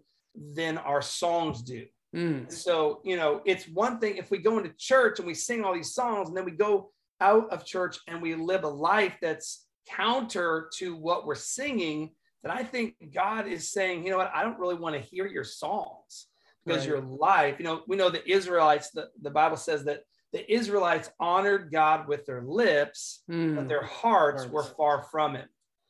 than 0.56 0.78
our 0.78 1.02
songs 1.02 1.62
do. 1.62 1.86
Mm. 2.16 2.52
So, 2.52 3.02
you 3.04 3.18
know, 3.18 3.42
it's 3.46 3.68
one 3.68 4.00
thing 4.00 4.18
if 4.18 4.32
we 4.32 4.38
go 4.38 4.58
into 4.58 4.72
church 4.78 5.20
and 5.20 5.28
we 5.28 5.34
sing 5.34 5.64
all 5.64 5.74
these 5.74 5.94
songs 5.94 6.30
and 6.30 6.38
then 6.38 6.46
we 6.46 6.52
go 6.52 6.92
out 7.20 7.50
of 7.52 7.66
church 7.66 7.98
and 8.08 8.22
we 8.22 8.36
live 8.36 8.64
a 8.64 8.70
life 8.70 9.18
that's 9.22 9.66
counter 9.88 10.70
to 10.78 10.96
what 10.96 11.26
we're 11.26 11.36
singing, 11.36 12.12
that 12.44 12.54
I 12.54 12.64
think 12.64 12.96
God 13.14 13.48
is 13.48 13.72
saying, 13.72 14.06
you 14.06 14.12
know 14.12 14.18
what, 14.18 14.32
I 14.34 14.44
don't 14.44 14.60
really 14.60 14.76
want 14.76 14.96
to 14.96 15.02
hear 15.02 15.28
your 15.28 15.44
songs 15.44 16.28
because 16.66 16.82
right. 16.82 16.90
your 16.90 17.02
life, 17.02 17.56
you 17.60 17.66
know, 17.66 17.82
we 17.88 17.96
know 17.98 18.10
the 18.10 18.28
Israelites, 18.30 18.92
the, 18.92 19.10
the 19.22 19.30
Bible 19.30 19.58
says 19.58 19.84
that 19.86 20.04
the 20.32 20.52
Israelites 20.52 21.12
honored 21.20 21.72
God 21.72 22.08
with 22.08 22.26
their 22.26 22.44
lips, 22.44 23.24
mm. 23.30 23.56
but 23.56 23.68
their 23.68 23.84
hearts, 23.84 24.44
hearts, 24.44 24.54
were 24.54 24.64
far 24.64 25.04
from 25.04 25.36
it. 25.36 25.48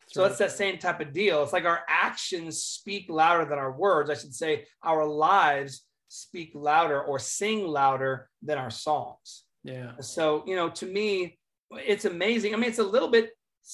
So 0.07 0.21
right. 0.21 0.29
it's 0.29 0.39
that 0.39 0.51
same 0.51 0.77
type 0.77 1.01
of 1.01 1.13
deal. 1.13 1.43
It's 1.43 1.53
like 1.53 1.65
our 1.65 1.81
actions 1.89 2.61
speak 2.61 3.07
louder 3.09 3.45
than 3.45 3.59
our 3.59 3.71
words. 3.71 4.09
I 4.09 4.13
should 4.13 4.35
say 4.35 4.65
our 4.83 5.05
lives 5.05 5.85
speak 6.07 6.51
louder 6.53 7.01
or 7.01 7.19
sing 7.19 7.67
louder 7.67 8.29
than 8.41 8.57
our 8.57 8.69
songs. 8.69 9.43
Yeah. 9.63 9.93
So, 9.99 10.43
you 10.45 10.55
know, 10.55 10.69
to 10.69 10.85
me, 10.85 11.39
it's 11.71 12.05
amazing. 12.05 12.53
I 12.53 12.57
mean, 12.57 12.69
it's 12.69 12.79
a 12.79 12.83
little 12.83 13.09
bit 13.09 13.31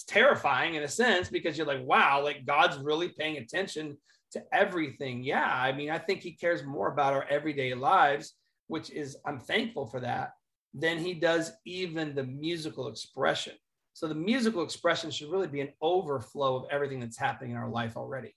terrifying 0.07 0.75
in 0.75 0.83
a 0.83 0.87
sense 0.87 1.29
because 1.29 1.57
you're 1.57 1.67
like, 1.67 1.85
wow, 1.85 2.23
like 2.23 2.45
God's 2.45 2.77
really 2.77 3.09
paying 3.09 3.37
attention 3.37 3.97
to 4.31 4.41
everything. 4.53 5.23
Yeah. 5.23 5.43
I 5.45 5.73
mean, 5.73 5.89
I 5.89 5.97
think 5.97 6.21
he 6.21 6.31
cares 6.31 6.63
more 6.63 6.87
about 6.87 7.13
our 7.13 7.25
everyday 7.29 7.73
lives, 7.73 8.33
which 8.67 8.89
is, 8.89 9.17
I'm 9.25 9.39
thankful 9.39 9.85
for 9.85 9.99
that, 9.99 10.31
than 10.73 10.97
he 10.97 11.13
does 11.13 11.51
even 11.65 12.15
the 12.15 12.23
musical 12.23 12.87
expression. 12.87 13.53
So 13.93 14.07
the 14.07 14.15
musical 14.15 14.63
expression 14.63 15.11
should 15.11 15.31
really 15.31 15.47
be 15.47 15.61
an 15.61 15.69
overflow 15.81 16.55
of 16.55 16.65
everything 16.71 16.99
that's 16.99 17.17
happening 17.17 17.51
in 17.51 17.57
our 17.57 17.69
life 17.69 17.97
already. 17.97 18.33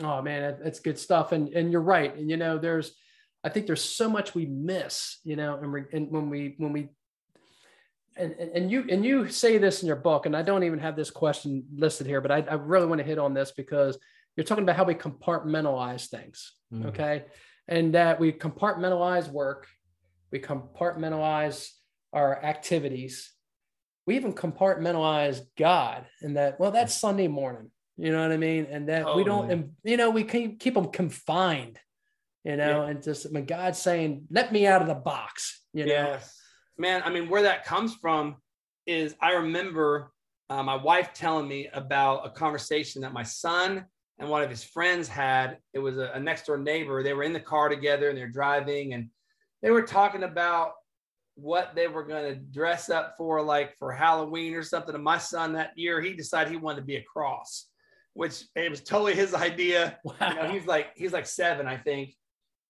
Oh 0.00 0.22
man, 0.22 0.58
that's 0.62 0.80
good 0.80 0.98
stuff. 0.98 1.32
And 1.32 1.48
and 1.50 1.72
you're 1.72 1.80
right. 1.80 2.14
And 2.16 2.30
you 2.30 2.36
know, 2.36 2.58
there's 2.58 2.94
I 3.44 3.48
think 3.48 3.66
there's 3.66 3.82
so 3.82 4.10
much 4.10 4.34
we 4.34 4.46
miss, 4.46 5.18
you 5.24 5.36
know, 5.36 5.56
and, 5.56 5.86
and 5.92 6.10
when 6.10 6.30
we 6.30 6.54
when 6.58 6.72
we 6.72 6.88
and, 8.16 8.32
and 8.32 8.70
you 8.70 8.84
and 8.90 9.04
you 9.04 9.28
say 9.28 9.58
this 9.58 9.82
in 9.82 9.86
your 9.86 9.96
book, 9.96 10.26
and 10.26 10.36
I 10.36 10.42
don't 10.42 10.64
even 10.64 10.80
have 10.80 10.96
this 10.96 11.10
question 11.10 11.64
listed 11.74 12.06
here, 12.06 12.20
but 12.20 12.32
I, 12.32 12.38
I 12.50 12.54
really 12.54 12.86
want 12.86 12.98
to 12.98 13.06
hit 13.06 13.18
on 13.18 13.32
this 13.32 13.52
because 13.52 13.98
you're 14.36 14.44
talking 14.44 14.64
about 14.64 14.76
how 14.76 14.84
we 14.84 14.94
compartmentalize 14.94 16.08
things, 16.08 16.52
mm. 16.72 16.86
okay, 16.86 17.26
and 17.68 17.94
that 17.94 18.18
we 18.18 18.32
compartmentalize 18.32 19.28
work, 19.28 19.68
we 20.32 20.40
compartmentalize 20.40 21.70
our 22.12 22.42
activities, 22.44 23.32
we 24.08 24.16
even 24.16 24.32
compartmentalize 24.32 25.40
God, 25.56 26.06
in 26.22 26.34
that 26.34 26.58
well, 26.58 26.70
that's 26.70 26.94
Sunday 26.94 27.28
morning, 27.28 27.70
you 27.96 28.10
know 28.10 28.22
what 28.22 28.32
I 28.32 28.36
mean, 28.36 28.66
and 28.70 28.88
that 28.88 29.14
we 29.14 29.22
don't, 29.22 29.50
and, 29.50 29.70
you 29.84 29.96
know, 29.96 30.10
we 30.10 30.24
keep 30.24 30.58
keep 30.58 30.74
them 30.74 30.88
confined, 30.90 31.78
you 32.42 32.56
know, 32.56 32.82
yeah. 32.82 32.90
and 32.90 33.02
just 33.02 33.32
when 33.32 33.44
God's 33.44 33.78
saying, 33.78 34.26
"Let 34.30 34.52
me 34.52 34.66
out 34.66 34.82
of 34.82 34.88
the 34.88 34.94
box," 34.94 35.62
you 35.72 35.86
know. 35.86 35.92
Yes 35.92 36.34
man, 36.78 37.02
I 37.04 37.10
mean, 37.10 37.28
where 37.28 37.42
that 37.42 37.64
comes 37.64 37.94
from 37.96 38.36
is 38.86 39.14
I 39.20 39.32
remember 39.32 40.12
uh, 40.48 40.62
my 40.62 40.76
wife 40.76 41.12
telling 41.12 41.48
me 41.48 41.68
about 41.74 42.26
a 42.26 42.30
conversation 42.30 43.02
that 43.02 43.12
my 43.12 43.24
son 43.24 43.84
and 44.18 44.30
one 44.30 44.42
of 44.42 44.48
his 44.48 44.64
friends 44.64 45.08
had. 45.08 45.58
It 45.74 45.80
was 45.80 45.98
a, 45.98 46.12
a 46.14 46.20
next 46.20 46.46
door 46.46 46.56
neighbor. 46.56 47.02
They 47.02 47.12
were 47.12 47.24
in 47.24 47.32
the 47.32 47.40
car 47.40 47.68
together 47.68 48.08
and 48.08 48.16
they're 48.16 48.28
driving 48.28 48.94
and 48.94 49.10
they 49.60 49.70
were 49.70 49.82
talking 49.82 50.22
about 50.22 50.72
what 51.38 51.74
they 51.76 51.86
were 51.86 52.02
going 52.02 52.34
to 52.34 52.34
dress 52.34 52.90
up 52.90 53.14
for, 53.16 53.40
like 53.40 53.76
for 53.78 53.92
Halloween 53.92 54.54
or 54.54 54.62
something. 54.62 54.94
And 54.94 55.04
my 55.04 55.18
son 55.18 55.52
that 55.52 55.70
year, 55.76 56.00
he 56.00 56.12
decided 56.12 56.50
he 56.50 56.58
wanted 56.58 56.80
to 56.80 56.86
be 56.86 56.96
a 56.96 57.04
cross, 57.04 57.68
which 58.14 58.42
it 58.56 58.68
was 58.68 58.80
totally 58.80 59.14
his 59.14 59.34
idea. 59.34 59.98
Wow. 60.04 60.14
You 60.28 60.34
know, 60.34 60.50
he's 60.50 60.66
like, 60.66 60.88
he's 60.96 61.12
like 61.12 61.26
seven, 61.26 61.66
I 61.66 61.76
think. 61.76 62.12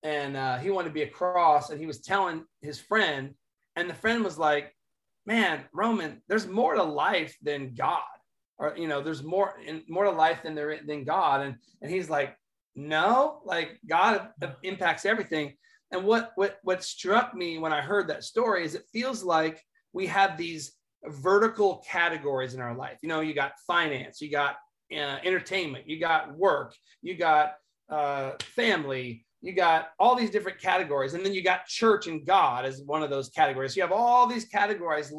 And 0.02 0.36
uh, 0.36 0.58
he 0.58 0.70
wanted 0.70 0.88
to 0.88 0.94
be 0.94 1.02
a 1.02 1.08
cross. 1.08 1.70
And 1.70 1.80
he 1.80 1.86
was 1.86 2.02
telling 2.02 2.44
his 2.60 2.78
friend, 2.78 3.34
and 3.74 3.88
the 3.88 3.94
friend 3.94 4.22
was 4.22 4.38
like, 4.38 4.74
man, 5.24 5.64
Roman, 5.72 6.20
there's 6.28 6.46
more 6.46 6.74
to 6.74 6.82
life 6.82 7.36
than 7.42 7.74
God. 7.74 8.02
Or, 8.58 8.74
you 8.76 8.88
know, 8.88 9.00
there's 9.00 9.22
more 9.22 9.54
in 9.64 9.82
more 9.88 10.04
to 10.04 10.10
life 10.10 10.42
than 10.42 10.54
there 10.54 10.78
than 10.84 11.04
God. 11.04 11.40
And 11.40 11.54
and 11.80 11.90
he's 11.90 12.10
like, 12.10 12.36
no, 12.74 13.40
like 13.44 13.78
God 13.86 14.28
impacts 14.62 15.06
everything. 15.06 15.54
And 15.90 16.04
what 16.04 16.32
what 16.34 16.58
what 16.62 16.84
struck 16.84 17.34
me 17.34 17.58
when 17.58 17.72
I 17.72 17.80
heard 17.80 18.08
that 18.08 18.24
story 18.24 18.64
is 18.64 18.74
it 18.74 18.84
feels 18.92 19.22
like 19.22 19.62
we 19.92 20.06
have 20.06 20.36
these 20.36 20.72
vertical 21.04 21.84
categories 21.88 22.54
in 22.54 22.60
our 22.60 22.76
life. 22.76 22.98
You 23.02 23.08
know, 23.08 23.20
you 23.20 23.34
got 23.34 23.52
finance, 23.66 24.20
you 24.20 24.30
got 24.30 24.56
uh, 24.92 25.18
entertainment, 25.24 25.88
you 25.88 25.98
got 25.98 26.36
work, 26.36 26.74
you 27.02 27.16
got 27.16 27.54
uh, 27.88 28.32
family, 28.42 29.24
you 29.40 29.52
got 29.52 29.88
all 29.98 30.14
these 30.14 30.30
different 30.30 30.60
categories. 30.60 31.14
And 31.14 31.24
then 31.24 31.32
you 31.32 31.42
got 31.42 31.66
church 31.66 32.06
and 32.06 32.26
god 32.26 32.64
as 32.64 32.82
one 32.82 33.02
of 33.02 33.10
those 33.10 33.30
categories. 33.30 33.74
So 33.74 33.78
you 33.78 33.82
have 33.82 33.92
all 33.92 34.26
these 34.26 34.44
categories 34.44 35.12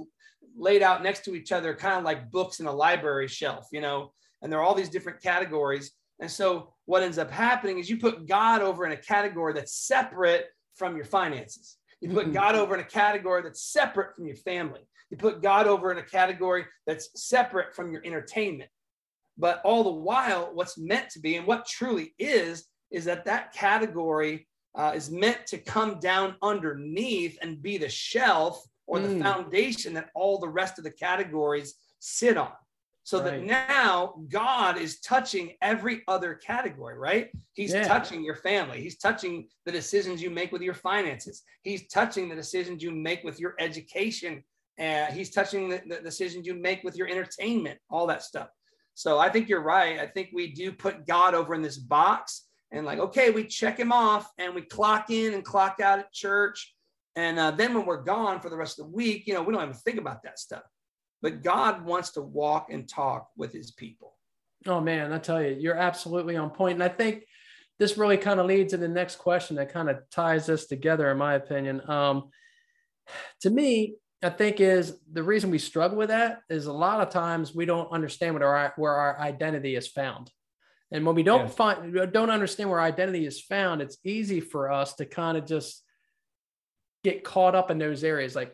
laid 0.55 0.83
out 0.83 1.01
next 1.01 1.23
to 1.25 1.35
each 1.35 1.51
other 1.51 1.73
kind 1.73 1.97
of 1.97 2.03
like 2.03 2.29
books 2.31 2.59
in 2.59 2.65
a 2.65 2.71
library 2.71 3.27
shelf 3.27 3.67
you 3.71 3.79
know 3.79 4.11
and 4.41 4.51
there 4.51 4.59
are 4.59 4.63
all 4.63 4.75
these 4.75 4.89
different 4.89 5.21
categories. 5.21 5.91
And 6.19 6.29
so 6.29 6.73
what 6.85 7.03
ends 7.03 7.17
up 7.17 7.31
happening 7.31 7.79
is 7.79 7.89
you 7.89 7.97
put 7.97 8.27
god 8.27 8.61
over 8.61 8.85
in 8.85 8.91
a 8.91 8.97
category 8.97 9.53
that's 9.53 9.75
separate 9.75 10.47
from 10.79 10.95
your 10.95 11.05
finances 11.05 11.77
you 12.01 12.09
put 12.09 12.25
mm-hmm. 12.25 12.33
god 12.33 12.55
over 12.55 12.73
in 12.73 12.79
a 12.79 12.85
category 12.85 13.43
that's 13.43 13.71
separate 13.71 14.15
from 14.15 14.25
your 14.25 14.37
family 14.37 14.81
you 15.11 15.17
put 15.17 15.43
god 15.43 15.67
over 15.67 15.91
in 15.91 15.99
a 15.99 16.03
category 16.03 16.65
that's 16.87 17.09
separate 17.15 17.75
from 17.75 17.91
your 17.91 18.01
entertainment 18.05 18.71
but 19.37 19.61
all 19.63 19.83
the 19.83 19.91
while 19.91 20.49
what's 20.53 20.77
meant 20.77 21.09
to 21.09 21.19
be 21.19 21.35
and 21.35 21.45
what 21.45 21.67
truly 21.67 22.13
is 22.17 22.65
is 22.91 23.05
that 23.05 23.25
that 23.25 23.53
category 23.53 24.47
uh, 24.75 24.91
is 24.95 25.09
meant 25.11 25.45
to 25.47 25.57
come 25.57 25.99
down 25.99 26.35
underneath 26.41 27.37
and 27.41 27.61
be 27.61 27.77
the 27.77 27.89
shelf 27.89 28.63
or 28.87 28.99
the 28.99 29.07
mm. 29.07 29.21
foundation 29.21 29.93
that 29.93 30.09
all 30.15 30.39
the 30.39 30.47
rest 30.47 30.77
of 30.77 30.83
the 30.83 30.91
categories 30.91 31.75
sit 31.99 32.37
on. 32.37 32.51
So 33.09 33.23
right. 33.23 33.39
that 33.39 33.43
now 33.43 34.21
God 34.27 34.77
is 34.77 34.99
touching 34.99 35.53
every 35.63 36.03
other 36.07 36.35
category, 36.35 36.95
right? 36.95 37.31
He's 37.53 37.73
yeah. 37.73 37.87
touching 37.87 38.23
your 38.23 38.35
family. 38.35 38.81
He's 38.81 38.99
touching 38.99 39.47
the 39.65 39.71
decisions 39.71 40.21
you 40.21 40.29
make 40.29 40.51
with 40.51 40.61
your 40.61 40.75
finances. 40.75 41.41
He's 41.63 41.87
touching 41.87 42.29
the 42.29 42.35
decisions 42.35 42.83
you 42.83 42.91
make 42.91 43.23
with 43.23 43.39
your 43.39 43.55
education. 43.57 44.43
And 44.77 45.11
he's 45.11 45.31
touching 45.31 45.69
the, 45.69 45.81
the 45.89 46.01
decisions 46.01 46.45
you 46.45 46.53
make 46.53 46.83
with 46.83 46.95
your 46.95 47.07
entertainment, 47.07 47.79
all 47.89 48.05
that 48.05 48.21
stuff. 48.21 48.49
So 48.93 49.17
I 49.17 49.29
think 49.29 49.49
you're 49.49 49.63
right. 49.63 49.97
I 49.97 50.05
think 50.05 50.29
we 50.31 50.53
do 50.53 50.71
put 50.71 51.07
God 51.07 51.33
over 51.33 51.55
in 51.55 51.63
this 51.63 51.79
box 51.79 52.45
and 52.71 52.85
like, 52.85 52.99
okay, 52.99 53.31
we 53.31 53.43
check 53.43 53.79
him 53.79 53.91
off 53.91 54.31
and 54.37 54.53
we 54.53 54.61
clock 54.61 55.09
in 55.09 55.33
and 55.33 55.43
clock 55.43 55.79
out 55.81 55.97
at 55.97 56.13
church. 56.13 56.75
And 57.15 57.39
uh, 57.39 57.49
then 57.49 57.73
when 57.73 57.87
we're 57.87 58.03
gone 58.03 58.39
for 58.39 58.51
the 58.51 58.57
rest 58.57 58.77
of 58.77 58.85
the 58.85 58.91
week, 58.91 59.25
you 59.25 59.33
know, 59.33 59.41
we 59.41 59.51
don't 59.51 59.63
even 59.63 59.73
think 59.73 59.97
about 59.97 60.21
that 60.21 60.37
stuff 60.37 60.61
but 61.21 61.43
God 61.43 61.85
wants 61.85 62.11
to 62.11 62.21
walk 62.21 62.67
and 62.71 62.87
talk 62.87 63.29
with 63.35 63.53
his 63.53 63.71
people. 63.71 64.15
Oh 64.65 64.81
man, 64.81 65.13
I 65.13 65.19
tell 65.19 65.41
you, 65.41 65.55
you're 65.59 65.77
absolutely 65.77 66.35
on 66.35 66.49
point. 66.49 66.75
And 66.75 66.83
I 66.83 66.89
think 66.89 67.23
this 67.77 67.97
really 67.97 68.17
kind 68.17 68.39
of 68.39 68.45
leads 68.45 68.71
to 68.71 68.77
the 68.77 68.87
next 68.87 69.17
question 69.17 69.55
that 69.55 69.71
kind 69.71 69.89
of 69.89 69.97
ties 70.11 70.45
this 70.45 70.67
together, 70.67 71.09
in 71.11 71.17
my 71.17 71.35
opinion. 71.35 71.81
Um, 71.89 72.29
to 73.41 73.49
me, 73.49 73.95
I 74.21 74.29
think 74.29 74.59
is 74.59 74.97
the 75.11 75.23
reason 75.23 75.49
we 75.49 75.59
struggle 75.59 75.97
with 75.97 76.09
that 76.09 76.41
is 76.49 76.65
a 76.65 76.73
lot 76.73 76.99
of 76.99 77.09
times 77.09 77.55
we 77.55 77.65
don't 77.65 77.91
understand 77.91 78.33
what 78.33 78.43
our 78.43 78.73
where 78.75 78.93
our 78.93 79.19
identity 79.19 79.75
is 79.75 79.87
found. 79.87 80.29
And 80.91 81.05
when 81.05 81.15
we 81.15 81.23
don't 81.23 81.41
yeah. 81.41 81.47
find 81.47 82.11
don't 82.11 82.29
understand 82.29 82.69
where 82.69 82.81
identity 82.81 83.25
is 83.25 83.41
found, 83.41 83.81
it's 83.81 83.97
easy 84.03 84.41
for 84.41 84.71
us 84.71 84.95
to 84.95 85.05
kind 85.05 85.37
of 85.37 85.45
just 85.45 85.83
get 87.03 87.23
caught 87.23 87.55
up 87.55 87.71
in 87.71 87.77
those 87.77 88.03
areas. 88.03 88.35
Like, 88.35 88.53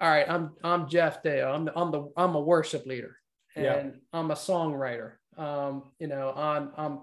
all 0.00 0.08
right, 0.08 0.28
I'm 0.28 0.52
I'm 0.62 0.88
Jeff 0.88 1.22
Deyo. 1.22 1.52
I'm 1.52 1.64
the, 1.64 1.78
I'm 1.78 1.90
the 1.90 2.12
I'm 2.16 2.34
a 2.34 2.40
worship 2.40 2.86
leader 2.86 3.16
and 3.56 3.64
yeah. 3.64 3.90
I'm 4.12 4.30
a 4.30 4.34
songwriter. 4.34 5.12
Um, 5.36 5.84
you 5.98 6.06
know, 6.06 6.32
I'm 6.36 6.70
I'm 6.76 7.00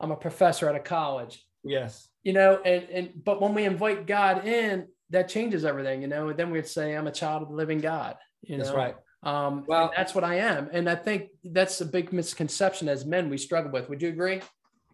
I'm 0.00 0.10
a 0.10 0.16
professor 0.16 0.68
at 0.68 0.76
a 0.76 0.80
college. 0.80 1.44
Yes. 1.64 2.08
You 2.22 2.32
know, 2.32 2.60
and 2.64 2.84
and 2.90 3.10
but 3.24 3.40
when 3.40 3.54
we 3.54 3.64
invite 3.64 4.06
God 4.06 4.46
in, 4.46 4.86
that 5.10 5.28
changes 5.28 5.64
everything. 5.64 6.02
You 6.02 6.08
know, 6.08 6.28
and 6.28 6.38
then 6.38 6.50
we'd 6.50 6.66
say 6.66 6.94
I'm 6.94 7.06
a 7.06 7.12
child 7.12 7.42
of 7.42 7.48
the 7.48 7.54
living 7.54 7.78
God. 7.78 8.16
You 8.42 8.58
know, 8.58 8.64
that's 8.64 8.76
right. 8.76 8.94
Um, 9.22 9.64
well, 9.66 9.92
that's 9.96 10.14
what 10.14 10.22
I 10.22 10.36
am, 10.36 10.68
and 10.72 10.88
I 10.88 10.94
think 10.94 11.30
that's 11.42 11.80
a 11.80 11.86
big 11.86 12.12
misconception 12.12 12.88
as 12.88 13.04
men 13.04 13.28
we 13.28 13.38
struggle 13.38 13.72
with. 13.72 13.88
Would 13.88 14.02
you 14.02 14.08
agree? 14.08 14.40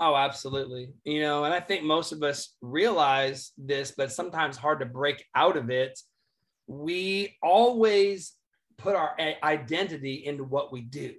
Oh, 0.01 0.17
absolutely. 0.17 0.89
You 1.05 1.21
know, 1.21 1.45
and 1.45 1.53
I 1.53 1.61
think 1.61 1.85
most 1.85 2.13
of 2.13 2.23
us 2.23 2.57
realize 2.63 3.53
this, 3.59 3.93
but 3.95 4.11
sometimes 4.11 4.57
hard 4.57 4.81
to 4.81 4.87
break 4.87 5.25
out 5.35 5.57
of 5.57 5.71
it 5.71 6.01
we 6.73 7.37
always 7.43 8.33
put 8.79 8.97
our 8.97 9.17
identity 9.43 10.25
into 10.27 10.45
what 10.45 10.73
we 10.73 10.81
do, 10.81 11.15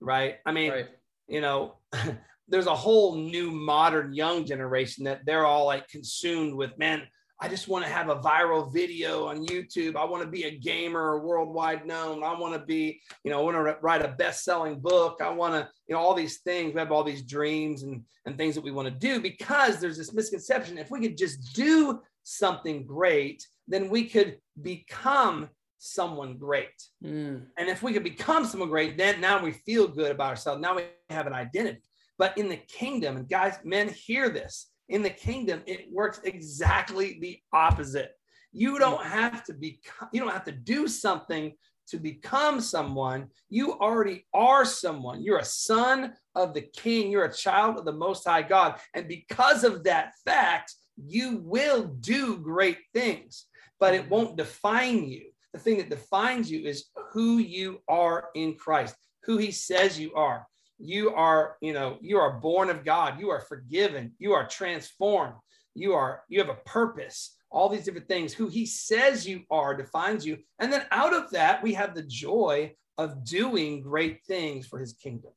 right? 0.00 0.36
I 0.44 0.52
mean, 0.52 0.72
right. 0.72 0.88
you 1.28 1.40
know, 1.40 1.76
there's 2.48 2.66
a 2.66 2.74
whole 2.74 3.16
new 3.16 3.50
modern 3.50 4.12
young 4.12 4.44
generation 4.44 5.04
that 5.04 5.24
they're 5.24 5.46
all 5.46 5.66
like 5.66 5.88
consumed 5.88 6.54
with, 6.54 6.76
man, 6.78 7.02
I 7.40 7.48
just 7.48 7.68
want 7.68 7.84
to 7.84 7.90
have 7.90 8.08
a 8.08 8.16
viral 8.16 8.72
video 8.72 9.26
on 9.26 9.44
YouTube. 9.46 9.96
I 9.96 10.04
want 10.04 10.22
to 10.22 10.28
be 10.28 10.44
a 10.44 10.56
gamer 10.56 11.18
worldwide 11.18 11.86
known. 11.86 12.22
I 12.22 12.38
want 12.38 12.54
to 12.54 12.64
be, 12.64 13.00
you 13.24 13.30
know, 13.30 13.40
I 13.40 13.42
want 13.42 13.56
to 13.56 13.76
write 13.82 14.04
a 14.04 14.08
best-selling 14.08 14.78
book. 14.80 15.20
I 15.20 15.30
want 15.30 15.54
to, 15.54 15.68
you 15.88 15.94
know, 15.94 16.00
all 16.00 16.14
these 16.14 16.38
things. 16.38 16.72
We 16.72 16.80
have 16.80 16.92
all 16.92 17.02
these 17.02 17.22
dreams 17.22 17.82
and, 17.82 18.02
and 18.24 18.38
things 18.38 18.54
that 18.54 18.64
we 18.64 18.70
want 18.70 18.88
to 18.88 18.94
do 18.94 19.20
because 19.20 19.80
there's 19.80 19.98
this 19.98 20.14
misconception. 20.14 20.78
If 20.78 20.90
we 20.90 21.00
could 21.00 21.16
just 21.16 21.54
do 21.54 22.00
something 22.22 22.86
great, 22.86 23.46
then 23.66 23.88
we 23.88 24.04
could 24.04 24.38
become 24.60 25.48
someone 25.78 26.38
great. 26.38 26.82
Mm. 27.04 27.42
And 27.58 27.68
if 27.68 27.82
we 27.82 27.92
could 27.92 28.04
become 28.04 28.44
someone 28.44 28.70
great, 28.70 28.96
then 28.96 29.20
now 29.20 29.42
we 29.42 29.52
feel 29.52 29.86
good 29.86 30.10
about 30.10 30.30
ourselves. 30.30 30.60
Now 30.60 30.76
we 30.76 30.84
have 31.10 31.26
an 31.26 31.34
identity. 31.34 31.82
But 32.16 32.36
in 32.38 32.48
the 32.48 32.56
kingdom, 32.56 33.16
and 33.16 33.28
guys, 33.28 33.58
men 33.64 33.88
hear 33.88 34.30
this. 34.30 34.70
In 34.88 35.02
the 35.02 35.10
kingdom, 35.10 35.62
it 35.66 35.86
works 35.92 36.20
exactly 36.24 37.18
the 37.20 37.38
opposite. 37.52 38.12
You 38.52 38.78
don't 38.78 39.04
have 39.04 39.44
to 39.44 39.54
be, 39.54 39.80
you 40.12 40.20
don't 40.20 40.32
have 40.32 40.44
to 40.44 40.52
do 40.52 40.86
something 40.86 41.54
to 41.88 41.98
become 41.98 42.60
someone. 42.60 43.28
You 43.50 43.72
already 43.74 44.26
are 44.32 44.64
someone. 44.64 45.22
You're 45.22 45.38
a 45.38 45.44
son 45.44 46.14
of 46.34 46.54
the 46.54 46.62
king. 46.62 47.10
You're 47.10 47.24
a 47.24 47.32
child 47.32 47.78
of 47.78 47.84
the 47.84 47.92
most 47.92 48.26
high 48.26 48.42
God. 48.42 48.78
And 48.94 49.08
because 49.08 49.64
of 49.64 49.84
that 49.84 50.12
fact, 50.24 50.74
you 50.96 51.42
will 51.44 51.84
do 51.84 52.38
great 52.38 52.78
things 52.94 53.46
but 53.80 53.94
it 53.94 54.08
won't 54.08 54.36
define 54.36 55.08
you. 55.08 55.26
The 55.52 55.60
thing 55.60 55.78
that 55.78 55.90
defines 55.90 56.50
you 56.50 56.66
is 56.66 56.86
who 57.12 57.38
you 57.38 57.80
are 57.88 58.30
in 58.34 58.56
Christ, 58.56 58.96
who 59.22 59.36
he 59.38 59.50
says 59.50 59.98
you 59.98 60.14
are. 60.14 60.46
You 60.78 61.10
are, 61.10 61.56
you 61.60 61.72
know, 61.72 61.98
you 62.00 62.18
are 62.18 62.40
born 62.40 62.70
of 62.70 62.84
God. 62.84 63.20
You 63.20 63.30
are 63.30 63.40
forgiven. 63.40 64.12
You 64.18 64.32
are 64.32 64.46
transformed. 64.46 65.34
You 65.74 65.94
are, 65.94 66.22
you 66.28 66.40
have 66.40 66.48
a 66.48 66.60
purpose. 66.66 67.36
All 67.50 67.68
these 67.68 67.84
different 67.84 68.08
things. 68.08 68.32
Who 68.32 68.48
he 68.48 68.66
says 68.66 69.26
you 69.26 69.44
are 69.50 69.76
defines 69.76 70.26
you. 70.26 70.38
And 70.58 70.72
then 70.72 70.84
out 70.90 71.14
of 71.14 71.30
that, 71.30 71.62
we 71.62 71.74
have 71.74 71.94
the 71.94 72.02
joy 72.02 72.74
of 72.98 73.24
doing 73.24 73.80
great 73.80 74.24
things 74.24 74.66
for 74.66 74.78
his 74.78 74.92
kingdom. 74.92 75.32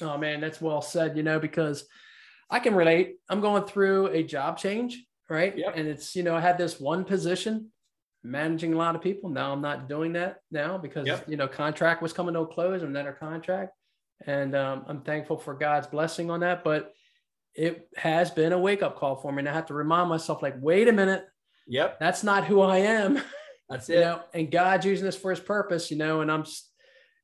Oh 0.00 0.16
man, 0.16 0.40
that's 0.40 0.60
well 0.60 0.80
said, 0.82 1.16
you 1.16 1.22
know, 1.22 1.38
because 1.38 1.84
I 2.48 2.58
can 2.58 2.74
relate. 2.74 3.16
I'm 3.28 3.40
going 3.40 3.64
through 3.64 4.06
a 4.08 4.22
job 4.22 4.58
change 4.58 5.04
right? 5.32 5.56
Yep. 5.56 5.72
And 5.76 5.88
it's, 5.88 6.14
you 6.14 6.22
know, 6.22 6.36
I 6.36 6.40
had 6.40 6.58
this 6.58 6.78
one 6.78 7.04
position 7.04 7.70
managing 8.22 8.74
a 8.74 8.76
lot 8.76 8.94
of 8.94 9.02
people. 9.02 9.30
Now 9.30 9.52
I'm 9.52 9.62
not 9.62 9.88
doing 9.88 10.12
that 10.12 10.40
now 10.50 10.78
because, 10.78 11.06
yep. 11.06 11.24
you 11.26 11.36
know, 11.36 11.48
contract 11.48 12.02
was 12.02 12.12
coming 12.12 12.34
to 12.34 12.40
a 12.40 12.46
close 12.46 12.82
and 12.82 12.94
then 12.94 13.06
our 13.06 13.14
contract. 13.14 13.72
And 14.26 14.54
um, 14.54 14.84
I'm 14.86 15.00
thankful 15.00 15.38
for 15.38 15.54
God's 15.54 15.86
blessing 15.86 16.30
on 16.30 16.40
that. 16.40 16.62
But 16.62 16.92
it 17.54 17.88
has 17.96 18.30
been 18.30 18.52
a 18.52 18.58
wake 18.58 18.82
up 18.82 18.96
call 18.96 19.16
for 19.16 19.32
me. 19.32 19.40
And 19.40 19.48
I 19.48 19.54
have 19.54 19.66
to 19.66 19.74
remind 19.74 20.08
myself, 20.10 20.42
like, 20.42 20.54
wait 20.60 20.86
a 20.88 20.92
minute. 20.92 21.24
Yep. 21.66 21.98
That's 21.98 22.22
not 22.22 22.44
who 22.44 22.60
I 22.60 22.78
am. 22.78 23.20
That's 23.68 23.88
it. 23.88 23.94
you 23.94 24.00
know, 24.00 24.20
and 24.34 24.50
God's 24.50 24.86
using 24.86 25.06
this 25.06 25.16
for 25.16 25.30
his 25.30 25.40
purpose, 25.40 25.90
you 25.90 25.96
know, 25.96 26.20
and 26.20 26.30
I'm 26.30 26.44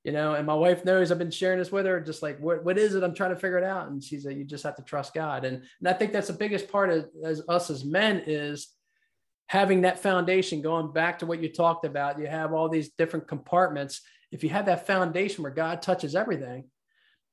you 0.05 0.13
know, 0.13 0.35
and 0.35 0.47
my 0.47 0.55
wife 0.55 0.85
knows 0.85 1.11
I've 1.11 1.19
been 1.19 1.31
sharing 1.31 1.59
this 1.59 1.73
with 1.73 1.85
her, 1.87 2.01
just 2.01 2.23
like, 2.23 2.39
what, 2.39 2.65
what 2.65 2.79
is 2.79 2.95
it? 2.95 3.03
I'm 3.03 3.15
trying 3.15 3.35
to 3.35 3.41
figure 3.41 3.59
it 3.59 3.65
out. 3.65 3.89
And 3.89 4.03
she's 4.03 4.25
like, 4.25 4.37
you 4.37 4.45
just 4.45 4.65
have 4.65 4.77
to 4.77 4.83
trust 4.83 5.13
God. 5.13 5.45
And, 5.45 5.63
and 5.81 5.89
I 5.89 5.93
think 5.93 6.13
that's 6.13 6.29
the 6.29 6.33
biggest 6.33 6.71
part 6.71 6.91
of 6.91 7.09
as 7.25 7.43
us 7.49 7.69
as 7.69 7.85
men 7.85 8.23
is 8.27 8.69
having 9.49 9.83
that 9.83 9.99
foundation 9.99 10.63
going 10.63 10.93
back 10.93 11.19
to 11.19 11.27
what 11.27 11.43
you 11.43 11.53
talked 11.53 11.85
about. 11.85 12.19
You 12.19 12.27
have 12.27 12.53
all 12.53 12.69
these 12.69 12.91
different 12.91 13.27
compartments. 13.27 14.03
If 14.31 14.45
you 14.45 14.51
have 14.51 14.67
that 14.67 14.87
foundation 14.87 15.43
where 15.43 15.53
God 15.53 15.83
touches 15.83 16.15
everything, 16.15 16.71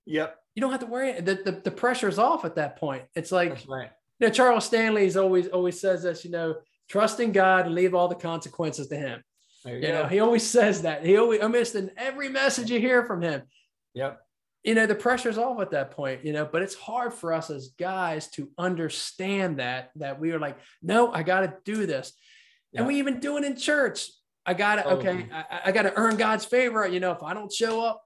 yep, 0.06 0.38
you 0.56 0.62
don't 0.62 0.72
have 0.72 0.80
to 0.80 0.86
worry. 0.88 1.20
The, 1.20 1.36
the, 1.36 1.62
the 1.64 1.72
pressure's 1.72 2.18
off 2.18 2.46
at 2.46 2.56
that 2.56 2.78
point. 2.78 3.04
It's 3.16 3.32
like, 3.32 3.50
that's 3.50 3.68
right. 3.68 3.92
You 4.20 4.28
know, 4.28 4.34
Charles 4.34 4.66
Stanley's 4.66 5.18
always, 5.18 5.48
always 5.50 5.80
says 5.80 6.04
this, 6.04 6.24
you 6.24 6.32
know, 6.32 6.56
trust 6.90 7.20
in 7.20 7.32
God 7.32 7.66
and 7.66 7.76
leave 7.76 7.94
all 7.94 8.08
the 8.08 8.16
consequences 8.16 8.88
to 8.88 8.96
him. 8.96 9.22
You, 9.66 9.76
you 9.76 9.88
know, 9.90 10.06
he 10.06 10.20
always 10.20 10.44
says 10.44 10.84
that. 10.84 11.06
He 11.06 11.18
always 11.18 11.42
almost 11.42 11.76
in 11.76 11.92
every 11.98 12.30
message 12.30 12.70
you 12.70 12.80
hear 12.80 13.04
from 13.06 13.22
him. 13.22 13.44
Yep. 13.94 14.20
You 14.64 14.74
know, 14.74 14.88
the 14.88 14.96
pressure's 14.96 15.38
off 15.38 15.60
at 15.62 15.72
that 15.72 15.92
point, 15.92 16.26
you 16.26 16.34
know, 16.34 16.48
but 16.52 16.62
it's 16.62 16.76
hard 16.76 17.14
for 17.14 17.34
us 17.34 17.50
as 17.50 17.70
guys 17.80 18.30
to 18.32 18.50
understand 18.58 19.60
that, 19.60 19.92
that 19.96 20.20
we 20.20 20.32
are 20.32 20.40
like, 20.40 20.58
no, 20.82 21.12
I 21.12 21.24
got 21.24 21.42
to 21.42 21.54
do 21.66 21.86
this. 21.86 22.14
Yep. 22.72 22.80
And 22.80 22.88
we 22.88 22.98
even 22.98 23.20
do 23.20 23.38
it 23.38 23.44
in 23.44 23.56
church. 23.56 24.10
I 24.46 24.54
got 24.54 24.76
to, 24.76 24.86
oh, 24.86 24.98
okay, 24.98 25.28
I, 25.32 25.62
I 25.66 25.72
got 25.72 25.84
to 25.84 25.94
earn 25.96 26.18
God's 26.18 26.46
favor. 26.46 26.88
You 26.88 27.00
know, 27.00 27.12
if 27.12 27.22
I 27.22 27.34
don't 27.34 27.52
show 27.52 27.82
up 27.82 28.04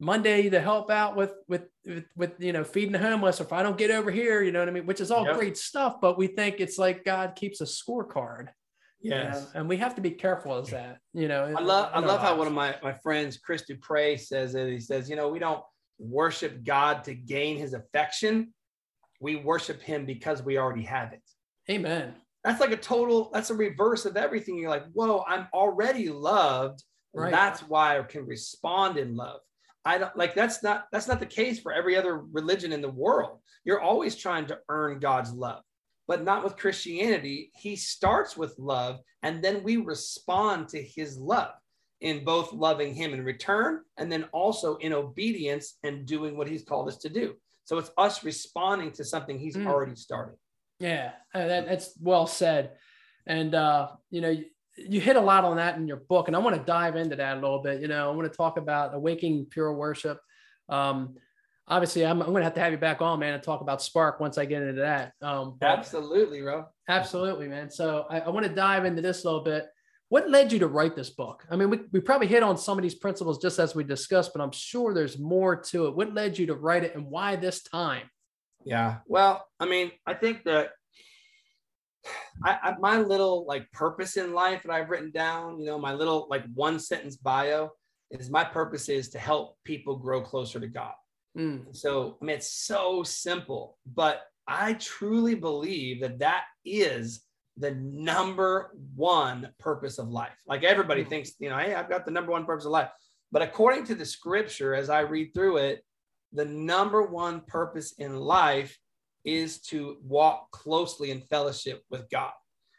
Monday 0.00 0.50
to 0.50 0.60
help 0.60 0.90
out 0.90 1.16
with, 1.16 1.32
with, 1.46 1.66
with, 1.84 2.04
with, 2.16 2.32
you 2.38 2.52
know, 2.52 2.64
feeding 2.64 2.92
the 2.92 2.98
homeless, 2.98 3.40
or 3.40 3.44
if 3.44 3.52
I 3.52 3.62
don't 3.62 3.78
get 3.78 3.90
over 3.90 4.10
here, 4.10 4.42
you 4.42 4.50
know 4.50 4.60
what 4.60 4.68
I 4.68 4.72
mean? 4.72 4.86
Which 4.86 5.00
is 5.00 5.10
all 5.10 5.24
yep. 5.24 5.36
great 5.36 5.56
stuff, 5.56 6.00
but 6.00 6.18
we 6.18 6.26
think 6.26 6.58
it's 6.58 6.78
like 6.78 7.04
God 7.04 7.34
keeps 7.36 7.60
a 7.60 7.64
scorecard. 7.64 8.48
Yes. 9.02 9.50
and 9.54 9.68
we 9.68 9.76
have 9.78 9.94
to 9.94 10.00
be 10.00 10.10
careful 10.10 10.56
as 10.58 10.70
that, 10.70 10.98
you 11.14 11.26
know. 11.26 11.54
I 11.56 11.62
love 11.62 11.90
I 11.94 12.00
love 12.00 12.20
how 12.20 12.36
one 12.36 12.46
of 12.46 12.52
my, 12.52 12.76
my 12.82 12.92
friends, 12.92 13.38
Chris 13.38 13.62
Dupre, 13.62 14.18
says 14.18 14.54
it. 14.54 14.68
He 14.68 14.80
says, 14.80 15.08
you 15.08 15.16
know, 15.16 15.28
we 15.28 15.38
don't 15.38 15.62
worship 15.98 16.64
God 16.64 17.04
to 17.04 17.14
gain 17.14 17.56
his 17.56 17.72
affection. 17.72 18.52
We 19.20 19.36
worship 19.36 19.80
him 19.80 20.06
because 20.06 20.42
we 20.42 20.58
already 20.58 20.82
have 20.82 21.12
it. 21.12 21.22
Amen. 21.70 22.14
That's 22.44 22.60
like 22.60 22.72
a 22.72 22.76
total, 22.76 23.30
that's 23.32 23.50
a 23.50 23.54
reverse 23.54 24.06
of 24.06 24.16
everything. 24.16 24.56
You're 24.56 24.70
like, 24.70 24.90
whoa, 24.92 25.24
I'm 25.28 25.46
already 25.52 26.08
loved. 26.08 26.82
Right. 27.12 27.30
That's 27.30 27.60
why 27.60 27.98
I 27.98 28.02
can 28.02 28.26
respond 28.26 28.96
in 28.96 29.16
love. 29.16 29.40
I 29.84 29.98
don't 29.98 30.14
like 30.14 30.34
that's 30.34 30.62
not 30.62 30.84
that's 30.92 31.08
not 31.08 31.20
the 31.20 31.26
case 31.26 31.58
for 31.58 31.72
every 31.72 31.96
other 31.96 32.18
religion 32.18 32.72
in 32.72 32.82
the 32.82 32.90
world. 32.90 33.38
You're 33.64 33.80
always 33.80 34.14
trying 34.14 34.46
to 34.46 34.58
earn 34.68 35.00
God's 35.00 35.32
love 35.32 35.62
but 36.10 36.24
not 36.24 36.42
with 36.42 36.56
Christianity. 36.56 37.52
He 37.54 37.76
starts 37.76 38.36
with 38.36 38.58
love, 38.58 38.98
and 39.22 39.44
then 39.44 39.62
we 39.62 39.76
respond 39.76 40.66
to 40.70 40.82
his 40.82 41.16
love 41.16 41.52
in 42.00 42.24
both 42.24 42.52
loving 42.52 42.92
him 42.92 43.14
in 43.14 43.24
return 43.24 43.82
and 43.96 44.10
then 44.10 44.24
also 44.32 44.74
in 44.78 44.92
obedience 44.92 45.76
and 45.84 46.06
doing 46.06 46.36
what 46.36 46.48
he's 46.48 46.64
called 46.64 46.88
us 46.88 46.96
to 46.96 47.08
do. 47.08 47.34
So 47.62 47.78
it's 47.78 47.92
us 47.96 48.24
responding 48.24 48.90
to 48.92 49.04
something 49.04 49.38
he's 49.38 49.56
mm. 49.56 49.68
already 49.68 49.94
started. 49.94 50.34
Yeah, 50.80 51.12
uh, 51.32 51.46
that, 51.46 51.68
that's 51.68 51.92
well 52.02 52.26
said. 52.26 52.72
And, 53.28 53.54
uh, 53.54 53.90
you 54.10 54.20
know, 54.20 54.36
you 54.76 55.00
hit 55.00 55.14
a 55.14 55.20
lot 55.20 55.44
on 55.44 55.58
that 55.58 55.76
in 55.76 55.86
your 55.86 55.98
book, 56.08 56.26
and 56.26 56.34
I 56.34 56.40
want 56.40 56.56
to 56.56 56.62
dive 56.64 56.96
into 56.96 57.14
that 57.14 57.36
a 57.36 57.40
little 57.40 57.62
bit. 57.62 57.80
You 57.80 57.86
know, 57.86 58.10
I 58.10 58.16
want 58.16 58.28
to 58.28 58.36
talk 58.36 58.56
about 58.56 58.96
awakening 58.96 59.46
pure 59.48 59.72
worship. 59.72 60.18
Um, 60.68 61.14
obviously, 61.70 62.04
I'm, 62.04 62.20
I'm 62.20 62.28
going 62.28 62.40
to 62.40 62.44
have 62.44 62.54
to 62.54 62.60
have 62.60 62.72
you 62.72 62.78
back 62.78 63.00
on, 63.00 63.20
man, 63.20 63.32
and 63.32 63.42
talk 63.42 63.62
about 63.62 63.80
Spark 63.80 64.20
once 64.20 64.36
I 64.36 64.44
get 64.44 64.62
into 64.62 64.82
that. 64.82 65.12
Um, 65.22 65.56
absolutely, 65.62 66.42
bro. 66.42 66.66
Absolutely, 66.88 67.48
man. 67.48 67.70
So 67.70 68.06
I, 68.10 68.20
I 68.20 68.28
want 68.28 68.44
to 68.44 68.52
dive 68.52 68.84
into 68.84 69.00
this 69.00 69.24
a 69.24 69.28
little 69.28 69.44
bit. 69.44 69.68
What 70.08 70.28
led 70.28 70.52
you 70.52 70.58
to 70.58 70.66
write 70.66 70.96
this 70.96 71.10
book? 71.10 71.46
I 71.48 71.56
mean, 71.56 71.70
we, 71.70 71.78
we 71.92 72.00
probably 72.00 72.26
hit 72.26 72.42
on 72.42 72.58
some 72.58 72.76
of 72.76 72.82
these 72.82 72.96
principles 72.96 73.38
just 73.38 73.60
as 73.60 73.76
we 73.76 73.84
discussed, 73.84 74.32
but 74.34 74.42
I'm 74.42 74.50
sure 74.50 74.92
there's 74.92 75.20
more 75.20 75.54
to 75.56 75.86
it. 75.86 75.94
What 75.94 76.12
led 76.12 76.36
you 76.36 76.46
to 76.46 76.54
write 76.54 76.82
it 76.82 76.96
and 76.96 77.06
why 77.06 77.36
this 77.36 77.62
time? 77.62 78.10
Yeah. 78.64 78.96
Well, 79.06 79.46
I 79.60 79.66
mean, 79.66 79.92
I 80.06 80.14
think 80.14 80.42
that 80.44 80.70
I, 82.44 82.58
I, 82.62 82.74
my 82.80 82.98
little 82.98 83.46
like 83.46 83.70
purpose 83.70 84.16
in 84.16 84.34
life 84.34 84.64
that 84.64 84.72
I've 84.72 84.90
written 84.90 85.12
down, 85.12 85.60
you 85.60 85.66
know, 85.66 85.78
my 85.78 85.92
little 85.92 86.26
like 86.28 86.44
one 86.54 86.80
sentence 86.80 87.16
bio 87.16 87.70
is 88.10 88.30
my 88.30 88.42
purpose 88.42 88.88
is 88.88 89.10
to 89.10 89.18
help 89.20 89.56
people 89.64 89.94
grow 89.96 90.20
closer 90.20 90.58
to 90.58 90.66
God. 90.66 90.94
Mm. 91.36 91.74
So, 91.74 92.18
I 92.20 92.24
mean, 92.24 92.36
it's 92.36 92.52
so 92.52 93.02
simple, 93.02 93.78
but 93.86 94.22
I 94.46 94.74
truly 94.74 95.34
believe 95.34 96.00
that 96.00 96.18
that 96.18 96.44
is 96.64 97.24
the 97.56 97.72
number 97.72 98.72
one 98.96 99.50
purpose 99.58 99.98
of 99.98 100.08
life. 100.08 100.40
Like 100.46 100.64
everybody 100.64 101.02
mm-hmm. 101.02 101.10
thinks, 101.10 101.32
you 101.38 101.50
know, 101.50 101.58
hey, 101.58 101.74
I've 101.74 101.90
got 101.90 102.04
the 102.04 102.10
number 102.10 102.32
one 102.32 102.46
purpose 102.46 102.64
of 102.64 102.72
life. 102.72 102.88
But 103.32 103.42
according 103.42 103.84
to 103.86 103.94
the 103.94 104.04
scripture, 104.04 104.74
as 104.74 104.90
I 104.90 105.00
read 105.00 105.32
through 105.34 105.58
it, 105.58 105.84
the 106.32 106.44
number 106.44 107.02
one 107.02 107.42
purpose 107.42 107.92
in 107.98 108.16
life 108.16 108.76
is 109.24 109.60
to 109.60 109.98
walk 110.02 110.50
closely 110.50 111.10
in 111.10 111.20
fellowship 111.20 111.82
with 111.90 112.08
God. 112.10 112.32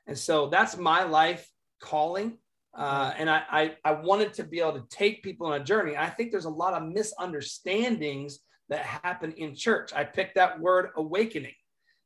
And 0.08 0.18
so 0.18 0.48
that's 0.48 0.78
my 0.78 1.04
life 1.04 1.48
calling. 1.80 2.38
Uh, 2.74 3.14
and 3.18 3.30
I, 3.30 3.44
I, 3.52 3.76
I 3.84 3.92
wanted 3.92 4.34
to 4.36 4.44
be 4.44 4.60
able 4.60 4.74
to 4.74 4.86
take 4.90 5.24
people 5.24 5.48
on 5.48 5.60
a 5.60 5.64
journey. 5.64 5.98
I 5.98 6.10
think 6.10 6.32
there's 6.32 6.46
a 6.46 6.50
lot 6.50 6.74
of 6.74 6.88
misunderstandings 6.88 8.40
that 8.70 8.86
happen 8.86 9.34
in 9.34 9.56
church. 9.56 9.92
I 9.94 10.04
picked 10.06 10.36
that 10.36 10.60
word 10.60 10.90
awakening 10.96 11.54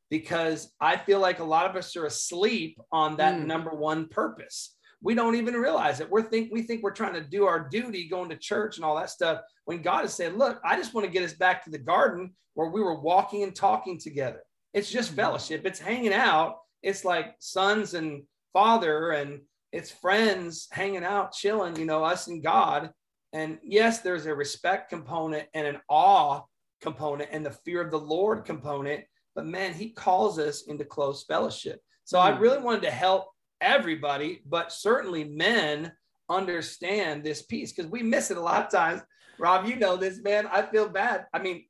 because 0.09 0.71
I 0.81 0.97
feel 0.97 1.19
like 1.19 1.39
a 1.39 1.43
lot 1.43 1.69
of 1.69 1.75
us 1.75 1.95
are 1.95 2.05
asleep 2.05 2.79
on 2.91 3.17
that 3.17 3.39
mm. 3.39 3.45
number 3.45 3.71
one 3.71 4.07
purpose. 4.07 4.75
We 5.01 5.13
don't 5.13 5.35
even 5.35 5.53
realize 5.53 5.99
it. 5.99 6.09
We're 6.09 6.23
think 6.23 6.51
we 6.51 6.63
think 6.63 6.81
we're 6.81 6.91
trying 6.91 7.13
to 7.13 7.21
do 7.21 7.45
our 7.45 7.69
duty 7.69 8.07
going 8.07 8.29
to 8.29 8.37
church 8.37 8.77
and 8.77 8.85
all 8.85 8.95
that 8.95 9.11
stuff. 9.11 9.41
When 9.65 9.83
God 9.83 10.01
has 10.01 10.15
said, 10.15 10.35
"Look, 10.35 10.59
I 10.63 10.75
just 10.77 10.95
want 10.95 11.05
to 11.05 11.11
get 11.11 11.23
us 11.23 11.33
back 11.33 11.63
to 11.65 11.69
the 11.69 11.77
garden 11.77 12.33
where 12.55 12.69
we 12.69 12.81
were 12.81 12.99
walking 12.99 13.43
and 13.43 13.55
talking 13.55 13.99
together. 13.99 14.41
It's 14.73 14.89
just 14.89 15.11
mm. 15.11 15.17
fellowship. 15.17 15.65
It's 15.65 15.79
hanging 15.79 16.13
out. 16.13 16.57
It's 16.81 17.05
like 17.05 17.35
sons 17.39 17.93
and 17.93 18.23
father 18.53 19.11
and 19.11 19.41
it's 19.75 19.91
friends 19.91 20.67
hanging 20.71 21.03
out, 21.03 21.33
chilling, 21.33 21.75
you 21.75 21.85
know, 21.85 22.03
us 22.03 22.27
and 22.27 22.43
God. 22.43 22.91
And 23.33 23.59
yes, 23.63 23.99
there's 23.99 24.25
a 24.25 24.33
respect 24.33 24.89
component 24.89 25.47
and 25.53 25.67
an 25.67 25.79
awe 25.89 26.41
component 26.81 27.29
and 27.31 27.45
the 27.45 27.51
fear 27.51 27.81
of 27.81 27.91
the 27.91 27.99
Lord 27.99 28.45
component 28.45 29.03
but 29.35 29.45
man, 29.45 29.73
he 29.73 29.89
calls 29.89 30.39
us 30.39 30.63
into 30.63 30.85
close 30.85 31.23
fellowship. 31.25 31.81
So 32.05 32.19
I 32.19 32.31
hmm. 32.31 32.41
really 32.41 32.59
wanted 32.59 32.83
to 32.83 32.91
help 32.91 33.27
everybody, 33.61 34.41
but 34.47 34.71
certainly 34.71 35.25
men 35.25 35.91
understand 36.29 37.23
this 37.23 37.43
piece 37.43 37.71
because 37.71 37.91
we 37.91 38.01
miss 38.01 38.31
it 38.31 38.37
a 38.37 38.41
lot 38.41 38.65
of 38.65 38.71
times. 38.71 39.01
Rob, 39.37 39.67
you 39.67 39.75
know 39.75 39.97
this, 39.97 40.21
man. 40.21 40.47
I 40.47 40.61
feel 40.61 40.87
bad. 40.87 41.25
I 41.33 41.39
mean, 41.39 41.65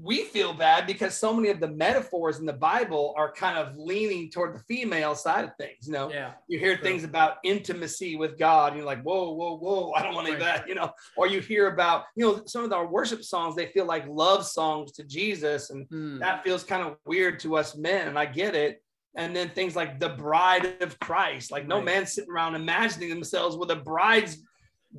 we 0.00 0.24
feel 0.24 0.52
bad 0.52 0.86
because 0.86 1.16
so 1.16 1.32
many 1.32 1.48
of 1.50 1.60
the 1.60 1.68
metaphors 1.68 2.38
in 2.38 2.46
the 2.46 2.52
Bible 2.52 3.14
are 3.16 3.32
kind 3.32 3.58
of 3.58 3.76
leaning 3.76 4.30
toward 4.30 4.54
the 4.54 4.60
female 4.60 5.14
side 5.14 5.44
of 5.44 5.50
things. 5.58 5.86
You 5.86 5.92
know, 5.92 6.10
yeah, 6.10 6.32
you 6.48 6.58
hear 6.58 6.76
things 6.76 7.04
about 7.04 7.36
intimacy 7.44 8.16
with 8.16 8.38
God, 8.38 8.68
and 8.68 8.78
you're 8.78 8.86
like, 8.86 9.02
whoa, 9.02 9.32
whoa, 9.32 9.56
whoa, 9.58 9.92
I 9.92 10.02
don't 10.02 10.14
want 10.14 10.28
right. 10.28 10.38
that, 10.38 10.68
you 10.68 10.74
know, 10.74 10.90
or 11.16 11.26
you 11.26 11.40
hear 11.40 11.68
about, 11.68 12.04
you 12.16 12.24
know, 12.24 12.42
some 12.46 12.64
of 12.64 12.72
our 12.72 12.86
worship 12.86 13.22
songs, 13.22 13.54
they 13.54 13.66
feel 13.66 13.86
like 13.86 14.06
love 14.08 14.46
songs 14.46 14.92
to 14.92 15.04
Jesus, 15.04 15.70
and 15.70 15.86
hmm. 15.86 16.18
that 16.18 16.42
feels 16.42 16.64
kind 16.64 16.86
of 16.86 16.96
weird 17.06 17.38
to 17.40 17.56
us 17.56 17.76
men, 17.76 18.08
and 18.08 18.18
I 18.18 18.26
get 18.26 18.54
it. 18.54 18.82
And 19.16 19.34
then 19.34 19.48
things 19.48 19.74
like 19.74 19.98
the 19.98 20.10
bride 20.10 20.80
of 20.80 20.98
Christ, 21.00 21.50
like 21.50 21.62
right. 21.62 21.68
no 21.68 21.82
man 21.82 22.06
sitting 22.06 22.30
around 22.30 22.54
imagining 22.54 23.08
themselves 23.08 23.56
with 23.56 23.70
a 23.70 23.76
bride's 23.76 24.38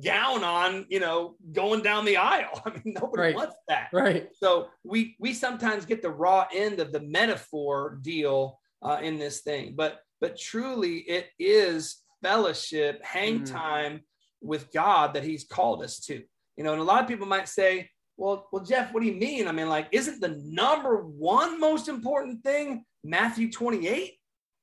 gown 0.02 0.44
on, 0.44 0.86
you 0.88 1.00
know, 1.00 1.36
going 1.52 1.82
down 1.82 2.04
the 2.04 2.16
aisle. 2.16 2.62
I 2.66 2.70
mean, 2.70 2.94
nobody 3.00 3.22
right. 3.22 3.34
wants 3.34 3.56
that. 3.68 3.88
Right. 3.92 4.28
So 4.34 4.68
we 4.84 5.16
we 5.18 5.34
sometimes 5.34 5.84
get 5.84 6.02
the 6.02 6.10
raw 6.10 6.46
end 6.52 6.80
of 6.80 6.92
the 6.92 7.00
metaphor 7.00 7.98
deal 8.02 8.60
uh, 8.82 8.98
in 9.02 9.18
this 9.18 9.40
thing, 9.40 9.74
but 9.76 10.00
but 10.20 10.38
truly 10.38 10.98
it 10.98 11.28
is 11.38 12.02
fellowship, 12.22 13.02
hang 13.04 13.40
mm. 13.40 13.50
time 13.50 14.00
with 14.40 14.72
God 14.72 15.14
that 15.14 15.24
He's 15.24 15.44
called 15.44 15.82
us 15.82 16.00
to. 16.06 16.22
You 16.56 16.64
know, 16.64 16.72
and 16.72 16.80
a 16.80 16.84
lot 16.84 17.02
of 17.02 17.08
people 17.08 17.26
might 17.26 17.48
say, 17.48 17.88
well, 18.16 18.48
well, 18.52 18.62
Jeff, 18.62 18.92
what 18.92 19.00
do 19.00 19.06
you 19.06 19.14
mean? 19.14 19.48
I 19.48 19.52
mean, 19.52 19.68
like, 19.68 19.88
isn't 19.92 20.20
the 20.20 20.38
number 20.44 20.98
one 20.98 21.58
most 21.58 21.88
important 21.88 22.44
thing 22.44 22.84
Matthew 23.02 23.50
28, 23.50 24.12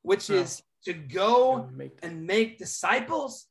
which 0.04 0.30
is 0.30 0.62
to 0.86 0.94
go 0.94 1.68
and 2.04 2.24
make 2.24 2.60
disciples? 2.60 3.48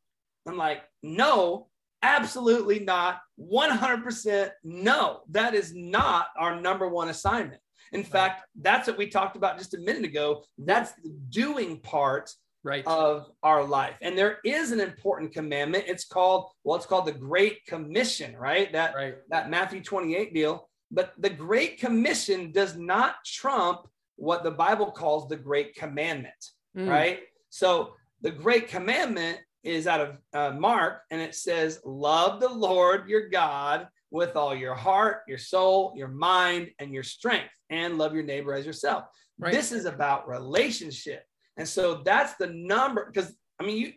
I'm 0.47 0.57
like, 0.57 0.83
no, 1.03 1.69
absolutely 2.03 2.81
not. 2.81 3.21
100% 3.41 4.51
no. 4.65 5.21
That 5.31 5.55
is 5.55 5.75
not 5.75 6.29
our 6.39 6.61
number 6.61 6.89
one 6.89 7.09
assignment. 7.09 7.61
In 7.93 8.01
right. 8.01 8.09
fact, 8.09 8.43
that's 8.61 8.89
what 8.89 8.99
we 8.99 9.09
talked 9.09 9.37
about 9.37 9.59
just 9.59 9.75
a 9.75 9.79
minute 9.79 10.05
ago. 10.05 10.45
That's 10.59 10.93
the 10.93 11.15
doing 11.31 11.81
part 11.81 12.33
right. 12.63 12.87
of 12.87 13.31
our 13.43 13.65
life. 13.65 13.95
And 14.03 14.19
there 14.19 14.39
is 14.45 14.73
an 14.73 14.81
important 14.81 15.33
commandment. 15.33 15.85
It's 15.87 16.05
called, 16.05 16.51
well, 16.65 16.77
it's 16.77 16.87
called 16.87 17.07
the 17.07 17.13
Great 17.13 17.65
Commission, 17.67 18.37
right? 18.37 18.73
That, 18.73 18.95
right. 18.95 19.15
that 19.31 19.51
Matthew 19.51 19.83
28 19.83 20.35
deal. 20.35 20.69
But 20.91 21.15
the 21.19 21.31
Great 21.31 21.79
Commission 21.79 22.53
does 22.53 22.77
not 22.77 23.17
trump 23.25 23.87
what 24.17 24.43
the 24.43 24.51
Bible 24.51 24.91
calls 24.91 25.29
the 25.29 25.37
Great 25.37 25.75
Commandment, 25.75 26.35
mm. 26.77 26.89
right? 26.89 27.21
So 27.51 27.95
the 28.23 28.31
Great 28.31 28.69
Commandment 28.69 29.39
is 29.67 29.87
out 29.87 30.01
of 30.01 30.19
uh, 30.33 30.59
Mark, 30.59 31.03
and 31.11 31.21
it 31.21 31.35
says, 31.35 31.81
Love 31.85 32.41
the 32.41 32.49
Lord 32.49 33.09
your 33.09 33.29
God 33.29 33.89
with 34.11 34.37
all 34.37 34.55
your 34.55 34.75
heart, 34.75 35.23
your 35.27 35.39
soul, 35.39 35.93
your 35.97 36.09
mind, 36.09 36.71
and 36.79 36.95
your 36.95 37.03
strength, 37.03 37.51
and 37.71 37.99
love 37.99 38.15
your 38.15 38.23
neighbor 38.23 38.55
as 38.55 38.65
yourself. 38.65 39.05
Right. 39.39 39.53
This 39.53 39.73
is 39.73 39.85
about 39.85 40.29
relationship. 40.29 41.25
And 41.57 41.69
so 41.69 42.03
that's 42.05 42.35
the 42.37 42.47
number, 42.47 43.11
because 43.13 43.35
I 43.61 43.65
mean, 43.65 43.79
you, 43.79 43.93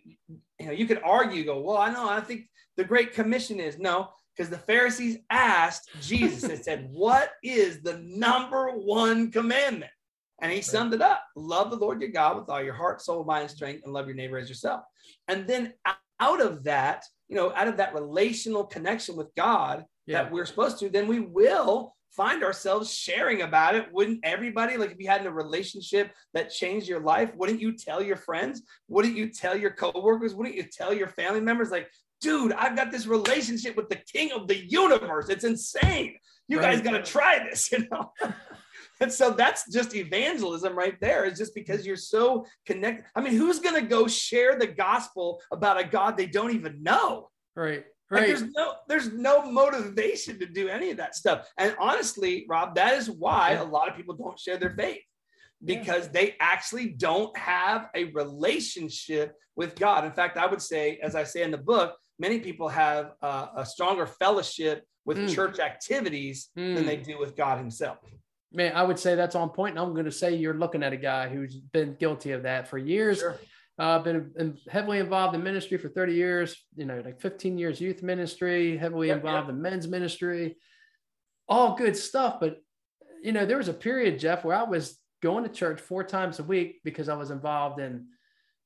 you 0.59 0.65
know, 0.65 0.71
you 0.71 0.87
could 0.87 1.01
argue, 1.03 1.45
go, 1.45 1.61
well, 1.61 1.77
I 1.77 1.91
know, 1.91 2.09
I 2.09 2.21
think 2.21 2.49
the 2.77 2.83
Great 2.83 3.13
Commission 3.13 3.59
is 3.59 3.77
no, 3.77 4.09
because 4.35 4.49
the 4.49 4.57
Pharisees 4.57 5.17
asked 5.29 5.89
Jesus 6.01 6.43
and 6.43 6.63
said, 6.63 6.87
What 6.91 7.31
is 7.43 7.81
the 7.81 7.97
number 7.99 8.69
one 8.69 9.31
commandment? 9.31 9.91
And 10.41 10.51
he 10.51 10.61
summed 10.61 10.93
it 10.93 11.01
up 11.01 11.23
love 11.35 11.69
the 11.69 11.77
Lord 11.77 12.01
your 12.01 12.11
God 12.11 12.37
with 12.37 12.49
all 12.49 12.61
your 12.61 12.73
heart, 12.73 13.01
soul, 13.01 13.23
mind, 13.23 13.43
and 13.43 13.51
strength, 13.51 13.83
and 13.83 13.93
love 13.93 14.07
your 14.07 14.15
neighbor 14.15 14.37
as 14.37 14.49
yourself. 14.49 14.83
And 15.27 15.47
then 15.47 15.73
out 16.19 16.41
of 16.41 16.63
that, 16.63 17.03
you 17.27 17.35
know, 17.35 17.53
out 17.55 17.67
of 17.67 17.77
that 17.77 17.93
relational 17.93 18.65
connection 18.65 19.15
with 19.15 19.33
God 19.35 19.85
yeah. 20.05 20.23
that 20.23 20.31
we're 20.31 20.45
supposed 20.45 20.79
to, 20.79 20.89
then 20.89 21.07
we 21.07 21.19
will 21.19 21.95
find 22.11 22.43
ourselves 22.43 22.93
sharing 22.93 23.43
about 23.43 23.75
it. 23.75 23.87
Wouldn't 23.93 24.19
everybody, 24.23 24.77
like 24.77 24.91
if 24.91 24.99
you 24.99 25.07
had 25.07 25.25
a 25.25 25.31
relationship 25.31 26.11
that 26.33 26.49
changed 26.49 26.87
your 26.87 26.99
life, 26.99 27.33
wouldn't 27.35 27.61
you 27.61 27.77
tell 27.77 28.01
your 28.01 28.17
friends? 28.17 28.63
Wouldn't 28.87 29.15
you 29.15 29.29
tell 29.29 29.55
your 29.55 29.71
coworkers? 29.71 30.33
Wouldn't 30.33 30.55
you 30.55 30.63
tell 30.63 30.93
your 30.93 31.07
family 31.07 31.41
members, 31.41 31.69
like, 31.69 31.89
dude, 32.19 32.51
I've 32.53 32.75
got 32.75 32.91
this 32.91 33.07
relationship 33.07 33.77
with 33.77 33.89
the 33.89 34.01
king 34.11 34.31
of 34.31 34.47
the 34.47 34.57
universe. 34.57 35.29
It's 35.29 35.45
insane. 35.45 36.17
You 36.47 36.59
right. 36.59 36.73
guys 36.73 36.81
got 36.81 36.91
to 36.91 37.03
try 37.03 37.47
this, 37.49 37.71
you 37.71 37.87
know? 37.91 38.11
And 39.01 39.11
so 39.11 39.31
that's 39.31 39.71
just 39.71 39.95
evangelism 39.95 40.77
right 40.77 40.95
there. 40.99 41.23
Is 41.23 41.37
just 41.37 41.55
because 41.55 41.85
you're 41.85 41.95
so 41.95 42.45
connected. 42.65 43.05
I 43.15 43.21
mean, 43.21 43.33
who's 43.33 43.59
going 43.59 43.75
to 43.75 43.87
go 43.87 44.07
share 44.07 44.59
the 44.59 44.67
gospel 44.67 45.41
about 45.51 45.79
a 45.79 45.85
God 45.85 46.17
they 46.17 46.25
don't 46.25 46.53
even 46.53 46.83
know? 46.83 47.29
Right. 47.55 47.85
Right. 48.11 48.21
Like 48.21 48.27
there's 48.27 48.51
no 48.55 48.73
there's 48.87 49.13
no 49.13 49.49
motivation 49.49 50.39
to 50.39 50.47
do 50.47 50.67
any 50.67 50.89
of 50.89 50.97
that 50.97 51.15
stuff. 51.15 51.47
And 51.57 51.75
honestly, 51.79 52.45
Rob, 52.49 52.75
that 52.75 52.95
is 52.95 53.09
why 53.09 53.51
a 53.51 53.63
lot 53.63 53.87
of 53.87 53.95
people 53.95 54.15
don't 54.15 54.39
share 54.39 54.57
their 54.57 54.75
faith 54.75 55.01
because 55.63 56.05
yeah. 56.05 56.11
they 56.13 56.35
actually 56.39 56.89
don't 56.89 57.35
have 57.37 57.89
a 57.95 58.05
relationship 58.05 59.35
with 59.55 59.75
God. 59.75 60.05
In 60.05 60.11
fact, 60.11 60.37
I 60.37 60.47
would 60.47 60.61
say, 60.61 60.99
as 61.03 61.13
I 61.15 61.23
say 61.23 61.43
in 61.43 61.51
the 61.51 61.57
book, 61.57 61.95
many 62.17 62.39
people 62.39 62.67
have 62.67 63.11
uh, 63.21 63.47
a 63.55 63.65
stronger 63.65 64.07
fellowship 64.07 64.85
with 65.05 65.17
mm. 65.17 65.33
church 65.33 65.59
activities 65.59 66.49
mm. 66.57 66.75
than 66.75 66.87
they 66.87 66.97
do 66.97 67.19
with 67.19 67.35
God 67.35 67.59
Himself 67.59 67.99
man, 68.51 68.73
I 68.75 68.83
would 68.83 68.99
say 68.99 69.15
that's 69.15 69.35
on 69.35 69.49
point. 69.49 69.77
And 69.77 69.79
I'm 69.79 69.93
going 69.93 70.05
to 70.05 70.11
say 70.11 70.35
you're 70.35 70.57
looking 70.57 70.83
at 70.83 70.93
a 70.93 70.97
guy 70.97 71.29
who's 71.29 71.55
been 71.55 71.95
guilty 71.99 72.31
of 72.31 72.43
that 72.43 72.67
for 72.67 72.77
years. 72.77 73.19
Sure. 73.19 73.39
Uh, 73.77 73.97
been 73.99 74.57
heavily 74.69 74.99
involved 74.99 75.33
in 75.35 75.41
ministry 75.41 75.77
for 75.77 75.87
30 75.87 76.13
years, 76.13 76.65
you 76.75 76.83
know, 76.83 77.01
like 77.05 77.21
15 77.21 77.57
years 77.57 77.79
youth 77.79 78.03
ministry, 78.03 78.77
heavily 78.77 79.07
yep, 79.07 79.17
involved 79.17 79.47
yep. 79.47 79.55
in 79.55 79.61
men's 79.61 79.87
ministry, 79.87 80.57
all 81.47 81.77
good 81.77 81.95
stuff. 81.95 82.41
But, 82.41 82.57
you 83.23 83.31
know, 83.31 83.45
there 83.45 83.57
was 83.57 83.69
a 83.69 83.73
period, 83.73 84.19
Jeff, 84.19 84.43
where 84.43 84.57
I 84.57 84.63
was 84.63 84.99
going 85.21 85.45
to 85.45 85.49
church 85.49 85.79
four 85.79 86.03
times 86.03 86.39
a 86.39 86.43
week 86.43 86.81
because 86.83 87.07
I 87.07 87.15
was 87.15 87.31
involved 87.31 87.79
in 87.79 88.07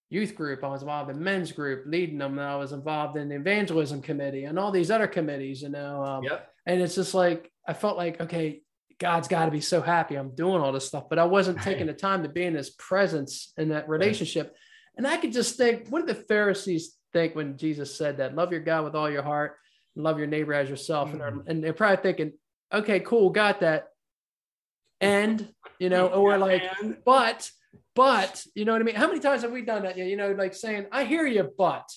youth 0.10 0.34
group. 0.34 0.64
I 0.64 0.70
was 0.70 0.82
involved 0.82 1.12
in 1.12 1.24
men's 1.24 1.52
group, 1.52 1.84
leading 1.86 2.18
them. 2.18 2.40
I 2.40 2.56
was 2.56 2.72
involved 2.72 3.16
in 3.16 3.30
the 3.30 3.36
evangelism 3.36 4.02
committee 4.02 4.46
and 4.46 4.58
all 4.58 4.72
these 4.72 4.90
other 4.90 5.08
committees, 5.08 5.62
you 5.62 5.70
know. 5.70 6.04
Um, 6.04 6.24
Yep. 6.24 6.50
And 6.66 6.82
it's 6.82 6.96
just 6.96 7.14
like, 7.14 7.52
I 7.68 7.74
felt 7.74 7.98
like, 7.98 8.22
okay, 8.22 8.62
God's 9.00 9.28
got 9.28 9.46
to 9.46 9.52
be 9.52 9.62
so 9.62 9.82
happy 9.82 10.16
I'm 10.16 10.36
doing 10.36 10.62
all 10.62 10.72
this 10.72 10.88
stuff, 10.88 11.10
but 11.10 11.20
I 11.20 11.26
wasn't 11.26 11.62
taking 11.62 11.88
the 11.88 11.94
time 11.94 12.24
to 12.24 12.30
be 12.30 12.44
in 12.44 12.54
his 12.54 12.70
presence 12.72 13.54
in 13.58 13.70
that 13.70 13.90
relationship. 13.90 14.56
And 14.98 15.08
I 15.08 15.18
could 15.18 15.34
just 15.34 15.58
think, 15.58 15.88
what 15.90 16.06
did 16.06 16.16
the 16.16 16.24
Pharisees 16.24 16.96
think 17.12 17.36
when 17.36 17.58
Jesus 17.58 17.98
said 17.98 18.18
that? 18.18 18.36
Love 18.36 18.52
your 18.52 18.62
God 18.62 18.84
with 18.84 18.96
all 18.96 19.10
your 19.10 19.24
heart 19.24 19.58
and 19.96 20.04
love 20.04 20.18
your 20.18 20.28
neighbor 20.28 20.54
as 20.54 20.70
yourself. 20.70 21.12
And, 21.12 21.22
they're, 21.22 21.32
mm. 21.32 21.48
and 21.48 21.64
they're 21.64 21.74
probably 21.74 22.02
thinking, 22.02 22.34
okay, 22.72 23.00
cool, 23.00 23.30
got 23.30 23.62
that. 23.62 23.88
And, 25.02 25.48
you 25.80 25.90
know, 25.90 26.08
or 26.08 26.38
like, 26.38 26.64
but, 27.06 27.50
but, 27.96 28.46
you 28.56 28.66
know 28.66 28.72
what 28.72 28.82
I 28.82 28.86
mean? 28.86 28.96
How 28.96 29.08
many 29.08 29.20
times 29.20 29.42
have 29.42 29.52
we 29.52 29.64
done 29.64 29.84
that? 29.84 29.98
You 29.98 30.16
know, 30.16 30.32
like 30.32 30.54
saying, 30.54 30.86
I 30.92 31.04
hear 31.04 31.26
you, 31.26 31.52
but, 31.58 31.90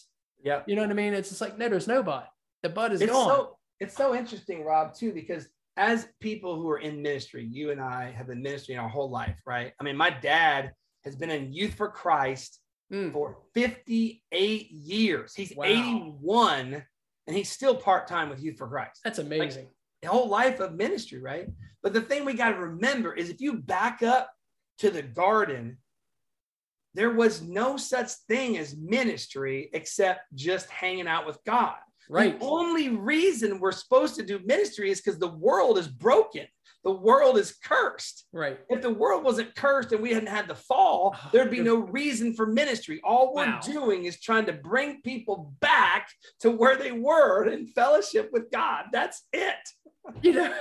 Yep. 0.42 0.64
you 0.68 0.76
know 0.76 0.82
what 0.82 0.90
I 0.90 0.94
mean? 0.94 1.14
It's 1.14 1.28
just 1.28 1.40
like, 1.40 1.58
no, 1.58 1.68
there's 1.68 1.86
no 1.86 2.02
but. 2.02 2.28
The 2.62 2.68
but 2.68 2.92
is 2.92 3.00
it's 3.00 3.12
gone. 3.12 3.28
so 3.28 3.58
it's 3.78 3.96
so 3.96 4.14
interesting, 4.14 4.64
Rob, 4.64 4.94
too, 4.94 5.12
because 5.12 5.46
as 5.76 6.08
people 6.20 6.56
who 6.56 6.68
are 6.70 6.78
in 6.78 7.02
ministry, 7.02 7.44
you 7.44 7.70
and 7.70 7.80
I 7.80 8.10
have 8.12 8.28
been 8.28 8.42
ministering 8.42 8.78
our 8.78 8.88
whole 8.88 9.10
life, 9.10 9.40
right? 9.44 9.72
I 9.78 9.84
mean, 9.84 9.96
my 9.96 10.10
dad 10.10 10.72
has 11.04 11.16
been 11.16 11.30
in 11.30 11.52
Youth 11.52 11.74
for 11.74 11.88
Christ 11.88 12.60
Mm. 12.92 13.12
for 13.12 13.42
58 13.52 14.70
years. 14.70 15.34
He's 15.34 15.54
Wow. 15.56 15.64
81 15.64 16.86
and 17.26 17.36
he's 17.36 17.50
still 17.50 17.74
part-time 17.74 18.28
with 18.30 18.40
Youth 18.40 18.58
for 18.58 18.68
Christ. 18.68 19.00
That's 19.02 19.18
amazing. 19.18 19.68
The 20.02 20.08
whole 20.08 20.28
life 20.28 20.60
of 20.60 20.74
ministry, 20.74 21.18
right? 21.18 21.48
But 21.82 21.92
the 21.94 22.00
thing 22.00 22.24
we 22.24 22.34
got 22.34 22.50
to 22.50 22.58
remember 22.58 23.12
is 23.12 23.28
if 23.28 23.40
you 23.40 23.54
back 23.54 24.04
up 24.04 24.30
to 24.78 24.90
the 24.90 25.02
garden, 25.02 25.78
there 26.94 27.10
was 27.10 27.42
no 27.42 27.76
such 27.76 28.12
thing 28.28 28.56
as 28.56 28.76
ministry 28.76 29.68
except 29.72 30.20
just 30.34 30.70
hanging 30.70 31.08
out 31.08 31.26
with 31.26 31.42
God. 31.44 31.78
Right. 32.08 32.38
The 32.38 32.44
only 32.46 32.88
reason 32.90 33.60
we're 33.60 33.72
supposed 33.72 34.14
to 34.16 34.22
do 34.22 34.40
ministry 34.44 34.90
is 34.90 35.00
because 35.00 35.18
the 35.18 35.28
world 35.28 35.78
is 35.78 35.88
broken. 35.88 36.46
The 36.84 36.92
world 36.92 37.36
is 37.36 37.52
cursed. 37.64 38.26
Right. 38.32 38.60
If 38.70 38.80
the 38.80 38.92
world 38.92 39.24
wasn't 39.24 39.56
cursed 39.56 39.90
and 39.90 40.00
we 40.00 40.12
hadn't 40.12 40.28
had 40.28 40.46
the 40.46 40.54
fall, 40.54 41.16
Oh, 41.16 41.30
there'd 41.32 41.50
be 41.50 41.60
no 41.60 41.76
reason 41.78 42.32
for 42.34 42.46
ministry. 42.46 43.00
All 43.02 43.34
we're 43.34 43.46
Wow. 43.46 43.60
doing 43.60 44.04
is 44.04 44.20
trying 44.20 44.46
to 44.46 44.52
bring 44.52 45.02
people 45.02 45.52
back 45.60 46.08
to 46.40 46.50
where 46.52 46.76
they 46.76 46.92
were 46.92 47.48
in 47.48 47.66
fellowship 47.66 48.30
with 48.32 48.50
God. 48.52 48.84
That's 48.92 49.22
it. 49.32 49.54
You 50.22 50.32
know, 50.34 50.54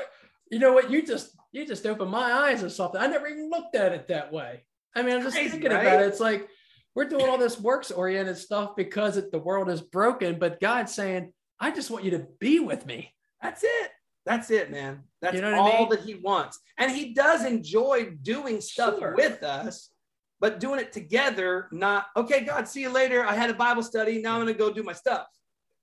you 0.49 0.57
know 0.57 0.73
what? 0.73 0.89
You 0.89 1.05
just 1.05 1.35
you 1.51 1.67
just 1.67 1.85
opened 1.85 2.09
my 2.09 2.33
eyes 2.33 2.63
or 2.63 2.69
something. 2.71 2.99
I 2.99 3.05
never 3.05 3.27
even 3.27 3.51
looked 3.51 3.75
at 3.75 3.91
it 3.93 4.07
that 4.07 4.33
way. 4.33 4.65
I 4.95 5.03
mean, 5.03 5.17
I'm 5.17 5.21
just 5.21 5.35
Crazy, 5.35 5.51
thinking 5.51 5.69
right? 5.71 5.85
about 5.85 6.01
it. 6.01 6.07
It's 6.07 6.19
like 6.19 6.47
we're 6.95 7.05
doing 7.05 7.27
all 7.29 7.37
this 7.37 7.59
works 7.59 7.91
oriented 7.91 8.37
stuff 8.37 8.75
because 8.75 9.17
it, 9.17 9.31
the 9.31 9.39
world 9.39 9.69
is 9.69 9.81
broken, 9.81 10.39
but 10.39 10.59
God's 10.61 10.93
saying, 10.95 11.33
I 11.59 11.71
just 11.71 11.91
want 11.91 12.05
you 12.05 12.11
to 12.11 12.25
be 12.39 12.59
with 12.59 12.85
me. 12.85 13.13
That's 13.41 13.63
it. 13.63 13.91
That's 14.25 14.49
it, 14.49 14.71
man. 14.71 15.03
That's 15.21 15.35
You 15.35 15.41
know 15.41 15.51
what 15.51 15.59
I 15.59 15.61
all 15.61 15.79
mean? 15.81 15.89
that 15.89 15.99
he 16.01 16.15
wants. 16.15 16.59
And 16.77 16.89
he 16.91 17.13
does 17.13 17.45
enjoy 17.45 18.11
doing 18.21 18.59
stuff 18.61 18.97
Sure. 18.97 19.13
with 19.15 19.43
us, 19.43 19.91
but 20.39 20.59
doing 20.59 20.79
it 20.79 20.91
together, 20.91 21.67
not, 21.71 22.07
okay, 22.17 22.43
God, 22.43 22.67
see 22.67 22.81
you 22.81 22.89
later. 22.89 23.23
I 23.25 23.35
had 23.35 23.49
a 23.49 23.53
Bible 23.53 23.83
study. 23.83 24.21
Now 24.21 24.35
I'm 24.35 24.41
going 24.41 24.53
to 24.53 24.57
go 24.57 24.71
do 24.73 24.81
my 24.83 24.93
stuff. 24.93 25.27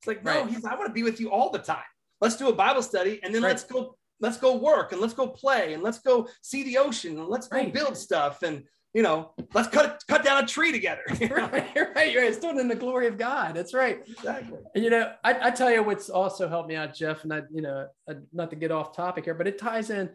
It's 0.01 0.07
like, 0.09 0.25
no, 0.25 0.43
Right. 0.43 0.51
he's, 0.51 0.65
I 0.65 0.75
want 0.75 0.87
to 0.89 0.93
be 0.93 1.03
with 1.05 1.21
you 1.21 1.31
all 1.31 1.51
the 1.51 1.59
time. 1.59 1.85
Let's 2.21 2.37
do 2.37 2.49
a 2.49 2.53
Bible 2.55 2.83
study 2.83 3.21
and 3.23 3.35
then 3.35 3.43
Right. 3.43 3.51
let's 3.51 3.65
go, 3.65 3.97
let's 4.21 4.39
go 4.39 4.57
work 4.57 4.93
and 4.93 5.01
let's 5.01 5.15
go 5.15 5.29
play 5.29 5.75
and 5.75 5.83
let's 5.83 6.01
go 6.01 6.27
see 6.43 6.63
the 6.65 6.79
ocean 6.79 7.19
and 7.19 7.29
let's 7.29 7.49
go 7.49 7.59
Right. 7.59 7.73
build 7.73 7.97
stuff. 7.97 8.43
And, 8.43 8.65
you 8.95 9.03
know, 9.03 9.33
let's 9.55 9.69
cut, 9.69 10.03
cut 10.07 10.23
down 10.23 10.45
a 10.45 10.47
tree 10.47 10.71
together. 10.71 11.03
You 11.19 11.29
know? 11.31 11.49
right, 11.49 11.67
you're 11.75 11.93
right. 11.95 12.13
You're 12.13 12.23
right. 12.23 12.31
It's 12.31 12.39
doing 12.39 12.59
it 12.59 12.61
in 12.61 12.69
the 12.69 12.75
glory 12.75 13.07
of 13.07 13.17
God. 13.17 13.55
That's 13.55 13.73
right. 13.73 14.01
Exactly. 14.07 14.59
And 14.75 14.85
you 14.85 14.91
know, 14.91 15.13
I, 15.25 15.49
I 15.49 15.51
tell 15.51 15.71
you 15.71 15.83
what's 15.83 16.11
also 16.11 16.49
helped 16.49 16.69
me 16.69 16.77
out, 16.77 16.95
Jeff, 16.95 17.25
and 17.25 17.33
I, 17.33 17.43
you 17.53 17.63
know, 17.63 17.89
uh, 18.09 18.15
not 18.33 18.51
to 18.51 18.57
get 18.57 18.71
off 18.71 18.95
topic 18.95 19.25
here, 19.25 19.35
but 19.35 19.47
it 19.47 19.59
ties 19.59 19.91
in. 19.91 20.11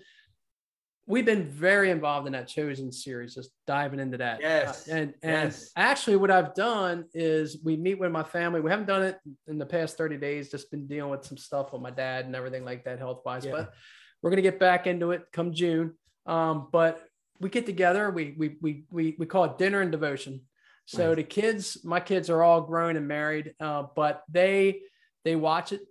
We've 1.09 1.25
been 1.25 1.47
very 1.47 1.89
involved 1.89 2.27
in 2.27 2.33
that 2.33 2.49
chosen 2.49 2.91
series, 2.91 3.33
just 3.33 3.51
diving 3.65 4.01
into 4.01 4.17
that. 4.17 4.41
Yes. 4.41 4.89
Uh, 4.89 4.91
and 4.95 5.13
and 5.23 5.43
Yes. 5.45 5.71
actually, 5.77 6.17
what 6.17 6.29
I've 6.29 6.53
done 6.53 7.05
is 7.13 7.57
we 7.63 7.77
meet 7.77 7.97
with 7.97 8.11
my 8.11 8.23
family. 8.23 8.59
We 8.59 8.69
haven't 8.69 8.87
done 8.87 9.03
it 9.03 9.17
in 9.47 9.57
the 9.57 9.65
past 9.65 9.97
30 9.97 10.17
days, 10.17 10.51
just 10.51 10.69
been 10.69 10.85
dealing 10.85 11.09
with 11.11 11.23
some 11.23 11.37
stuff 11.37 11.71
with 11.71 11.81
my 11.81 11.91
dad 11.91 12.25
and 12.25 12.35
everything 12.35 12.65
like 12.65 12.83
that, 12.83 12.99
health 12.99 13.21
wise. 13.25 13.45
Yeah. 13.45 13.51
But 13.53 13.73
we're 14.21 14.31
gonna 14.31 14.41
get 14.41 14.59
back 14.59 14.85
into 14.85 15.11
it 15.11 15.23
come 15.31 15.53
June. 15.53 15.93
Um, 16.25 16.67
but 16.73 17.06
we 17.39 17.49
get 17.49 17.65
together, 17.65 18.09
we 18.09 18.35
we 18.37 18.57
we 18.61 18.83
we 18.91 19.15
we 19.17 19.25
call 19.25 19.45
it 19.45 19.57
dinner 19.57 19.81
and 19.81 19.91
devotion. 19.91 20.41
So 20.85 21.09
Nice. 21.09 21.15
the 21.17 21.23
kids, 21.23 21.77
my 21.83 21.99
kids 21.99 22.29
are 22.29 22.41
all 22.43 22.61
grown 22.61 22.95
and 22.95 23.07
married, 23.07 23.53
uh, 23.59 23.83
but 23.95 24.23
they 24.29 24.81
they 25.25 25.35
watch 25.35 25.73
it 25.73 25.81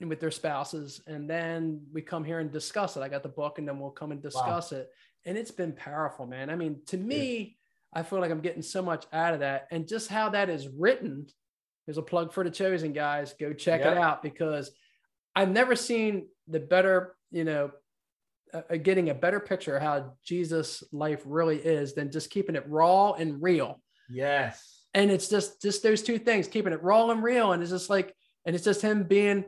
with 0.00 0.20
their 0.20 0.30
spouses, 0.30 1.00
and 1.06 1.28
then 1.28 1.82
we 1.92 2.00
come 2.02 2.24
here 2.24 2.38
and 2.38 2.50
discuss 2.50 2.96
it. 2.96 3.02
I 3.02 3.08
got 3.08 3.22
the 3.22 3.28
book, 3.28 3.58
and 3.58 3.68
then 3.68 3.78
we'll 3.78 3.90
come 3.90 4.12
and 4.12 4.22
discuss 4.22 4.72
it, 4.72 4.88
and 5.24 5.36
it's 5.36 5.50
been 5.50 5.72
powerful, 5.72 6.26
man. 6.26 6.50
I 6.50 6.56
mean, 6.56 6.80
to 6.86 6.96
me, 6.96 7.56
I 7.92 8.02
feel 8.02 8.20
like 8.20 8.30
I'm 8.30 8.40
getting 8.40 8.62
so 8.62 8.80
much 8.80 9.04
out 9.12 9.34
of 9.34 9.40
that, 9.40 9.66
and 9.70 9.86
just 9.88 10.08
how 10.08 10.30
that 10.30 10.48
is 10.48 10.68
written. 10.68 11.26
There's 11.86 11.98
a 11.98 12.02
plug 12.02 12.32
for 12.32 12.44
the 12.44 12.50
chosen 12.50 12.92
guys. 12.92 13.34
Go 13.38 13.52
check 13.52 13.80
Yep. 13.80 13.92
it 13.92 13.98
out 13.98 14.22
because 14.22 14.70
I've 15.34 15.50
never 15.50 15.74
seen 15.74 16.28
the 16.46 16.60
better, 16.60 17.16
you 17.30 17.44
know, 17.44 17.70
uh, 18.54 18.62
uh, 18.70 18.76
getting 18.76 19.10
a 19.10 19.14
better 19.14 19.40
picture 19.40 19.76
of 19.76 19.82
how 19.82 20.12
Jesus' 20.24 20.82
life 20.92 21.22
really 21.24 21.58
is 21.58 21.94
than 21.94 22.10
just 22.10 22.30
keeping 22.30 22.56
it 22.56 22.64
raw 22.68 23.12
and 23.12 23.42
real 23.42 23.80
Yes. 24.10 24.84
and 24.94 25.10
it's 25.10 25.28
just 25.28 25.60
just 25.60 25.82
those 25.82 26.02
two 26.02 26.18
things 26.18 26.48
keeping 26.48 26.72
it 26.72 26.82
raw 26.82 27.10
and 27.10 27.22
real 27.22 27.52
and 27.52 27.62
it's 27.62 27.70
just 27.72 27.90
like 27.90 28.14
and 28.46 28.54
it's 28.54 28.64
just 28.64 28.80
him 28.82 29.04
being 29.04 29.44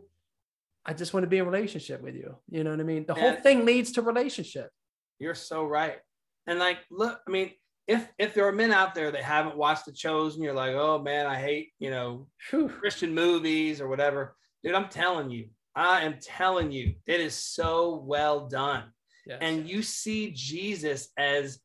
i 0.85 0.93
just 0.93 1.15
want 1.15 1.25
to 1.25 1.29
be 1.29 1.39
in 1.39 1.47
relationship 1.47 2.03
with 2.03 2.15
you 2.15 2.37
you 2.51 2.63
know 2.65 2.71
what 2.71 2.81
i 2.81 2.83
mean 2.83 3.05
the 3.07 3.15
whole 3.15 3.31
And- 3.31 3.43
thing 3.43 3.65
leads 3.65 3.93
to 3.93 4.03
relationship 4.03 4.71
You're 5.19 5.35
so 5.35 5.65
right. 5.65 5.99
And 6.47 6.59
like, 6.59 6.79
look, 6.91 7.21
I 7.27 7.31
mean, 7.31 7.51
if 7.87 8.09
if 8.19 8.35
there 8.35 8.47
are 8.49 8.53
men 8.53 8.73
out 8.73 8.95
there 8.95 9.11
that 9.13 9.23
haven't 9.23 9.57
watched 9.57 9.85
The 9.85 9.93
Chosen, 9.93 10.43
you're 10.43 10.55
like, 10.65 10.75
oh 10.75 10.99
man, 10.99 11.27
I 11.27 11.37
hate 11.37 11.69
you 11.79 11.91
know 11.91 12.27
Whew. 12.51 12.69
Christian 12.69 13.15
movies 13.15 13.81
or 13.81 13.89
whatever, 13.89 14.35
dude. 14.65 14.75
I'm 14.75 14.89
telling 14.89 15.31
you, 15.31 15.49
I 15.75 16.03
am 16.03 16.19
telling 16.21 16.73
you, 16.73 16.95
it 17.07 17.21
is 17.21 17.35
so 17.35 17.97
well 18.05 18.49
done, 18.49 18.85
Yes. 19.27 19.39
and 19.41 19.69
you 19.69 19.83
see 19.83 20.31
Jesus 20.33 21.09
as 21.17 21.61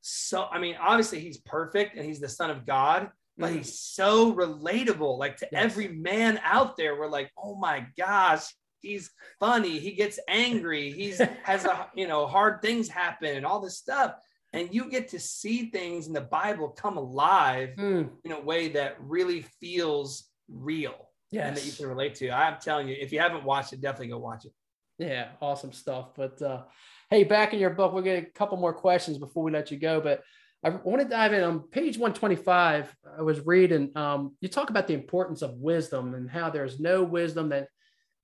so. 0.00 0.44
I 0.50 0.58
mean, 0.58 0.76
obviously 0.80 1.20
he's 1.20 1.38
perfect 1.38 1.96
and 1.96 2.04
he's 2.04 2.20
the 2.20 2.28
Son 2.28 2.50
of 2.50 2.64
God, 2.66 3.10
but 3.36 3.52
Mm. 3.52 3.56
he's 3.58 3.78
so 3.78 4.32
relatable. 4.32 5.18
Like 5.18 5.36
to 5.38 5.48
Yes. 5.50 5.62
every 5.64 5.88
man 5.88 6.40
out 6.42 6.76
there, 6.76 6.98
we're 6.98 7.08
like, 7.08 7.30
oh 7.36 7.56
my 7.56 7.86
gosh, 7.96 8.46
he's 8.80 9.10
funny. 9.40 9.78
He 9.78 9.92
gets 9.92 10.18
angry. 10.28 10.92
He's 10.92 11.18
has 11.44 11.64
a 11.64 11.90
you 11.94 12.06
know 12.06 12.26
hard 12.26 12.62
things 12.62 12.88
happen 12.88 13.36
and 13.36 13.44
all 13.46 13.60
this 13.60 13.78
stuff. 13.78 14.14
And 14.52 14.72
you 14.74 14.88
get 14.88 15.08
to 15.08 15.18
see 15.20 15.70
things 15.70 16.06
in 16.06 16.12
the 16.14 16.20
Bible 16.20 16.68
come 16.70 16.96
alive 16.96 17.70
Mm. 17.76 18.10
in 18.24 18.32
a 18.32 18.40
way 18.40 18.68
that 18.70 18.96
really 19.00 19.42
feels 19.60 20.30
real 20.48 21.10
and 21.44 21.56
that 21.56 21.64
you 21.66 21.72
can 21.72 21.86
relate 21.86 22.14
to. 22.16 22.30
I'm 22.30 22.58
telling 22.60 22.88
you, 22.88 22.96
if 22.98 23.12
you 23.12 23.20
haven't 23.20 23.44
watched 23.44 23.72
it, 23.72 23.80
definitely 23.80 24.08
go 24.08 24.18
watch 24.18 24.44
it. 24.44 24.52
yeah 24.98 25.28
awesome 25.42 25.72
stuff 25.72 26.06
but 26.16 26.40
uh 26.40 26.62
hey 27.10 27.22
back 27.24 27.52
in 27.52 27.60
your 27.60 27.70
book 27.70 27.92
we'll 27.92 28.02
get 28.02 28.22
a 28.22 28.26
couple 28.30 28.56
more 28.56 28.72
questions 28.72 29.18
before 29.18 29.42
we 29.44 29.50
let 29.52 29.70
you 29.70 29.76
go 29.76 30.00
but 30.00 30.22
i 30.64 30.70
want 30.70 31.02
to 31.02 31.06
dive 31.08 31.34
in 31.34 31.42
on 31.44 31.60
page 31.60 31.98
125 31.98 32.96
i 33.18 33.22
was 33.22 33.44
reading 33.44 33.90
um 33.94 34.34
you 34.40 34.48
talk 34.48 34.70
about 34.70 34.86
the 34.86 34.94
importance 34.94 35.42
of 35.42 35.52
wisdom 35.58 36.14
and 36.14 36.30
how 36.30 36.48
there's 36.48 36.80
no 36.80 37.02
wisdom 37.04 37.50
that 37.50 37.68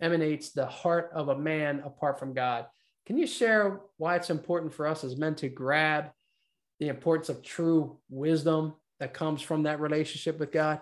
emanates 0.01 0.53
the 0.53 0.65
heart 0.65 1.11
of 1.15 1.29
a 1.29 1.39
man 1.39 1.83
apart 1.85 2.19
from 2.19 2.33
god 2.33 2.65
can 3.05 3.19
you 3.19 3.27
share 3.27 3.81
why 3.99 4.17
it's 4.17 4.31
important 4.31 4.73
for 4.73 4.87
us 4.87 5.05
as 5.05 5.15
men 5.17 5.35
to 5.35 5.49
grab 5.51 6.11
the 6.81 6.89
importance 6.89 7.29
of 7.29 7.43
true 7.43 7.99
wisdom 8.09 8.73
that 8.99 9.13
comes 9.13 9.43
from 9.43 9.65
that 9.65 9.79
relationship 9.79 10.39
with 10.41 10.51
god 10.53 10.81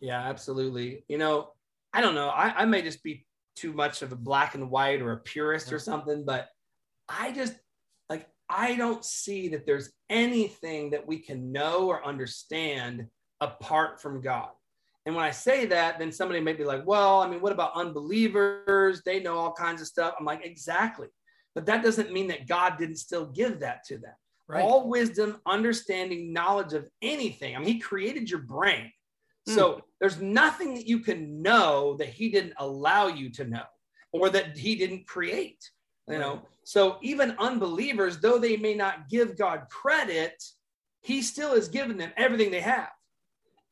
Yeah, 0.00 0.20
absolutely. 0.20 1.04
You 1.08 1.18
know, 1.18 1.50
I 1.92 2.00
don't 2.00 2.14
know. 2.14 2.28
I, 2.28 2.62
I 2.62 2.64
may 2.64 2.82
just 2.82 3.02
be 3.02 3.26
too 3.56 3.72
much 3.72 4.02
of 4.02 4.12
a 4.12 4.16
black 4.16 4.54
and 4.54 4.70
white 4.70 5.02
or 5.02 5.12
a 5.12 5.18
purist 5.18 5.72
or 5.72 5.78
something, 5.78 6.24
but 6.24 6.48
I 7.08 7.32
just 7.32 7.54
like, 8.08 8.28
I 8.48 8.76
don't 8.76 9.04
see 9.04 9.48
that 9.48 9.66
there's 9.66 9.90
anything 10.08 10.90
that 10.90 11.06
we 11.06 11.18
can 11.18 11.52
know 11.52 11.88
or 11.88 12.04
understand 12.06 13.06
apart 13.40 14.00
from 14.00 14.20
God. 14.20 14.50
And 15.06 15.14
when 15.14 15.24
I 15.24 15.30
say 15.30 15.64
that, 15.66 15.98
then 15.98 16.12
somebody 16.12 16.40
may 16.40 16.52
be 16.52 16.64
like, 16.64 16.86
well, 16.86 17.20
I 17.20 17.28
mean, 17.28 17.40
what 17.40 17.52
about 17.52 17.74
unbelievers? 17.74 19.02
They 19.04 19.20
know 19.20 19.38
all 19.38 19.52
kinds 19.52 19.80
of 19.80 19.86
stuff. 19.86 20.14
I'm 20.18 20.26
like, 20.26 20.44
exactly. 20.44 21.08
But 21.54 21.66
that 21.66 21.82
doesn't 21.82 22.12
mean 22.12 22.28
that 22.28 22.46
God 22.46 22.76
didn't 22.78 22.96
still 22.96 23.26
give 23.26 23.60
that 23.60 23.84
to 23.86 23.98
them. 23.98 24.12
right 24.46 24.62
all 24.62 24.88
wisdom, 24.88 25.38
understanding, 25.46 26.32
knowledge 26.32 26.74
of 26.74 26.88
anything. 27.00 27.56
I 27.56 27.58
mean, 27.58 27.68
he 27.68 27.78
created 27.78 28.30
your 28.30 28.40
brain. 28.40 28.92
So 29.54 29.82
there's 30.00 30.20
nothing 30.20 30.74
that 30.74 30.86
you 30.86 31.00
can 31.00 31.42
know 31.42 31.96
that 31.98 32.08
he 32.08 32.28
didn't 32.30 32.54
allow 32.58 33.08
you 33.08 33.30
to 33.30 33.44
know 33.44 33.64
or 34.12 34.30
that 34.30 34.56
he 34.56 34.76
didn't 34.76 35.06
create. 35.06 35.70
You 36.08 36.18
know, 36.18 36.42
so 36.64 36.96
even 37.02 37.36
unbelievers, 37.38 38.18
though 38.18 38.38
they 38.38 38.56
may 38.56 38.74
not 38.74 39.08
give 39.10 39.36
God 39.36 39.68
credit, 39.70 40.42
he 41.02 41.20
still 41.20 41.54
has 41.54 41.68
given 41.68 41.98
them 41.98 42.12
everything 42.16 42.50
they 42.50 42.60
have. 42.60 42.88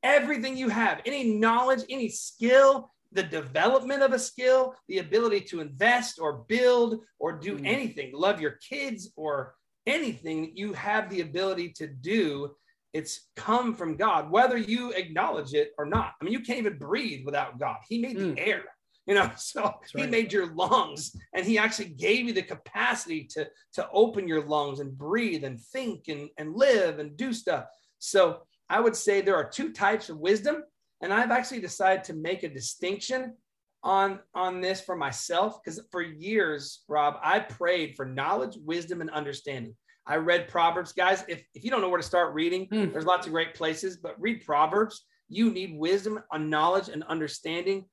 everything 0.03 0.57
you 0.57 0.69
have, 0.69 1.01
any 1.05 1.35
knowledge, 1.35 1.83
any 1.89 2.09
skill, 2.09 2.91
the 3.13 3.23
development 3.23 4.03
of 4.03 4.13
a 4.13 4.19
skill, 4.19 4.75
the 4.89 4.99
ability 4.99 5.41
to 5.41 5.61
invest 5.61 6.19
or 6.21 6.45
build 6.49 7.01
or 7.19 7.33
do 7.33 7.59
mm. 7.59 7.67
anything, 7.67 8.13
love 8.15 8.41
your 8.41 8.59
kids 8.69 9.11
or 9.17 9.55
anything 9.87 10.43
that 10.43 10.57
you 10.57 10.73
have 10.73 11.09
the 11.11 11.21
ability 11.21 11.71
to 11.71 11.87
do, 11.87 12.55
it's 12.93 13.29
come 13.37 13.75
from 13.75 13.97
God, 13.97 14.31
whether 14.31 14.57
you 14.57 14.93
acknowledge 14.93 15.55
it 15.55 15.73
or 15.79 15.87
not. 15.87 16.15
I 16.21 16.25
mean, 16.25 16.33
you 16.33 16.41
can't 16.41 16.59
even 16.59 16.79
breathe 16.79 17.25
without 17.25 17.59
God. 17.59 17.77
He 17.89 18.01
made 18.01 18.17
mm. 18.17 18.35
the 18.35 18.47
air, 18.47 18.63
you 19.07 19.15
know, 19.15 19.31
so 19.37 19.63
right. 19.63 19.77
he 19.95 20.07
made 20.07 20.33
your 20.33 20.55
lungs 20.55 21.15
and 21.35 21.45
he 21.45 21.59
actually 21.59 21.91
gave 21.91 22.27
you 22.27 22.33
the 22.33 22.43
capacity 22.43 23.25
to, 23.33 23.49
to 23.75 23.89
open 23.93 24.27
your 24.27 24.47
lungs 24.47 24.81
and 24.81 24.97
breathe 24.97 25.45
and 25.45 25.61
think 25.61 26.09
and, 26.09 26.29
and 26.39 26.57
live 26.57 26.99
and 26.99 27.17
do 27.17 27.33
stuff. 27.33 27.67
So 27.99 28.43
I 28.69 28.81
would 28.81 28.97
say 28.97 29.21
there 29.21 29.37
are 29.37 29.49
two 29.49 29.73
types 29.73 30.09
of 30.09 30.19
wisdom. 30.19 30.63
And 31.03 31.13
I've 31.13 31.31
actually 31.31 31.61
decided 31.61 32.05
to 32.05 32.15
make 32.15 32.43
a 32.43 32.49
distinction 32.49 33.35
on 33.83 34.19
on 34.35 34.61
this 34.61 34.81
for 34.81 34.97
myself 34.97 35.63
because 35.63 35.81
for 35.93 36.03
years 36.03 36.83
rob 36.89 37.15
i 37.23 37.39
prayed 37.39 37.95
for 37.95 38.05
knowledge 38.05 38.57
wisdom 38.65 39.01
and 39.01 39.11
understanding 39.11 39.75
i 40.07 40.17
read 40.17 40.49
proverbs 40.49 40.93
guys. 40.93 41.25
If, 41.29 41.45
if 41.55 41.65
you 41.65 41.71
don't 41.71 41.81
know 41.81 41.89
where 41.89 42.01
to 42.01 42.07
start 42.07 42.35
reading 42.35 42.67
mm. 42.69 42.93
there's 42.93 43.05
lots 43.05 43.27
of 43.27 43.33
great 43.33 43.55
places 43.55 43.97
but 43.97 44.21
read 44.21 44.45
proverbs. 44.45 45.05
You 45.29 45.51
need 45.51 45.77
wisdom 45.77 46.21
and 46.31 46.49
knowledge 46.49 46.89
and 46.89 47.03
understanding. 47.05 47.87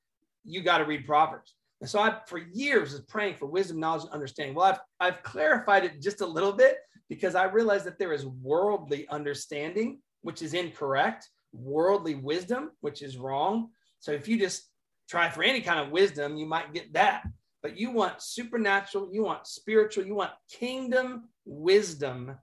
You 0.44 0.62
got 0.62 0.78
to 0.80 0.86
read 0.86 1.06
proverbs. 1.06 1.56
And 1.82 1.90
so 1.90 2.00
i 2.00 2.18
for 2.28 2.38
years 2.38 2.94
was 2.94 3.02
praying 3.02 3.36
for 3.36 3.48
wisdom 3.48 3.80
knowledge 3.80 4.04
and 4.04 4.12
understanding. 4.12 4.56
Well 4.56 4.66
i've 4.66 4.80
i've 5.00 5.24
clarified 5.24 5.86
it 5.86 6.02
just 6.02 6.22
a 6.22 6.26
little 6.26 6.54
bit 6.54 6.78
because 7.10 7.36
i 7.36 7.44
realized 7.46 7.86
that 7.86 8.00
there 8.00 8.14
is 8.14 8.26
worldly 8.26 9.08
understanding 9.10 10.00
which 10.22 10.42
is 10.42 10.54
incorrect 10.54 11.30
worldly 11.52 12.16
wisdom 12.16 12.72
which 12.82 13.02
is 13.02 13.18
wrong. 13.18 13.70
So 14.00 14.12
if 14.12 14.28
you 14.28 14.38
just 14.38 14.70
try 15.10 15.30
for 15.30 15.44
any 15.44 15.62
kind 15.62 15.80
of 15.80 15.92
wisdom, 15.92 16.38
you 16.38 16.46
might 16.46 16.74
get 16.74 16.94
that. 16.94 17.24
But 17.62 17.78
you 17.78 17.92
want 17.92 18.22
supernatural, 18.22 19.10
you 19.12 19.24
want 19.24 19.48
spiritual, 19.48 20.06
you 20.06 20.16
want 20.16 20.32
kingdom 20.52 21.30
wisdom 21.46 22.36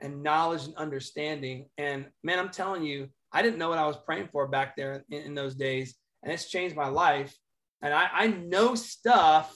and 0.00 0.22
knowledge 0.22 0.64
and 0.64 0.76
understanding. 0.76 1.66
And 1.78 2.06
man, 2.22 2.38
I'm 2.38 2.50
telling 2.50 2.82
you, 2.82 3.08
I 3.32 3.42
didn't 3.42 3.58
know 3.58 3.68
what 3.68 3.78
I 3.78 3.86
was 3.86 3.96
praying 4.04 4.28
for 4.32 4.46
back 4.48 4.76
there 4.76 5.04
in, 5.10 5.22
in 5.22 5.34
those 5.34 5.54
days. 5.54 5.94
And 6.22 6.32
it's 6.32 6.50
changed 6.50 6.76
my 6.76 6.88
life. 6.88 7.34
And 7.82 7.92
I, 7.92 8.08
I 8.12 8.26
know 8.28 8.74
stuff, 8.74 9.54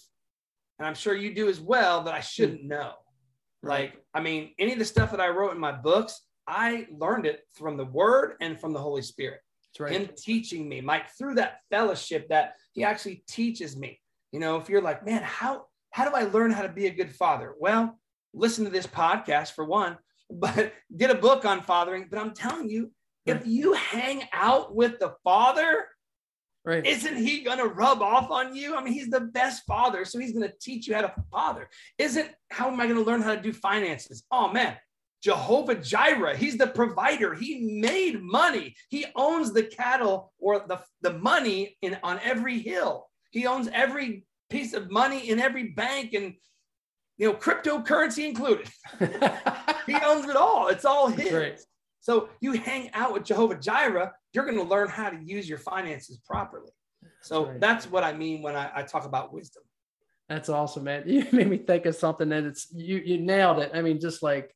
and 0.79 0.87
I'm 0.87 0.95
sure 0.95 1.15
you 1.15 1.35
do 1.35 1.49
as 1.49 1.61
well, 1.61 2.03
that 2.05 2.15
I 2.15 2.21
shouldn't 2.21 2.63
hmm. 2.63 2.69
know. 2.69 2.93
Like, 3.63 3.95
I 4.15 4.21
mean, 4.21 4.53
any 4.59 4.73
of 4.73 4.79
the 4.79 4.85
stuff 4.85 5.11
that 5.11 5.21
I 5.21 5.29
wrote 5.29 5.53
in 5.53 5.59
my 5.59 5.73
books, 5.73 6.21
I 6.47 6.87
learned 6.91 7.27
it 7.27 7.41
from 7.55 7.77
the 7.77 7.85
word 7.85 8.35
and 8.41 8.61
from 8.61 8.73
the 8.73 8.79
Holy 8.79 9.03
Spirit 9.03 9.41
right. 9.81 9.93
him 9.93 10.09
teaching 10.17 10.69
me, 10.69 10.81
Mike, 10.81 11.09
through 11.17 11.35
that 11.37 11.59
fellowship 11.71 12.29
that 12.29 12.55
he 12.73 12.85
actually 12.85 13.23
teaches 13.29 13.77
me. 13.77 14.01
You 14.33 14.41
know, 14.41 14.57
if 14.57 14.69
you're 14.69 14.83
like, 14.83 15.05
man, 15.05 15.23
how 15.23 15.67
how 15.91 16.09
do 16.09 16.15
I 16.15 16.25
learn 16.25 16.51
how 16.51 16.63
to 16.63 16.69
be 16.69 16.87
a 16.87 16.95
good 16.95 17.15
father? 17.15 17.55
Well, 17.59 17.99
listen 18.35 18.65
to 18.65 18.71
this 18.71 18.87
podcast 18.87 19.53
for 19.53 19.65
one, 19.65 19.99
but 20.31 20.73
get 20.97 21.11
a 21.11 21.15
book 21.15 21.45
on 21.45 21.63
fathering. 21.63 22.07
But 22.11 22.19
I'm 22.19 22.35
telling 22.35 22.71
you, 22.71 22.93
if 23.27 23.47
you 23.47 23.75
hang 23.75 24.25
out 24.33 24.75
with 24.75 24.99
the 24.99 25.15
father, 25.25 25.87
Right. 26.65 26.85
Isn't 26.85 27.17
he 27.17 27.43
going 27.45 27.57
to 27.57 27.69
rub 27.69 28.03
off 28.03 28.31
on 28.31 28.55
you? 28.55 28.77
I 28.77 28.83
mean, 28.85 28.93
he's 28.93 29.09
the 29.09 29.23
best 29.23 29.65
father, 29.65 30.05
so 30.05 30.19
he's 30.19 30.35
going 30.35 30.47
to 30.47 30.55
teach 30.61 30.87
you 30.87 30.95
how 30.95 31.01
to 31.01 31.15
father. 31.31 31.71
Isn't 31.97 32.29
how 32.51 32.69
am 32.69 32.79
I 32.79 32.87
going 32.87 32.99
to 32.99 33.05
learn 33.05 33.23
how 33.23 33.35
to 33.35 33.41
do 33.41 33.55
finances? 33.55 34.25
Oh 34.31 34.53
man, 34.53 34.77
Jehovah 35.23 35.77
Jireh. 35.77 36.37
He's 36.37 36.59
the 36.59 36.67
provider. 36.67 37.35
He 37.35 37.81
made 37.81 38.23
money. 38.23 38.77
He 38.91 39.07
owns 39.17 39.53
the 39.53 39.63
cattle 39.63 40.33
or 40.39 40.65
the, 40.69 40.81
the 41.01 41.15
money 41.15 41.79
in 41.81 41.99
on 42.03 42.21
every 42.23 42.59
hill. 42.59 43.09
He 43.31 43.47
owns 43.47 43.69
every 43.73 44.27
piece 44.51 44.75
of 44.75 44.91
money 44.91 45.31
in 45.31 45.39
every 45.39 45.69
bank 45.69 46.13
and 46.13 46.35
you 47.19 47.29
know 47.29 47.35
cryptocurrency 47.35 48.27
included. 48.27 48.69
he 49.87 49.95
owns 49.95 50.29
it 50.29 50.37
all. 50.37 50.69
It's 50.69 50.85
all 50.85 51.09
his. 51.09 51.67
So 52.01 52.31
you 52.41 52.53
hang 52.53 52.91
out 52.95 53.13
with 53.13 53.25
Jehovah 53.25 53.57
Jireh, 53.57 54.13
you're 54.33 54.45
going 54.45 54.57
to 54.57 54.63
learn 54.63 54.89
how 54.89 55.11
to 55.11 55.19
use 55.23 55.49
your 55.49 55.59
finances 55.59 56.19
properly. 56.25 56.71
So 57.21 57.41
that's, 57.41 57.51
right. 57.51 57.61
that's 57.61 57.91
what 57.91 58.05
I 58.05 58.13
mean 58.13 58.41
when 58.41 58.57
I, 58.57 58.71
I 58.77 58.83
talk 58.83 59.05
about 59.05 59.33
wisdom. 59.33 59.63
That's 60.29 60.49
awesome, 60.49 60.85
man. 60.85 61.05
You 61.07 61.27
made 61.33 61.49
me 61.49 61.59
think 61.59 61.87
of 61.87 61.97
something 61.97 62.29
that 62.29 62.45
it's 62.45 62.69
you 62.73 62.99
you 62.99 63.19
nailed 63.19 63.59
it. 63.59 63.73
I 63.75 63.83
mean, 63.83 64.01
just 64.01 64.23
like 64.23 64.55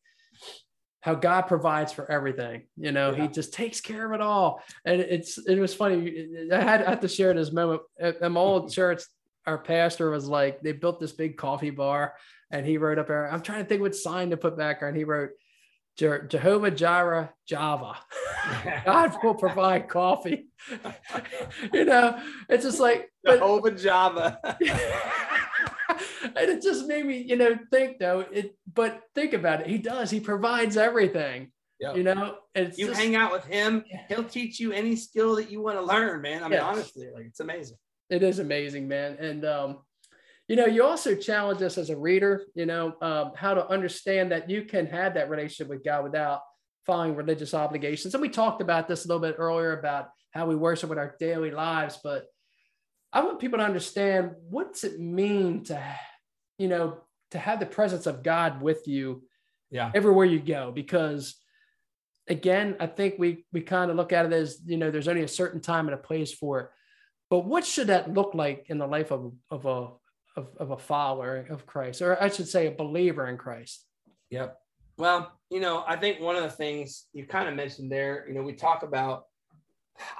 how 1.01 1.15
God 1.15 1.43
provides 1.43 1.93
for 1.93 2.11
everything. 2.11 2.63
You 2.77 2.93
know, 2.93 3.13
yeah. 3.13 3.23
He 3.23 3.29
just 3.29 3.53
takes 3.53 3.81
care 3.81 4.07
of 4.07 4.13
it 4.13 4.21
all. 4.21 4.63
And 4.85 5.01
it's 5.01 5.39
it 5.39 5.59
was 5.59 5.75
funny. 5.75 6.49
I 6.53 6.61
had, 6.61 6.83
I 6.83 6.91
had 6.91 7.03
to 7.03 7.09
share 7.09 7.35
this 7.35 7.53
moment 7.53 7.83
at, 8.01 8.21
my 8.31 8.41
old 8.41 8.73
church. 8.79 9.03
Our 9.47 9.59
pastor 9.59 10.11
was 10.11 10.28
like, 10.28 10.61
they 10.61 10.72
built 10.72 11.01
this 11.01 11.12
big 11.12 11.36
coffee 11.36 11.70
bar, 11.70 12.14
and 12.51 12.64
he 12.64 12.78
wrote 12.78 12.99
up 12.99 13.09
there. 13.09 13.30
I'm 13.30 13.43
trying 13.43 13.62
to 13.62 13.68
think 13.68 13.82
what 13.82 13.95
sign 13.95 14.30
to 14.30 14.36
put 14.36 14.57
back 14.57 14.80
there, 14.80 14.88
and 14.88 14.97
he 14.97 15.05
wrote. 15.05 15.30
Jehovah 15.95 16.70
Jireh 16.70 17.34
Java. 17.47 17.99
God 18.86 19.14
will 19.22 19.34
provide 19.34 19.90
coffee. 19.90 20.47
you 21.74 21.84
know, 21.84 22.18
it's 22.49 22.64
just 22.64 22.80
like 22.80 23.12
Jehovah 23.26 23.72
Java 23.72 24.40
and 26.24 26.51
it 26.51 26.62
just 26.62 26.86
made 26.86 27.05
me, 27.05 27.18
you 27.18 27.36
know, 27.36 27.59
think 27.70 27.99
though. 27.99 28.20
It, 28.20 28.57
but 28.72 29.03
think 29.14 29.32
about 29.32 29.61
it. 29.61 29.66
He 29.66 29.78
does. 29.78 30.11
He 30.11 30.20
provides 30.20 30.76
everything. 30.76 31.51
Yep. 31.80 31.97
You 31.97 32.03
know, 32.05 32.36
it's 32.55 32.78
you 32.78 32.88
just, 32.88 33.01
hang 33.01 33.16
out 33.16 33.32
with 33.32 33.45
him, 33.45 33.84
he'll 34.09 34.24
teach 34.24 34.61
you 34.61 34.72
any 34.72 34.95
skill 34.95 35.34
that 35.36 35.51
you 35.51 35.61
want 35.61 35.78
to 35.78 35.82
learn, 35.82 36.22
man. 36.22 36.45
I 36.45 36.45
mean, 36.45 36.53
yes. 36.53 36.62
honestly, 36.62 37.09
like 37.12 37.26
it's 37.26 37.40
amazing. 37.40 37.76
It 38.13 38.23
is 38.23 38.39
amazing, 38.41 38.87
man. 38.89 39.17
And 39.19 39.45
um, 39.47 39.79
you 40.47 40.55
know, 40.57 40.67
you 40.67 40.85
also 40.85 41.15
challenge 41.15 41.63
us 41.63 41.79
as 41.79 41.89
a 41.89 41.97
reader, 41.97 42.45
you 42.55 42.67
know, 42.67 42.95
um, 43.01 43.33
how 43.35 43.55
to 43.55 43.67
understand 43.69 44.31
that 44.33 44.51
you 44.51 44.65
can 44.65 44.85
have 44.87 45.15
that 45.15 45.31
relationship 45.31 45.69
with 45.69 45.83
God 45.83 46.05
without 46.05 46.41
following 46.85 47.17
religious 47.17 47.55
obligations. 47.55 48.13
And 48.13 48.21
we 48.21 48.29
talked 48.29 48.61
about 48.61 48.87
this 48.87 49.07
a 49.07 49.09
little 49.09 49.23
bit 49.23 49.37
earlier 49.39 49.79
about 49.79 50.11
how 50.33 50.47
we 50.47 50.55
worship 50.55 50.91
in 50.91 50.99
our 50.99 51.17
daily 51.19 51.51
lives, 51.51 51.99
but 52.05 52.27
I 53.15 53.23
want 53.25 53.41
people 53.41 53.61
to 53.61 53.65
understand 53.65 54.33
what's 54.51 54.85
it 54.85 55.01
mean 55.01 55.65
to, 55.65 55.83
you 56.59 56.69
know, 56.69 56.99
to 57.31 57.39
have 57.39 57.61
the 57.61 57.67
presence 57.67 58.07
of 58.07 58.23
God 58.23 58.61
with 58.61 58.87
you 58.87 59.23
yeah. 59.71 59.91
everywhere 59.95 60.27
you 60.27 60.39
go. 60.39 60.71
Because 60.71 61.35
again, 62.29 62.77
I 62.79 62.89
think 62.89 63.15
we 63.19 63.47
we 63.55 63.63
kind 63.63 63.91
of 63.91 63.97
look 63.97 64.13
at 64.13 64.27
it 64.27 64.35
as, 64.35 64.61
you 64.67 64.77
know, 64.77 64.91
there's 64.91 65.09
only 65.09 65.23
a 65.23 65.29
certain 65.29 65.61
time 65.61 65.89
and 65.89 65.95
a 65.95 66.03
place 66.03 66.35
for 66.35 66.61
it. 66.61 66.69
But 67.33 67.47
what 67.47 67.64
should 67.64 67.87
that 67.87 68.12
look 68.12 68.35
like 68.35 68.66
in 68.68 68.76
the 68.76 68.87
life 68.87 69.11
of, 69.11 69.33
of 69.51 69.64
a 69.64 69.89
of, 70.39 70.49
of 70.59 70.70
a 70.72 70.76
follower 70.76 71.47
of 71.49 71.64
Christ, 71.64 72.03
or 72.03 72.22
I 72.22 72.28
should 72.28 72.47
say 72.47 72.66
a 72.66 72.70
believer 72.70 73.26
in 73.26 73.39
Christ? 73.39 73.87
Yep. 74.28 74.59
Well, 74.99 75.33
you 75.49 75.59
know, 75.59 75.83
I 75.89 75.97
think 75.97 76.20
one 76.20 76.37
of 76.37 76.43
the 76.43 76.51
things 76.51 77.07
you 77.14 77.24
kind 77.24 77.49
of 77.49 77.55
mentioned 77.55 77.91
there, 77.91 78.26
you 78.28 78.35
know, 78.35 78.43
we 78.43 78.53
talk 78.53 78.83
about 78.83 79.22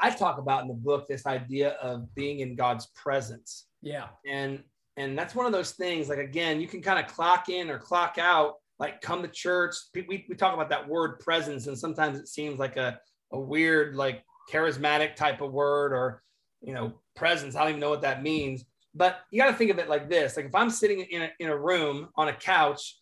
I 0.01 0.09
talk 0.09 0.39
about 0.39 0.63
in 0.63 0.69
the 0.69 0.75
book 0.75 1.07
this 1.07 1.27
idea 1.27 1.73
of 1.83 2.15
being 2.15 2.41
in 2.41 2.57
God's 2.57 2.87
presence. 2.95 3.67
Yeah. 3.83 4.07
And 4.27 4.63
and 4.97 5.19
that's 5.19 5.35
one 5.35 5.45
of 5.45 5.53
those 5.53 5.73
things 5.73 6.09
like 6.09 6.19
again, 6.19 6.63
you 6.63 6.67
can 6.67 6.81
kind 6.81 6.99
of 6.99 7.13
clock 7.13 7.51
in 7.51 7.69
or 7.69 7.79
clock 7.79 8.17
out, 8.17 8.55
like 8.79 9.03
come 9.03 9.21
to 9.21 9.29
church. 9.29 9.75
We, 9.95 10.25
we 10.31 10.35
talk 10.35 10.55
about 10.55 10.71
that 10.71 10.89
word 10.89 11.21
presence, 11.21 11.67
and 11.67 11.79
sometimes 11.79 12.19
it 12.19 12.29
seems 12.29 12.59
like 12.59 12.79
a, 12.79 12.99
a 13.33 13.39
weird, 13.39 13.97
like 13.97 14.25
charismatic 14.51 15.15
type 15.15 15.43
of 15.43 15.53
word 15.53 15.93
or 15.93 16.23
you 16.63 16.75
know, 16.75 16.95
presence. 17.15 17.57
I 17.57 17.61
don't 17.61 17.71
even 17.71 17.81
know 17.81 17.91
what 17.91 18.03
that 18.03 18.23
means. 18.23 18.65
But 18.95 19.21
you 19.31 19.41
got 19.41 19.51
to 19.51 19.57
think 19.57 19.71
of 19.71 19.79
it 19.79 19.89
like 19.89 20.09
this: 20.09 20.37
like 20.37 20.47
if 20.47 20.55
I'm 20.55 20.71
sitting 20.71 21.01
in 21.01 21.23
a, 21.23 21.31
in 21.39 21.49
a 21.49 21.57
room 21.57 22.09
on 22.17 22.29
a 22.29 22.33
couch 22.33 22.99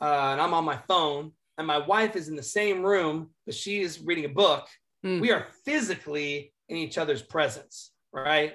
uh, 0.00 0.30
and 0.32 0.40
I'm 0.40 0.54
on 0.54 0.64
my 0.64 0.78
phone, 0.88 1.32
and 1.58 1.66
my 1.66 1.78
wife 1.78 2.16
is 2.16 2.28
in 2.28 2.36
the 2.36 2.42
same 2.42 2.82
room, 2.82 3.30
but 3.44 3.54
she 3.54 3.80
is 3.80 4.00
reading 4.00 4.24
a 4.24 4.30
book 4.30 4.66
Mm. 5.06 5.20
We 5.20 5.30
are 5.30 5.46
physically 5.64 6.52
in 6.68 6.76
each 6.76 6.98
other's 6.98 7.22
presence, 7.22 7.92
right? 8.12 8.54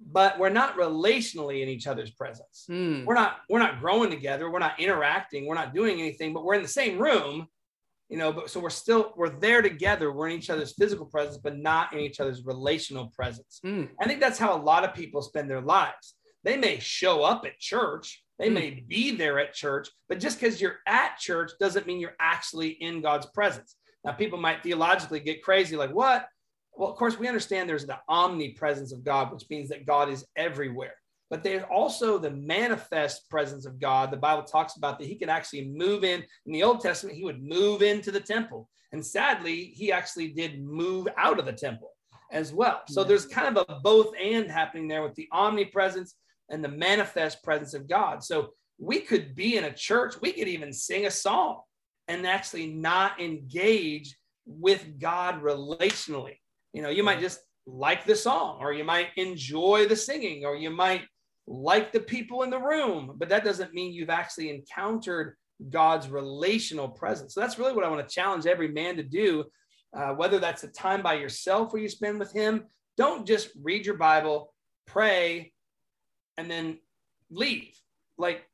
But 0.00 0.38
we're 0.38 0.48
not 0.48 0.76
relationally 0.76 1.62
in 1.62 1.68
each 1.68 1.86
other's 1.86 2.10
presence. 2.10 2.66
Mm. 2.70 3.04
We're 3.04 3.14
not 3.14 3.40
we're 3.48 3.60
not 3.60 3.80
growing 3.80 4.10
together. 4.10 4.50
We're 4.50 4.58
not 4.58 4.80
interacting. 4.80 5.46
We're 5.46 5.54
not 5.54 5.74
doing 5.74 6.00
anything. 6.00 6.32
But 6.32 6.44
we're 6.44 6.54
in 6.54 6.62
the 6.62 6.68
same 6.68 6.98
room, 6.98 7.46
you 8.12 8.18
know. 8.18 8.32
But 8.32 8.50
so 8.50 8.60
we're 8.60 8.70
still 8.70 9.12
we're 9.16 9.30
there 9.30 9.62
together. 9.62 10.12
We're 10.12 10.28
in 10.28 10.38
each 10.38 10.50
other's 10.50 10.74
physical 10.74 11.06
presence, 11.06 11.38
but 11.38 11.58
not 11.58 11.92
in 11.92 11.98
each 11.98 12.20
other's 12.20 12.44
relational 12.44 13.06
presence. 13.16 13.60
Mm. 13.64 13.88
I 14.00 14.06
think 14.06 14.20
that's 14.20 14.38
how 14.38 14.54
a 14.54 14.62
lot 14.62 14.84
of 14.84 14.94
people 14.94 15.22
spend 15.22 15.50
their 15.50 15.62
lives. 15.62 16.14
They 16.44 16.56
may 16.56 16.78
show 16.78 17.22
up 17.22 17.44
at 17.46 17.58
church, 17.58 18.22
they 18.38 18.48
mm. 18.48 18.54
may 18.54 18.84
be 18.86 19.16
there 19.16 19.38
at 19.40 19.54
church, 19.54 19.88
but 20.08 20.20
just 20.20 20.38
because 20.38 20.60
you're 20.60 20.80
at 20.86 21.18
church 21.18 21.52
doesn't 21.58 21.86
mean 21.86 22.00
you're 22.00 22.16
actually 22.20 22.70
in 22.70 23.00
God's 23.00 23.26
presence. 23.26 23.76
Now, 24.04 24.12
people 24.12 24.38
might 24.38 24.62
theologically 24.62 25.20
get 25.20 25.42
crazy, 25.42 25.76
like, 25.76 25.94
what? 25.94 26.26
Well, 26.74 26.90
of 26.90 26.96
course, 26.96 27.18
we 27.18 27.28
understand 27.28 27.68
there's 27.68 27.86
the 27.86 28.00
omnipresence 28.08 28.92
of 28.92 29.04
God, 29.04 29.32
which 29.32 29.44
means 29.48 29.68
that 29.68 29.86
God 29.86 30.08
is 30.08 30.24
everywhere. 30.36 30.94
But 31.32 31.42
there's 31.42 31.64
also 31.72 32.18
the 32.18 32.30
manifest 32.30 33.30
presence 33.30 33.64
of 33.64 33.80
God. 33.80 34.10
The 34.10 34.18
Bible 34.18 34.42
talks 34.42 34.76
about 34.76 34.98
that 34.98 35.08
he 35.08 35.16
could 35.16 35.30
actually 35.30 35.66
move 35.66 36.04
in. 36.04 36.22
In 36.44 36.52
the 36.52 36.62
Old 36.62 36.80
Testament, 36.80 37.16
he 37.16 37.24
would 37.24 37.42
move 37.42 37.80
into 37.80 38.10
the 38.10 38.20
temple. 38.20 38.68
And 38.92 39.02
sadly, 39.04 39.72
he 39.74 39.90
actually 39.90 40.28
did 40.28 40.62
move 40.62 41.08
out 41.16 41.38
of 41.38 41.46
the 41.46 41.52
temple. 41.54 41.92
as 42.32 42.52
well. 42.52 42.80
So 42.88 43.04
there's 43.04 43.26
kind 43.26 43.56
of 43.56 43.64
a 43.68 43.80
both 43.80 44.14
and 44.20 44.50
happening 44.50 44.88
there 44.88 45.02
with 45.02 45.14
the 45.14 45.28
omnipresence 45.30 46.14
and 46.48 46.64
the 46.64 46.68
manifest 46.68 47.42
presence 47.44 47.74
of 47.74 47.88
God. 47.88 48.24
So 48.24 48.50
we 48.78 49.00
could 49.00 49.34
be 49.34 49.56
in 49.56 49.64
a 49.64 49.72
church, 49.72 50.14
we 50.20 50.32
could 50.32 50.48
even 50.48 50.72
sing 50.72 51.06
a 51.06 51.10
song 51.10 51.60
and 52.08 52.26
actually 52.26 52.66
not 52.66 53.20
engage 53.20 54.16
with 54.46 54.98
God 54.98 55.42
relationally. 55.42 56.38
You 56.72 56.82
know, 56.82 56.88
you 56.88 57.04
might 57.04 57.20
just 57.20 57.40
like 57.66 58.04
the 58.04 58.16
song, 58.16 58.58
or 58.60 58.72
you 58.72 58.82
might 58.82 59.08
enjoy 59.16 59.86
the 59.86 59.94
singing, 59.94 60.44
or 60.44 60.56
you 60.56 60.70
might 60.70 61.02
like 61.52 61.92
the 61.92 62.00
people 62.00 62.42
in 62.44 62.50
the 62.50 62.58
room, 62.58 63.12
but 63.16 63.28
that 63.28 63.44
doesn't 63.44 63.74
mean 63.74 63.92
you've 63.92 64.08
actually 64.08 64.48
encountered 64.48 65.36
God's 65.68 66.08
relational 66.08 66.88
presence. 66.88 67.34
So 67.34 67.40
that's 67.40 67.58
really 67.58 67.74
what 67.74 67.84
I 67.84 67.90
want 67.90 68.08
to 68.08 68.14
challenge 68.14 68.46
every 68.46 68.68
man 68.68 68.96
to 68.96 69.02
do, 69.02 69.44
uh, 69.94 70.14
whether 70.14 70.38
that's 70.38 70.64
a 70.64 70.68
time 70.68 71.02
by 71.02 71.14
yourself 71.14 71.72
where 71.72 71.82
you 71.82 71.90
spend 71.90 72.18
with 72.18 72.32
Him. 72.32 72.64
Don't 72.96 73.26
just 73.26 73.50
read 73.60 73.84
your 73.84 73.96
Bible, 73.96 74.54
pray, 74.86 75.52
and 76.38 76.50
then 76.50 76.78
leave. 77.30 77.78
Like 78.16 78.48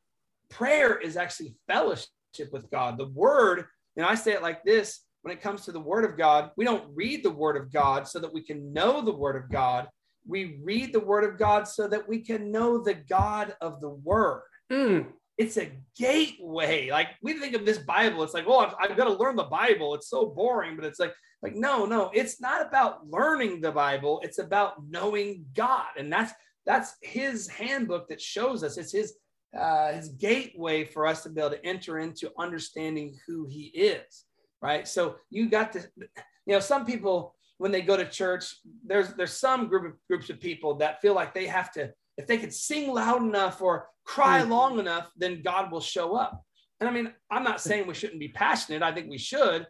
prayer 0.51 0.99
is 0.99 1.17
actually 1.17 1.55
fellowship 1.69 2.09
with 2.53 2.69
God. 2.69 2.99
The 2.99 3.09
Word, 3.11 3.67
and 3.97 4.05
I 4.05 4.17
say 4.17 4.33
it 4.33 4.43
like 4.43 4.65
this 4.65 5.05
when 5.23 5.33
it 5.33 5.41
comes 5.41 5.65
to 5.65 5.73
the 5.73 5.81
Word 5.81 6.05
of 6.05 6.19
God, 6.19 6.51
we 6.57 6.65
don't 6.65 6.91
read 6.95 7.23
the 7.23 7.31
Word 7.31 7.57
of 7.57 7.73
God 7.73 8.09
so 8.09 8.19
that 8.19 8.35
we 8.35 8.43
can 8.43 8.73
know 8.73 9.03
the 9.03 9.15
Word 9.15 9.37
of 9.37 9.49
God. 9.51 9.87
We 10.27 10.61
read 10.63 10.93
the 10.93 11.01
Word 11.01 11.25
of 11.25 11.39
God 11.39 11.67
so 11.67 11.89
that 11.89 12.09
we 12.09 12.21
can 12.21 12.51
know 12.51 12.83
the 12.83 12.95
God 12.95 13.55
of 13.61 13.81
the 13.81 13.91
Word. 13.91 14.43
Mm. 14.71 15.07
It's 15.37 15.57
a 15.57 15.71
gateway. 15.97 16.91
Like 16.91 17.09
we 17.23 17.35
think 17.35 17.55
of 17.55 17.65
this 17.65 17.79
Bible, 17.79 18.23
it's 18.23 18.35
like, 18.35 18.45
oh, 18.47 18.59
I've, 18.59 18.75
I've 18.81 18.97
got 18.97 19.05
to 19.05 19.13
learn 19.15 19.37
the 19.37 19.45
Bible. 19.45 19.95
It's 19.95 20.11
so 20.11 20.27
boring, 20.27 20.77
but 20.77 20.85
it's 20.85 20.99
like, 20.99 21.15
like 21.43 21.55
no, 21.55 21.87
no, 21.87 22.11
it's 22.13 22.41
not 22.41 22.67
about 22.67 23.09
learning 23.09 23.61
the 23.61 23.73
Bible. 23.73 24.21
It's 24.25 24.39
about 24.39 24.75
knowing 24.89 25.47
God, 25.55 25.87
and 25.97 26.13
that's 26.13 26.33
that's 26.67 26.97
His 27.03 27.49
handbook 27.49 28.09
that 28.09 28.21
shows 28.21 28.65
us. 28.65 28.77
It's 28.77 28.93
His 28.93 29.15
uh, 29.57 29.93
His 29.93 30.09
gateway 30.09 30.85
for 30.85 31.07
us 31.07 31.23
to 31.23 31.31
be 31.31 31.41
able 31.41 31.51
to 31.51 31.65
enter 31.65 32.01
into 32.01 32.33
understanding 32.39 33.17
who 33.27 33.47
He 33.47 33.67
is 33.67 34.25
right? 34.61 34.87
So 34.87 35.17
you 35.31 35.49
got 35.49 35.73
to, 35.75 35.81
you 35.97 36.55
know, 36.55 36.61
some 36.61 36.85
people 36.85 37.35
when 37.59 37.73
they 37.73 37.83
go 37.83 37.97
to 37.97 38.09
church, 38.09 38.57
there's 38.85 39.15
there's 39.15 39.33
some 39.33 39.69
group 39.69 39.85
of 39.85 39.93
groups 40.09 40.31
of 40.31 40.41
people 40.41 40.77
that 40.77 41.01
feel 41.01 41.15
like 41.15 41.35
they 41.35 41.47
have 41.47 41.71
to, 41.73 41.93
if 42.17 42.27
they 42.27 42.39
could 42.39 42.55
sing 42.55 42.93
loud 42.93 43.23
enough 43.23 43.61
or 43.61 43.89
cry 44.05 44.43
mm. 44.43 44.49
long 44.49 44.79
enough, 44.79 45.11
then 45.17 45.43
God 45.43 45.71
will 45.71 45.81
show 45.81 46.17
up. 46.17 46.43
And 46.81 46.89
I 46.89 46.93
mean, 46.93 47.13
I'm 47.31 47.45
not 47.45 47.61
saying 47.61 47.87
we 47.87 47.95
shouldn't 47.95 48.21
be 48.21 48.29
passionate. 48.29 48.83
I 48.83 48.93
think 48.93 49.11
we 49.11 49.19
should, 49.19 49.67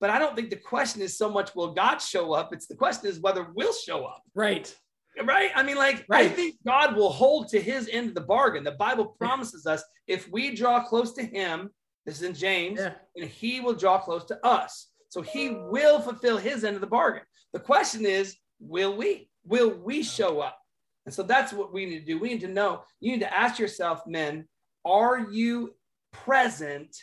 but 0.00 0.10
I 0.10 0.18
don't 0.18 0.36
think 0.36 0.50
the 0.50 0.56
question 0.56 1.02
is 1.02 1.18
so 1.18 1.28
much 1.28 1.54
will 1.54 1.74
God 1.74 1.98
show 1.98 2.32
up. 2.32 2.52
It's 2.52 2.66
the 2.66 2.76
question 2.76 3.08
is 3.08 3.20
whether 3.20 3.48
we'll 3.54 3.72
show 3.72 4.04
up. 4.04 4.22
Right. 4.34 4.74
Right. 5.22 5.50
I 5.54 5.62
mean, 5.62 5.76
like, 5.76 6.06
right. 6.08 6.26
I 6.26 6.28
think 6.28 6.56
God 6.64 6.96
will 6.96 7.10
hold 7.10 7.48
to 7.48 7.60
his 7.60 7.88
end 7.92 8.08
of 8.08 8.14
the 8.14 8.22
bargain. 8.22 8.64
The 8.64 8.72
Bible 8.72 9.06
promises 9.06 9.66
us 9.66 9.82
if 10.06 10.30
we 10.30 10.54
draw 10.54 10.82
close 10.82 11.12
to 11.14 11.22
him, 11.22 11.70
this 12.06 12.16
is 12.16 12.22
in 12.22 12.34
James. 12.34 12.80
Yeah. 12.80 12.94
And 13.16 13.28
he 13.28 13.60
will 13.60 13.74
draw 13.74 13.98
close 13.98 14.24
to 14.26 14.46
us. 14.46 14.88
So 15.10 15.20
he 15.20 15.50
will 15.50 16.00
fulfill 16.00 16.38
his 16.38 16.64
end 16.64 16.74
of 16.74 16.80
the 16.80 16.86
bargain. 16.86 17.22
The 17.52 17.60
question 17.60 18.06
is, 18.06 18.36
will 18.60 18.96
we? 18.96 19.28
Will 19.44 19.70
we 19.70 20.02
show 20.02 20.40
up? 20.40 20.58
And 21.04 21.14
so 21.14 21.22
that's 21.22 21.52
what 21.52 21.72
we 21.72 21.86
need 21.86 22.00
to 22.00 22.04
do. 22.04 22.18
We 22.18 22.28
need 22.28 22.40
to 22.42 22.48
know, 22.48 22.82
you 23.00 23.12
need 23.12 23.20
to 23.20 23.36
ask 23.36 23.58
yourself, 23.58 24.06
men, 24.06 24.46
are 24.84 25.18
you 25.30 25.74
present 26.12 26.96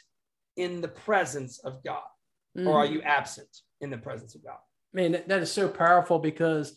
in 0.55 0.81
the 0.81 0.87
presence 0.87 1.59
of 1.59 1.83
God? 1.83 2.03
Mm. 2.57 2.67
Or 2.67 2.83
are 2.83 2.87
mm. 2.87 2.93
you 2.93 3.01
absent 3.01 3.49
in 3.81 3.89
the 3.89 3.97
presence 3.97 4.35
of 4.35 4.43
God? 4.43 4.57
Man, 4.93 5.21
that 5.27 5.41
is 5.41 5.51
so 5.51 5.67
powerful 5.67 6.19
because 6.19 6.75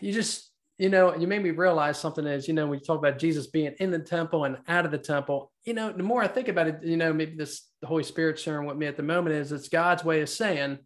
you 0.00 0.12
just 0.12 0.50
you 0.78 0.88
know, 0.88 1.14
you 1.14 1.28
made 1.28 1.42
me 1.42 1.52
realize 1.52 2.00
something 2.00 2.26
is, 2.26 2.48
you 2.48 2.54
know, 2.54 2.66
when 2.66 2.80
you 2.80 2.84
talk 2.84 2.98
about 2.98 3.18
Jesus 3.18 3.46
being 3.46 3.74
in 3.78 3.92
the 3.92 3.98
temple 3.98 4.44
and 4.44 4.58
out 4.66 4.84
of 4.84 4.90
the 4.90 4.98
temple, 4.98 5.52
you 5.64 5.72
know, 5.72 5.92
the 5.92 6.02
more 6.02 6.20
I 6.22 6.26
think 6.26 6.48
about 6.48 6.66
it, 6.66 6.80
you 6.82 6.96
know, 6.96 7.12
maybe 7.12 7.36
this 7.36 7.68
the 7.80 7.86
Holy 7.86 8.02
Spirit 8.02 8.38
sharing 8.38 8.66
with 8.66 8.76
me 8.76 8.86
at 8.86 8.96
the 8.96 9.02
moment 9.02 9.36
is 9.36 9.52
it's 9.52 9.68
God's 9.68 10.04
way 10.04 10.20
of 10.20 10.28
saying, 10.28 10.78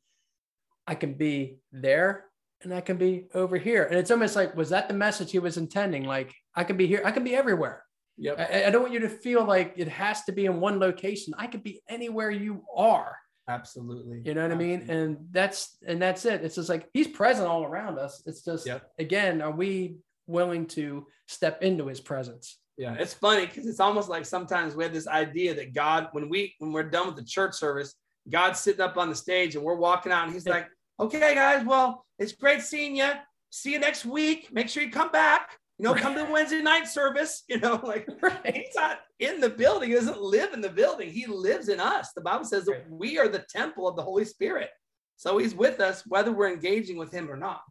I 0.88 0.94
can 0.94 1.12
be 1.12 1.58
there 1.70 2.24
and 2.62 2.74
I 2.74 2.80
can 2.80 2.96
be 2.96 3.26
over 3.34 3.58
here. 3.58 3.84
And 3.84 3.98
it's 3.98 4.10
almost 4.10 4.34
like, 4.34 4.56
was 4.56 4.70
that 4.70 4.88
the 4.88 4.94
message 4.94 5.30
he 5.30 5.38
was 5.38 5.58
intending? 5.58 6.04
Like, 6.04 6.34
I 6.56 6.64
can 6.64 6.78
be 6.78 6.86
here, 6.86 7.02
I 7.04 7.10
can 7.10 7.22
be 7.22 7.36
everywhere. 7.36 7.84
Yep. 8.16 8.40
I, 8.40 8.64
I 8.64 8.70
don't 8.70 8.82
want 8.82 8.94
you 8.94 9.00
to 9.00 9.08
feel 9.08 9.44
like 9.44 9.74
it 9.76 9.86
has 9.86 10.24
to 10.24 10.32
be 10.32 10.46
in 10.46 10.60
one 10.60 10.80
location. 10.80 11.34
I 11.36 11.46
could 11.46 11.62
be 11.62 11.82
anywhere 11.88 12.30
you 12.30 12.64
are. 12.74 13.16
Absolutely. 13.48 14.22
You 14.24 14.34
know 14.34 14.42
what 14.42 14.52
Absolutely. 14.52 14.74
I 14.74 14.78
mean? 14.78 14.90
And 14.90 15.16
that's 15.30 15.76
and 15.86 16.00
that's 16.02 16.24
it. 16.24 16.42
It's 16.44 16.56
just 16.56 16.68
like 16.68 16.88
he's 16.92 17.08
present 17.08 17.46
all 17.46 17.64
around 17.64 17.98
us. 17.98 18.22
It's 18.26 18.44
just 18.44 18.66
yep. 18.66 18.90
again, 18.98 19.40
are 19.40 19.52
we 19.52 19.98
willing 20.26 20.66
to 20.68 21.06
step 21.26 21.62
into 21.62 21.86
his 21.86 22.00
presence? 22.00 22.58
Yeah, 22.76 22.94
it's 22.94 23.14
funny 23.14 23.46
because 23.46 23.66
it's 23.66 23.80
almost 23.80 24.08
like 24.08 24.26
sometimes 24.26 24.74
we 24.74 24.84
have 24.84 24.92
this 24.92 25.08
idea 25.08 25.54
that 25.54 25.74
God, 25.74 26.08
when 26.12 26.28
we 26.28 26.54
when 26.58 26.72
we're 26.72 26.90
done 26.90 27.06
with 27.06 27.16
the 27.16 27.24
church 27.24 27.54
service, 27.54 27.94
God's 28.28 28.60
sitting 28.60 28.80
up 28.80 28.96
on 28.96 29.08
the 29.08 29.16
stage 29.16 29.54
and 29.54 29.64
we're 29.64 29.76
walking 29.76 30.12
out 30.12 30.24
and 30.24 30.32
he's 30.32 30.46
like, 30.46 30.66
okay, 30.98 31.34
guys, 31.34 31.64
well, 31.64 32.04
it's 32.18 32.32
great 32.32 32.62
seeing 32.62 32.96
you. 32.96 33.10
See 33.50 33.72
you 33.72 33.78
next 33.78 34.04
week. 34.04 34.52
Make 34.52 34.68
sure 34.68 34.82
you 34.82 34.90
come 34.90 35.10
back. 35.10 35.58
You 35.78 35.84
know, 35.84 35.94
come 35.94 36.14
to 36.14 36.24
the 36.24 36.26
Wednesday 36.32 36.60
night 36.60 36.88
service. 36.88 37.44
You 37.48 37.60
know, 37.60 37.80
like 37.82 38.08
right. 38.20 38.54
he's 38.54 38.74
not 38.74 39.00
in 39.18 39.40
the 39.40 39.48
building. 39.48 39.88
He 39.88 39.94
doesn't 39.94 40.20
live 40.20 40.52
in 40.52 40.60
the 40.60 40.68
building. 40.68 41.10
He 41.10 41.26
lives 41.26 41.68
in 41.68 41.80
us. 41.80 42.12
The 42.14 42.20
Bible 42.20 42.44
says 42.44 42.64
that 42.66 42.84
we 42.90 43.18
are 43.18 43.28
the 43.28 43.44
temple 43.50 43.88
of 43.88 43.96
the 43.96 44.02
Holy 44.02 44.24
Spirit. 44.24 44.70
So 45.16 45.38
he's 45.38 45.54
with 45.54 45.80
us 45.80 46.04
whether 46.06 46.32
we're 46.32 46.52
engaging 46.52 46.96
with 46.96 47.12
him 47.12 47.30
or 47.30 47.36
not. 47.36 47.62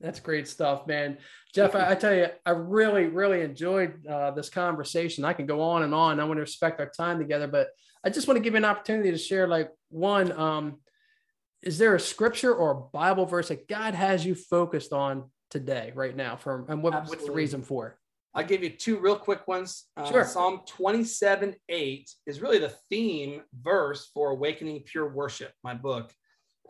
That's 0.00 0.20
great 0.20 0.48
stuff, 0.48 0.86
man. 0.86 1.18
Jeff, 1.54 1.74
I, 1.74 1.90
I 1.90 1.94
tell 1.94 2.14
you, 2.14 2.28
I 2.46 2.50
really, 2.52 3.06
really 3.06 3.42
enjoyed 3.42 4.06
uh, 4.06 4.30
this 4.30 4.48
conversation. 4.48 5.24
I 5.24 5.34
can 5.34 5.46
go 5.46 5.60
on 5.60 5.82
and 5.82 5.94
on. 5.94 6.20
I 6.20 6.24
want 6.24 6.38
to 6.38 6.42
respect 6.42 6.80
our 6.80 6.90
time 6.90 7.18
together, 7.18 7.46
but 7.46 7.68
I 8.02 8.08
just 8.08 8.26
want 8.26 8.38
to 8.38 8.42
give 8.42 8.54
you 8.54 8.58
an 8.58 8.64
opportunity 8.64 9.10
to 9.10 9.18
share, 9.18 9.46
like, 9.46 9.70
one, 9.90 10.32
um, 10.32 10.76
is 11.62 11.78
there 11.78 11.94
a 11.94 12.00
scripture 12.00 12.54
or 12.54 12.70
a 12.70 12.80
Bible 12.96 13.26
verse 13.26 13.48
that 13.48 13.68
God 13.68 13.94
has 13.94 14.24
you 14.24 14.34
focused 14.34 14.92
on 14.92 15.30
today, 15.50 15.92
right 15.94 16.16
now, 16.16 16.36
from 16.36 16.66
and 16.68 16.82
what, 16.82 16.94
what's 17.08 17.24
the 17.24 17.32
reason 17.32 17.62
for 17.62 17.88
it? 17.88 17.94
I'll 18.34 18.44
give 18.44 18.62
you 18.62 18.70
two 18.70 18.98
real 18.98 19.16
quick 19.16 19.46
ones. 19.48 19.86
Uh, 19.96 20.08
sure. 20.08 20.24
Psalm 20.24 20.60
27 20.66 21.54
8 21.68 22.10
is 22.26 22.40
really 22.40 22.58
the 22.58 22.74
theme 22.88 23.42
verse 23.60 24.10
for 24.14 24.30
Awakening 24.30 24.82
Pure 24.84 25.08
Worship, 25.08 25.52
my 25.64 25.74
book. 25.74 26.12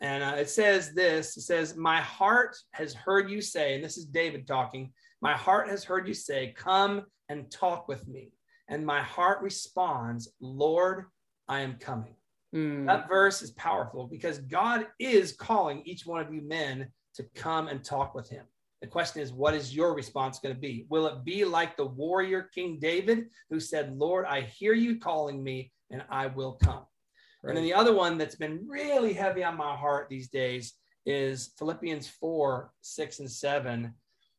And 0.01 0.25
uh, 0.25 0.37
it 0.39 0.49
says 0.49 0.95
this 0.95 1.37
it 1.37 1.43
says, 1.43 1.77
My 1.77 2.01
heart 2.01 2.57
has 2.73 2.95
heard 2.95 3.31
you 3.31 3.43
say, 3.43 3.75
and 3.75 3.85
this 3.85 3.99
is 3.99 4.07
David 4.07 4.47
talking, 4.47 4.93
my 5.21 5.35
heart 5.35 5.69
has 5.69 5.85
heard 5.85 6.09
you 6.09 6.15
say, 6.15 6.55
Come 6.57 7.03
and 7.29 7.51
talk 7.51 7.87
with 7.89 8.09
me. 8.09 8.33
And 8.69 8.87
my 8.87 9.03
heart 9.03 9.43
responds, 9.43 10.33
Lord, 10.41 11.07
I 11.49 11.61
am 11.61 11.75
coming. 11.75 12.15
Mm. 12.55 12.87
That 12.87 13.09
verse 13.09 13.43
is 13.43 13.53
powerful 13.53 14.07
because 14.07 14.39
God 14.39 14.87
is 14.99 15.33
calling 15.33 15.83
each 15.85 16.07
one 16.07 16.21
of 16.21 16.33
you 16.33 16.43
men 16.43 16.89
to 17.15 17.25
come 17.35 17.69
and 17.69 17.85
talk 17.85 18.15
with 18.15 18.29
him. 18.29 18.45
The 18.81 18.87
question 18.87 19.21
is, 19.21 19.33
what 19.33 19.55
is 19.55 19.75
your 19.75 19.95
response 19.95 20.39
going 20.39 20.55
to 20.55 20.61
be? 20.61 20.87
Will 20.89 21.07
it 21.07 21.23
be 21.25 21.45
like 21.45 21.77
the 21.77 21.85
warrior 21.85 22.49
King 22.55 22.79
David 22.81 23.27
who 23.51 23.61
said, 23.61 23.97
Lord, 23.97 24.25
I 24.27 24.41
hear 24.41 24.73
you 24.73 24.99
calling 24.99 25.43
me 25.43 25.71
and 25.91 26.03
I 26.09 26.29
will 26.29 26.55
come? 26.55 26.85
Right. 27.43 27.51
And 27.51 27.57
then 27.57 27.65
the 27.65 27.75
other 27.75 27.95
one 27.95 28.17
that's 28.17 28.37
been 28.37 28.67
really 28.67 29.13
heavy 29.13 29.45
on 29.45 29.57
my 29.57 29.77
heart 29.77 30.09
these 30.09 30.29
days 30.29 30.75
is 31.05 31.53
Philippians 31.59 32.09
4, 32.09 32.73
6, 32.81 33.19
and 33.21 33.31
7. 33.31 33.95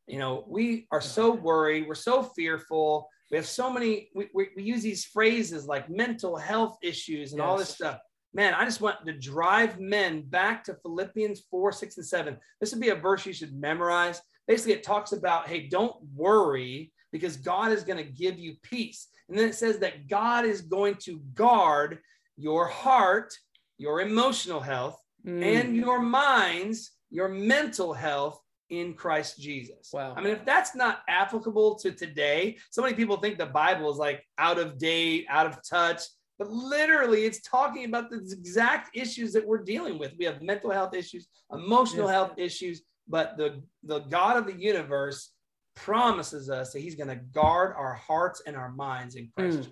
You 0.07 0.19
know, 0.19 0.43
we 0.47 0.87
are 0.91 1.01
so 1.01 1.31
worried, 1.49 1.87
we're 1.87 1.95
so 1.95 2.23
fearful. 2.23 3.07
We 3.31 3.37
have 3.37 3.47
so 3.47 3.71
many, 3.71 4.09
we, 4.13 4.27
we, 4.33 4.49
we 4.55 4.63
use 4.63 4.83
these 4.83 5.05
phrases 5.05 5.65
like 5.65 5.89
mental 5.89 6.35
health 6.35 6.77
issues 6.83 7.31
and 7.31 7.39
yes. 7.39 7.47
all 7.47 7.57
this 7.57 7.69
stuff. 7.69 7.99
Man, 8.33 8.53
I 8.53 8.65
just 8.65 8.81
want 8.81 9.05
to 9.05 9.13
drive 9.13 9.79
men 9.79 10.21
back 10.21 10.63
to 10.65 10.75
Philippians 10.83 11.43
4, 11.49 11.71
6, 11.71 11.97
and 11.97 12.05
7. 12.05 12.37
This 12.59 12.71
would 12.71 12.81
be 12.81 12.89
a 12.89 12.95
verse 12.95 13.25
you 13.25 13.33
should 13.33 13.53
memorize 13.53 14.21
basically 14.51 14.73
it 14.73 14.83
talks 14.83 15.13
about, 15.13 15.47
hey, 15.47 15.67
don't 15.67 15.95
worry 16.13 16.91
because 17.11 17.37
God 17.37 17.71
is 17.71 17.83
going 17.83 17.97
to 17.97 18.11
give 18.11 18.37
you 18.39 18.55
peace. 18.63 19.07
And 19.29 19.37
then 19.37 19.47
it 19.47 19.55
says 19.55 19.79
that 19.79 20.09
God 20.09 20.45
is 20.45 20.61
going 20.61 20.95
to 21.03 21.21
guard 21.33 21.99
your 22.37 22.67
heart, 22.67 23.33
your 23.77 24.01
emotional 24.01 24.59
health, 24.59 25.01
mm. 25.25 25.41
and 25.41 25.75
your 25.75 26.01
minds, 26.01 26.91
your 27.09 27.29
mental 27.29 27.93
health 27.93 28.41
in 28.71 28.93
Christ 28.93 29.39
Jesus. 29.39 29.89
Wow. 29.93 30.15
I 30.17 30.21
mean, 30.21 30.33
if 30.33 30.45
that's 30.45 30.73
not 30.73 31.01
applicable 31.07 31.75
to 31.75 31.91
today, 31.91 32.57
so 32.71 32.81
many 32.81 32.95
people 32.95 33.17
think 33.17 33.37
the 33.37 33.45
Bible 33.45 33.91
is 33.91 33.97
like 33.97 34.25
out 34.37 34.57
of 34.57 34.77
date, 34.77 35.27
out 35.29 35.45
of 35.45 35.59
touch, 35.69 36.01
but 36.39 36.49
literally 36.49 37.25
it's 37.25 37.41
talking 37.41 37.85
about 37.85 38.09
the 38.09 38.17
exact 38.31 38.95
issues 38.95 39.33
that 39.33 39.45
we're 39.45 39.63
dealing 39.63 39.99
with. 39.99 40.13
We 40.17 40.25
have 40.25 40.41
mental 40.41 40.71
health 40.71 40.95
issues, 40.95 41.27
emotional 41.51 42.07
yes. 42.07 42.13
health 42.13 42.33
issues, 42.37 42.81
but 43.07 43.37
the, 43.37 43.61
the 43.83 43.99
God 43.99 44.37
of 44.37 44.47
the 44.47 44.59
universe 44.59 45.31
promises 45.75 46.49
us 46.49 46.71
that 46.71 46.79
he's 46.79 46.95
going 46.95 47.09
to 47.09 47.15
guard 47.15 47.75
our 47.77 47.93
hearts 47.93 48.41
and 48.47 48.55
our 48.55 48.71
minds 48.71 49.15
in 49.15 49.29
Christ. 49.37 49.69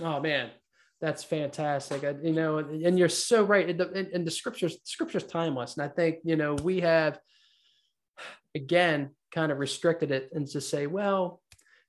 Mm. 0.00 0.06
Oh 0.06 0.20
man, 0.20 0.50
that's 1.00 1.24
fantastic. 1.24 2.04
I, 2.04 2.14
you 2.22 2.32
know, 2.32 2.58
and 2.58 2.98
you're 2.98 3.08
so 3.08 3.44
right. 3.44 3.68
And 3.68 3.78
the, 3.78 4.08
and 4.12 4.26
the 4.26 4.30
scriptures, 4.30 4.78
scripture's 4.84 5.24
timeless. 5.24 5.76
And 5.76 5.84
I 5.84 5.88
think, 5.88 6.18
you 6.24 6.36
know, 6.36 6.54
we 6.54 6.80
have, 6.80 7.18
again 8.54 9.10
kind 9.32 9.50
of 9.50 9.58
restricted 9.58 10.10
it 10.10 10.30
and 10.32 10.48
just 10.48 10.70
say, 10.70 10.86
well, 10.86 11.40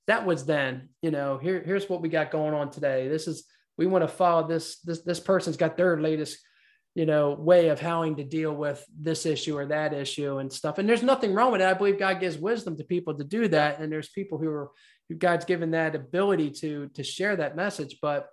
that 0.07 0.25
was 0.25 0.45
then, 0.45 0.89
you 1.01 1.11
know, 1.11 1.37
here, 1.37 1.63
here's 1.65 1.89
what 1.89 2.01
we 2.01 2.09
got 2.09 2.31
going 2.31 2.53
on 2.53 2.71
today. 2.71 3.07
This 3.07 3.27
is, 3.27 3.45
we 3.77 3.87
want 3.87 4.03
to 4.03 4.07
follow 4.07 4.47
this, 4.47 4.79
this, 4.79 5.01
this 5.01 5.19
person's 5.19 5.57
got 5.57 5.77
their 5.77 5.99
latest, 5.99 6.39
you 6.93 7.05
know, 7.05 7.33
way 7.33 7.69
of 7.69 7.79
having 7.79 8.15
to 8.15 8.23
deal 8.23 8.53
with 8.53 8.83
this 8.97 9.25
issue 9.25 9.57
or 9.57 9.65
that 9.65 9.93
issue 9.93 10.37
and 10.37 10.51
stuff. 10.51 10.77
And 10.77 10.87
there's 10.87 11.03
nothing 11.03 11.33
wrong 11.33 11.51
with 11.51 11.61
it. 11.61 11.67
I 11.67 11.73
believe 11.73 11.99
God 11.99 12.19
gives 12.19 12.37
wisdom 12.37 12.77
to 12.77 12.83
people 12.83 13.15
to 13.15 13.23
do 13.23 13.47
that. 13.49 13.79
And 13.79 13.91
there's 13.91 14.09
people 14.09 14.37
who 14.37 14.49
are, 14.49 14.71
who 15.09 15.15
God's 15.15 15.45
given 15.45 15.71
that 15.71 15.95
ability 15.95 16.51
to, 16.51 16.89
to 16.89 17.03
share 17.03 17.35
that 17.35 17.55
message. 17.55 17.97
But 18.01 18.27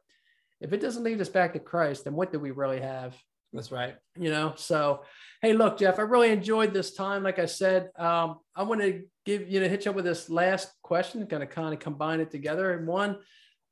if 0.60 0.72
it 0.72 0.80
doesn't 0.80 1.02
lead 1.02 1.20
us 1.20 1.28
back 1.28 1.54
to 1.54 1.58
Christ, 1.58 2.04
then 2.04 2.14
what 2.14 2.32
do 2.32 2.38
we 2.38 2.50
really 2.50 2.80
have? 2.80 3.16
That's 3.52 3.70
right. 3.70 3.96
You 4.16 4.30
know, 4.30 4.54
so 4.56 5.02
hey, 5.42 5.52
look, 5.52 5.78
Jeff, 5.78 5.98
I 5.98 6.02
really 6.02 6.30
enjoyed 6.30 6.72
this 6.72 6.94
time. 6.94 7.22
Like 7.22 7.38
I 7.38 7.46
said, 7.46 7.90
um, 7.98 8.38
I 8.56 8.62
want 8.62 8.80
to 8.80 9.02
give 9.26 9.50
you 9.50 9.60
know 9.60 9.68
hit 9.68 9.84
you 9.84 9.90
up 9.90 9.96
with 9.96 10.04
this 10.04 10.30
last 10.30 10.68
question, 10.82 11.26
kind 11.26 11.42
of 11.42 11.50
kind 11.50 11.74
of 11.74 11.80
combine 11.80 12.20
it 12.20 12.30
together. 12.30 12.72
And 12.72 12.86
one, 12.86 13.18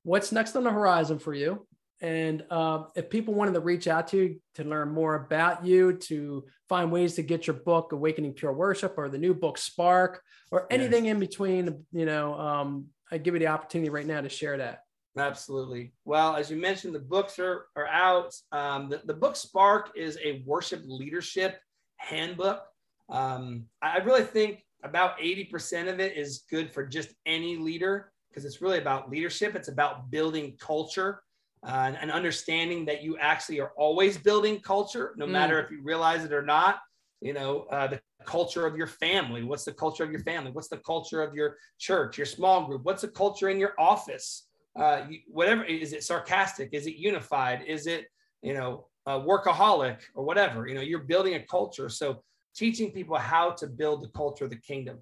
what's 0.02 0.32
next 0.32 0.56
on 0.56 0.64
the 0.64 0.70
horizon 0.70 1.18
for 1.18 1.32
you? 1.32 1.66
And 2.02 2.44
uh, 2.50 2.84
if 2.94 3.10
people 3.10 3.34
wanted 3.34 3.54
to 3.54 3.60
reach 3.60 3.86
out 3.86 4.08
to 4.08 4.16
you 4.16 4.40
to 4.54 4.64
learn 4.64 4.90
more 4.90 5.16
about 5.16 5.66
you, 5.66 5.94
to 5.94 6.46
find 6.68 6.90
ways 6.90 7.14
to 7.14 7.22
get 7.22 7.46
your 7.46 7.56
book, 7.56 7.92
Awakening 7.92 8.32
Pure 8.32 8.54
Worship, 8.54 8.94
or 8.96 9.08
the 9.08 9.18
new 9.18 9.34
book, 9.34 9.58
Spark, 9.58 10.22
or 10.50 10.66
anything 10.70 11.04
yes. 11.04 11.12
in 11.12 11.20
between, 11.20 11.84
you 11.92 12.06
know, 12.06 12.34
um, 12.38 12.86
I 13.12 13.18
give 13.18 13.34
you 13.34 13.40
the 13.40 13.48
opportunity 13.48 13.90
right 13.90 14.06
now 14.06 14.22
to 14.22 14.30
share 14.30 14.56
that. 14.58 14.80
Absolutely. 15.20 15.92
Well, 16.04 16.34
as 16.34 16.50
you 16.50 16.56
mentioned, 16.56 16.94
the 16.94 17.00
books 17.00 17.38
are, 17.38 17.66
are 17.76 17.86
out. 17.86 18.34
Um, 18.52 18.88
the, 18.88 19.02
the 19.04 19.14
book 19.14 19.36
Spark 19.36 19.90
is 19.94 20.18
a 20.24 20.42
worship 20.46 20.82
leadership 20.86 21.60
handbook. 21.96 22.62
Um, 23.08 23.66
I 23.82 23.98
really 23.98 24.22
think 24.22 24.64
about 24.82 25.18
80% 25.18 25.92
of 25.92 26.00
it 26.00 26.16
is 26.16 26.44
good 26.50 26.72
for 26.72 26.86
just 26.86 27.10
any 27.26 27.56
leader 27.56 28.12
because 28.30 28.44
it's 28.44 28.62
really 28.62 28.78
about 28.78 29.10
leadership. 29.10 29.54
It's 29.54 29.68
about 29.68 30.10
building 30.10 30.56
culture 30.58 31.22
uh, 31.66 31.84
and, 31.86 31.98
and, 32.00 32.10
understanding 32.10 32.86
that 32.86 33.02
you 33.02 33.18
actually 33.18 33.60
are 33.60 33.72
always 33.76 34.16
building 34.16 34.60
culture, 34.60 35.12
no 35.16 35.26
mm. 35.26 35.30
matter 35.30 35.60
if 35.60 35.70
you 35.70 35.82
realize 35.82 36.24
it 36.24 36.32
or 36.32 36.40
not. 36.40 36.78
You 37.20 37.34
know, 37.34 37.66
uh, 37.70 37.86
the 37.86 38.00
culture 38.24 38.64
of 38.64 38.76
your 38.76 38.86
family. 38.86 39.42
What's 39.42 39.64
the 39.64 39.72
culture 39.72 40.02
of 40.02 40.10
your 40.10 40.20
family? 40.20 40.52
What's 40.52 40.68
the 40.68 40.78
culture 40.78 41.22
of 41.22 41.34
your 41.34 41.56
church, 41.78 42.16
your 42.16 42.26
small 42.26 42.66
group? 42.66 42.84
What's 42.84 43.02
the 43.02 43.08
culture 43.08 43.50
in 43.50 43.58
your 43.58 43.74
office? 43.78 44.46
Uh, 44.80 45.06
whatever 45.28 45.62
is 45.64 45.92
it 45.92 46.02
sarcastic? 46.02 46.70
Is 46.72 46.86
it 46.86 46.96
unified? 46.96 47.62
Is 47.66 47.86
it 47.86 48.06
you 48.42 48.54
know 48.54 48.86
workaholic 49.06 49.98
or 50.14 50.24
whatever? 50.24 50.66
You 50.66 50.74
know, 50.74 50.80
you're 50.80 51.00
building 51.00 51.34
a 51.34 51.40
culture. 51.40 51.88
So 51.88 52.22
teaching 52.54 52.90
people 52.90 53.16
how 53.16 53.50
to 53.52 53.66
build 53.66 54.02
the 54.02 54.08
culture 54.08 54.44
of 54.44 54.50
the 54.50 54.56
kingdom. 54.56 54.98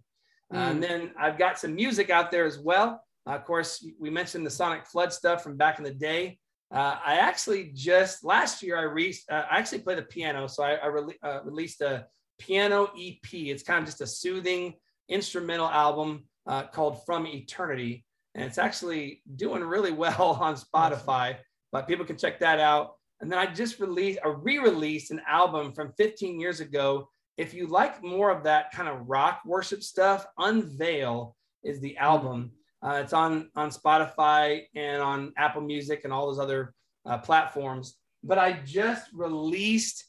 Mm. 0.53 0.57
Uh, 0.57 0.71
and 0.71 0.83
then 0.83 1.11
I've 1.19 1.39
got 1.39 1.59
some 1.59 1.75
music 1.75 2.11
out 2.11 2.31
there 2.31 2.45
as 2.45 2.59
well. 2.59 3.03
Uh, 3.27 3.33
of 3.33 3.45
course, 3.45 3.85
we 3.99 4.11
mentioned 4.11 4.45
the 4.47 4.51
Sonicflood 4.51 5.13
stuff 5.13 5.43
from 5.43 5.57
back 5.57 5.79
in 5.79 5.85
the 5.85 5.91
day. 5.91 6.39
Uh, 6.71 6.99
I 7.05 7.17
actually 7.17 7.71
just 7.75 8.25
last 8.25 8.63
year 8.63 8.79
I 8.79 8.83
re- 8.83 9.17
uh, 9.31 9.45
I 9.51 9.59
actually 9.59 9.81
played 9.81 9.99
the 9.99 10.03
piano, 10.03 10.47
so 10.47 10.63
I, 10.63 10.75
I 10.75 10.87
re- 10.87 11.19
uh, 11.23 11.41
released 11.45 11.81
a 11.81 12.07
piano 12.39 12.91
EP. 12.99 13.33
It's 13.33 13.63
kind 13.63 13.81
of 13.81 13.87
just 13.87 14.03
a 14.03 14.07
soothing 14.07 14.75
instrumental 15.09 15.69
album 15.69 16.25
uh, 16.47 16.65
called 16.65 17.05
From 17.07 17.27
Eternity, 17.27 18.05
and 18.39 18.47
it's 18.47 18.59
actually 18.59 19.21
doing 19.37 19.63
really 19.63 19.93
well 19.93 20.39
on 20.41 20.55
Spotify. 20.55 21.37
But 21.73 21.89
people 21.89 22.07
can 22.07 22.17
check 22.17 22.39
that 22.41 22.61
out. 22.61 22.95
And 23.21 23.31
then 23.31 23.39
I 23.39 23.47
just 23.47 23.81
released 23.81 24.21
a 24.25 24.31
re-released 24.31 25.11
an 25.11 25.21
album 25.27 25.73
from 25.73 25.93
15 25.99 26.41
years 26.41 26.61
ago 26.61 27.09
if 27.39 27.55
you 27.55 27.69
like 27.69 28.03
more 28.03 28.31
of 28.31 28.43
that 28.43 28.73
kind 28.73 28.89
of 28.89 29.09
rock 29.09 29.41
worship 29.47 29.83
stuff, 29.83 30.27
Unveil 30.39 31.37
is 31.63 31.81
the 31.81 31.97
album. 31.97 32.51
Uh, 32.83 33.01
it's 33.03 33.13
on 33.13 33.49
on 33.55 33.71
Spotify 33.71 34.65
and 34.75 35.01
on 35.01 35.33
Apple 35.37 35.63
Music 35.63 36.03
and 36.05 36.13
all 36.13 36.27
those 36.27 36.41
other 36.41 36.75
uh, 37.07 37.19
platforms. 37.19 37.95
But 38.25 38.39
I 38.39 38.61
just 38.65 39.07
released 39.13 40.05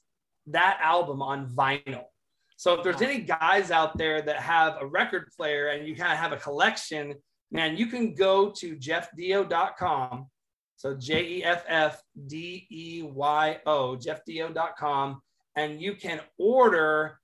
that 0.48 0.80
album 0.82 1.22
on 1.22 1.48
vinyl. 1.48 2.06
So 2.58 2.74
if 2.74 2.84
there's 2.84 3.02
any 3.02 3.22
guys 3.22 3.72
out 3.72 3.98
there 3.98 4.22
that 4.24 4.38
have 4.38 4.78
a 4.82 4.86
record 4.86 5.30
player 5.38 5.68
and 5.68 5.88
you 5.88 5.96
kind 5.96 6.12
of 6.12 6.18
have 6.18 6.32
a 6.34 6.38
collection, 6.38 7.14
man, 7.52 7.78
you 7.78 7.88
can 7.88 8.14
go 8.14 8.52
to 8.52 8.76
jeffdeyo.com. 8.76 10.28
So 10.76 10.96
J 10.96 11.28
E 11.28 11.44
F 11.44 11.66
F 11.68 12.02
D 12.28 12.68
E 12.70 13.04
Y 13.04 13.58
O, 13.66 13.98
jeffdeyo.com 13.98 15.22
and 15.60 15.82
you 15.82 15.96
can 15.96 16.22
order 16.38 17.20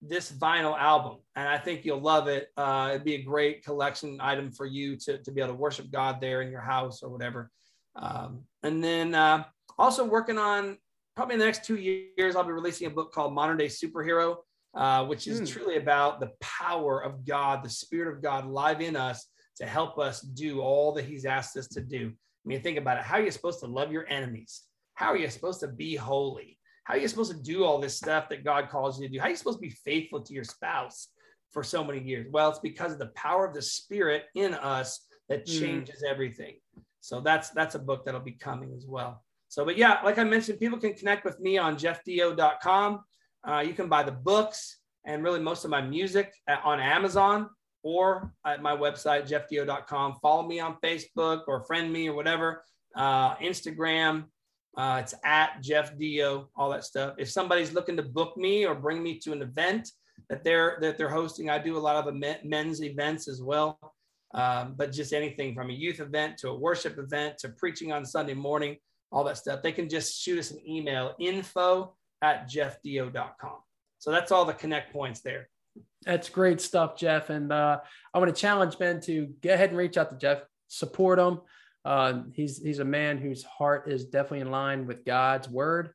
this 0.00 0.30
vinyl 0.30 0.78
album 0.78 1.16
and 1.34 1.48
i 1.48 1.58
think 1.58 1.84
you'll 1.84 2.00
love 2.00 2.28
it 2.28 2.48
uh, 2.56 2.90
it'd 2.90 3.04
be 3.04 3.14
a 3.14 3.22
great 3.22 3.64
collection 3.64 4.18
item 4.20 4.52
for 4.52 4.64
you 4.64 4.96
to, 4.96 5.18
to 5.18 5.32
be 5.32 5.40
able 5.40 5.52
to 5.52 5.58
worship 5.58 5.90
god 5.90 6.20
there 6.20 6.42
in 6.42 6.50
your 6.50 6.60
house 6.60 7.02
or 7.02 7.08
whatever 7.08 7.50
um, 7.96 8.44
and 8.62 8.82
then 8.84 9.14
uh, 9.14 9.42
also 9.76 10.04
working 10.04 10.38
on 10.38 10.76
probably 11.16 11.34
in 11.34 11.40
the 11.40 11.44
next 11.44 11.64
two 11.64 11.76
years 11.76 12.36
i'll 12.36 12.44
be 12.44 12.52
releasing 12.52 12.86
a 12.86 12.90
book 12.90 13.12
called 13.12 13.32
modern 13.32 13.56
day 13.56 13.66
superhero 13.66 14.36
uh, 14.76 15.04
which 15.04 15.26
is 15.26 15.40
mm. 15.40 15.48
truly 15.48 15.76
about 15.76 16.20
the 16.20 16.30
power 16.40 17.02
of 17.02 17.26
god 17.26 17.64
the 17.64 17.70
spirit 17.70 18.14
of 18.14 18.22
god 18.22 18.46
live 18.46 18.80
in 18.80 18.94
us 18.94 19.26
to 19.58 19.66
help 19.66 19.98
us 19.98 20.20
do 20.20 20.60
all 20.60 20.92
that 20.92 21.04
he's 21.04 21.24
asked 21.24 21.56
us 21.56 21.68
to 21.68 21.80
do 21.80 22.08
i 22.08 22.48
mean 22.48 22.62
think 22.62 22.78
about 22.78 22.98
it 22.98 23.04
how 23.04 23.16
are 23.16 23.22
you 23.22 23.30
supposed 23.30 23.60
to 23.60 23.66
love 23.66 23.92
your 23.92 24.06
enemies 24.08 24.62
how 24.94 25.06
are 25.06 25.16
you 25.16 25.28
supposed 25.28 25.60
to 25.60 25.68
be 25.68 25.94
holy 25.94 26.58
how 26.88 26.94
are 26.94 26.98
you 26.98 27.08
supposed 27.08 27.30
to 27.30 27.36
do 27.36 27.64
all 27.64 27.78
this 27.78 27.98
stuff 27.98 28.30
that 28.30 28.44
God 28.44 28.70
calls 28.70 28.98
you 28.98 29.06
to 29.06 29.12
do? 29.12 29.20
How 29.20 29.26
are 29.26 29.30
you 29.30 29.36
supposed 29.36 29.58
to 29.58 29.62
be 29.62 29.74
faithful 29.84 30.22
to 30.22 30.32
your 30.32 30.42
spouse 30.42 31.08
for 31.52 31.62
so 31.62 31.84
many 31.84 32.02
years? 32.02 32.26
Well, 32.30 32.48
it's 32.48 32.60
because 32.60 32.92
of 32.92 32.98
the 32.98 33.08
power 33.14 33.46
of 33.46 33.52
the 33.52 33.60
Spirit 33.60 34.24
in 34.34 34.54
us 34.54 35.06
that 35.28 35.44
mm. 35.44 35.60
changes 35.60 36.02
mm. 36.02 36.10
everything. 36.10 36.54
So 37.02 37.20
that's 37.20 37.50
that's 37.50 37.74
a 37.74 37.78
book 37.78 38.06
that'll 38.06 38.22
be 38.22 38.32
coming 38.32 38.72
as 38.74 38.86
well. 38.88 39.22
So, 39.48 39.66
but 39.66 39.76
yeah, 39.76 39.98
like 40.02 40.16
I 40.16 40.24
mentioned, 40.24 40.60
people 40.60 40.78
can 40.78 40.94
connect 40.94 41.26
with 41.26 41.38
me 41.40 41.58
on 41.58 41.76
jeffdeyo.com. 41.76 43.04
Uh, 43.46 43.60
you 43.60 43.74
can 43.74 43.90
buy 43.90 44.02
the 44.02 44.12
books 44.12 44.78
and 45.04 45.22
really 45.22 45.40
most 45.40 45.66
of 45.66 45.70
my 45.70 45.82
music 45.82 46.32
on 46.64 46.80
Amazon 46.80 47.50
or 47.88 48.30
at 48.44 48.60
my 48.60 48.76
website, 48.76 49.26
jeffdeyo.com. 49.26 50.16
Follow 50.20 50.46
me 50.46 50.60
on 50.60 50.76
Facebook 50.84 51.44
or 51.48 51.64
friend 51.64 51.90
me 51.90 52.06
or 52.06 52.12
whatever. 52.12 52.62
Uh, 52.94 53.34
Instagram, 53.36 54.24
uh, 54.76 54.98
it's 55.00 55.14
at 55.24 55.62
Jeff 55.62 55.96
Deyo, 55.96 56.48
all 56.54 56.68
that 56.68 56.84
stuff. 56.84 57.14
If 57.16 57.30
somebody's 57.30 57.72
looking 57.72 57.96
to 57.96 58.02
book 58.02 58.36
me 58.36 58.66
or 58.66 58.74
bring 58.74 59.02
me 59.02 59.18
to 59.20 59.32
an 59.32 59.40
event 59.40 59.88
that 60.28 60.44
they're 60.44 60.76
that 60.82 60.98
they're 60.98 61.08
hosting, 61.08 61.48
I 61.48 61.58
do 61.58 61.78
a 61.78 61.84
lot 61.88 62.06
of 62.06 62.14
men's 62.44 62.82
events 62.82 63.26
as 63.26 63.40
well. 63.40 63.78
Um, 64.34 64.74
but 64.76 64.92
just 64.92 65.14
anything 65.14 65.54
from 65.54 65.70
a 65.70 65.72
youth 65.72 66.00
event 66.00 66.36
to 66.40 66.50
a 66.50 66.54
worship 66.54 66.98
event 66.98 67.38
to 67.38 67.48
preaching 67.48 67.90
on 67.90 68.04
Sunday 68.04 68.34
morning, 68.34 68.76
all 69.10 69.24
that 69.24 69.38
stuff. 69.38 69.62
They 69.62 69.72
can 69.72 69.88
just 69.88 70.20
shoot 70.20 70.38
us 70.38 70.50
an 70.50 70.60
email, 70.68 71.14
info 71.18 71.94
at 72.20 72.50
jeffdeyo.com. 72.50 73.60
So 73.98 74.10
that's 74.10 74.30
all 74.30 74.44
the 74.44 74.52
connect 74.52 74.92
points 74.92 75.20
there. 75.20 75.48
That's 76.04 76.28
great 76.28 76.60
stuff, 76.60 76.96
Jeff. 76.96 77.30
And 77.30 77.52
uh, 77.52 77.80
I 78.14 78.18
want 78.18 78.34
to 78.34 78.40
challenge 78.40 78.78
Ben 78.78 79.00
to 79.02 79.26
go 79.42 79.52
ahead 79.52 79.70
and 79.70 79.78
reach 79.78 79.96
out 79.96 80.10
to 80.10 80.16
Jeff, 80.16 80.42
support 80.68 81.18
him. 81.18 81.40
Uh, 81.84 82.22
he's 82.32 82.58
he's 82.58 82.78
a 82.80 82.84
man 82.84 83.18
whose 83.18 83.42
heart 83.44 83.90
is 83.90 84.06
definitely 84.06 84.40
in 84.40 84.50
line 84.50 84.86
with 84.86 85.04
God's 85.04 85.48
word. 85.48 85.90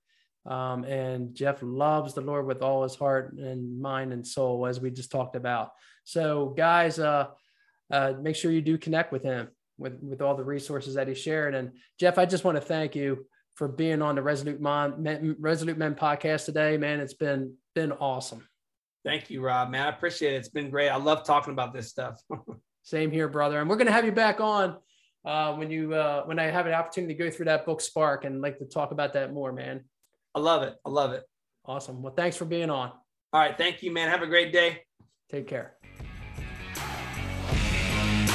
Um, 0.45 0.83
and 0.83 1.33
Jeff 1.33 1.59
loves 1.61 2.13
the 2.13 2.21
Lord 2.21 2.45
with 2.45 2.61
all 2.61 2.83
his 2.83 2.95
heart 2.95 3.33
and 3.33 3.79
mind 3.81 4.11
and 4.11 4.27
soul, 4.27 4.65
as 4.67 4.79
we 4.79 4.91
just 4.91 5.11
talked 5.11 5.35
about. 5.35 5.71
So, 6.03 6.53
guys, 6.57 6.99
uh, 6.99 7.27
uh, 7.91 8.13
make 8.21 8.35
sure 8.35 8.51
you 8.51 8.61
do 8.61 8.77
connect 8.77 9.11
with 9.11 9.23
him 9.23 9.49
with 9.77 9.99
with 10.01 10.21
all 10.21 10.35
the 10.35 10.43
resources 10.43 10.95
that 10.95 11.07
he 11.07 11.15
shared. 11.15 11.55
And 11.55 11.71
Jeff, 11.99 12.17
I 12.17 12.25
just 12.25 12.43
want 12.43 12.57
to 12.57 12.61
thank 12.61 12.95
you 12.95 13.25
for 13.55 13.67
being 13.67 14.01
on 14.01 14.15
the 14.15 14.21
Resolute 14.21 14.59
Men, 14.59 15.35
Resolute 15.39 15.77
Men 15.77 15.95
podcast 15.95 16.45
today, 16.45 16.77
man. 16.77 16.99
It's 16.99 17.13
been 17.13 17.55
been 17.75 17.91
awesome. 17.91 18.47
Thank 19.03 19.29
you, 19.29 19.41
Rob. 19.41 19.69
Man, 19.69 19.85
I 19.85 19.89
appreciate 19.89 20.33
it. 20.33 20.37
It's 20.37 20.49
been 20.49 20.69
great. 20.69 20.89
I 20.89 20.95
love 20.95 21.25
talking 21.25 21.53
about 21.53 21.73
this 21.73 21.89
stuff. 21.89 22.21
Same 22.83 23.11
here, 23.11 23.27
brother. 23.27 23.59
And 23.59 23.69
we're 23.69 23.75
going 23.75 23.87
to 23.87 23.93
have 23.93 24.05
you 24.05 24.11
back 24.11 24.39
on 24.39 24.77
uh, 25.25 25.53
when 25.53 25.69
you 25.71 25.93
uh, 25.93 26.23
when 26.23 26.39
I 26.39 26.45
have 26.45 26.67
an 26.67 26.73
opportunity 26.73 27.13
to 27.13 27.23
go 27.23 27.29
through 27.29 27.45
that 27.45 27.65
book 27.65 27.81
Spark 27.81 28.25
and 28.25 28.41
like 28.41 28.59
to 28.59 28.65
talk 28.65 28.91
about 28.91 29.13
that 29.13 29.33
more, 29.33 29.51
man. 29.51 29.83
I 30.35 30.39
love 30.39 30.63
it. 30.63 30.75
I 30.85 30.89
love 30.89 31.11
it. 31.11 31.23
Awesome. 31.65 32.01
Well, 32.01 32.13
thanks 32.13 32.35
for 32.35 32.45
being 32.45 32.69
on. 32.69 32.91
All 33.31 33.41
right. 33.41 33.57
Thank 33.57 33.83
you, 33.83 33.91
man. 33.91 34.09
Have 34.09 34.21
a 34.21 34.27
great 34.27 34.51
day. 34.51 34.81
Take 35.31 35.47
care. 35.47 35.75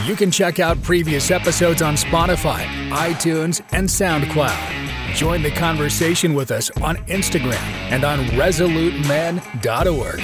You 0.07 0.17
can 0.17 0.31
check 0.31 0.59
out 0.59 0.83
previous 0.83 1.31
episodes 1.31 1.83
on 1.83 1.95
Spotify, 1.95 2.65
iTunes, 2.91 3.61
and 3.73 3.87
SoundCloud. 3.87 4.78
Join 5.19 5.43
the 5.43 5.51
conversation 5.51 6.33
with 6.33 6.53
us 6.53 6.71
on 6.81 6.95
Instagram 7.09 7.59
and 7.91 8.05
on 8.05 8.21
resolutemen.org. 8.39 10.21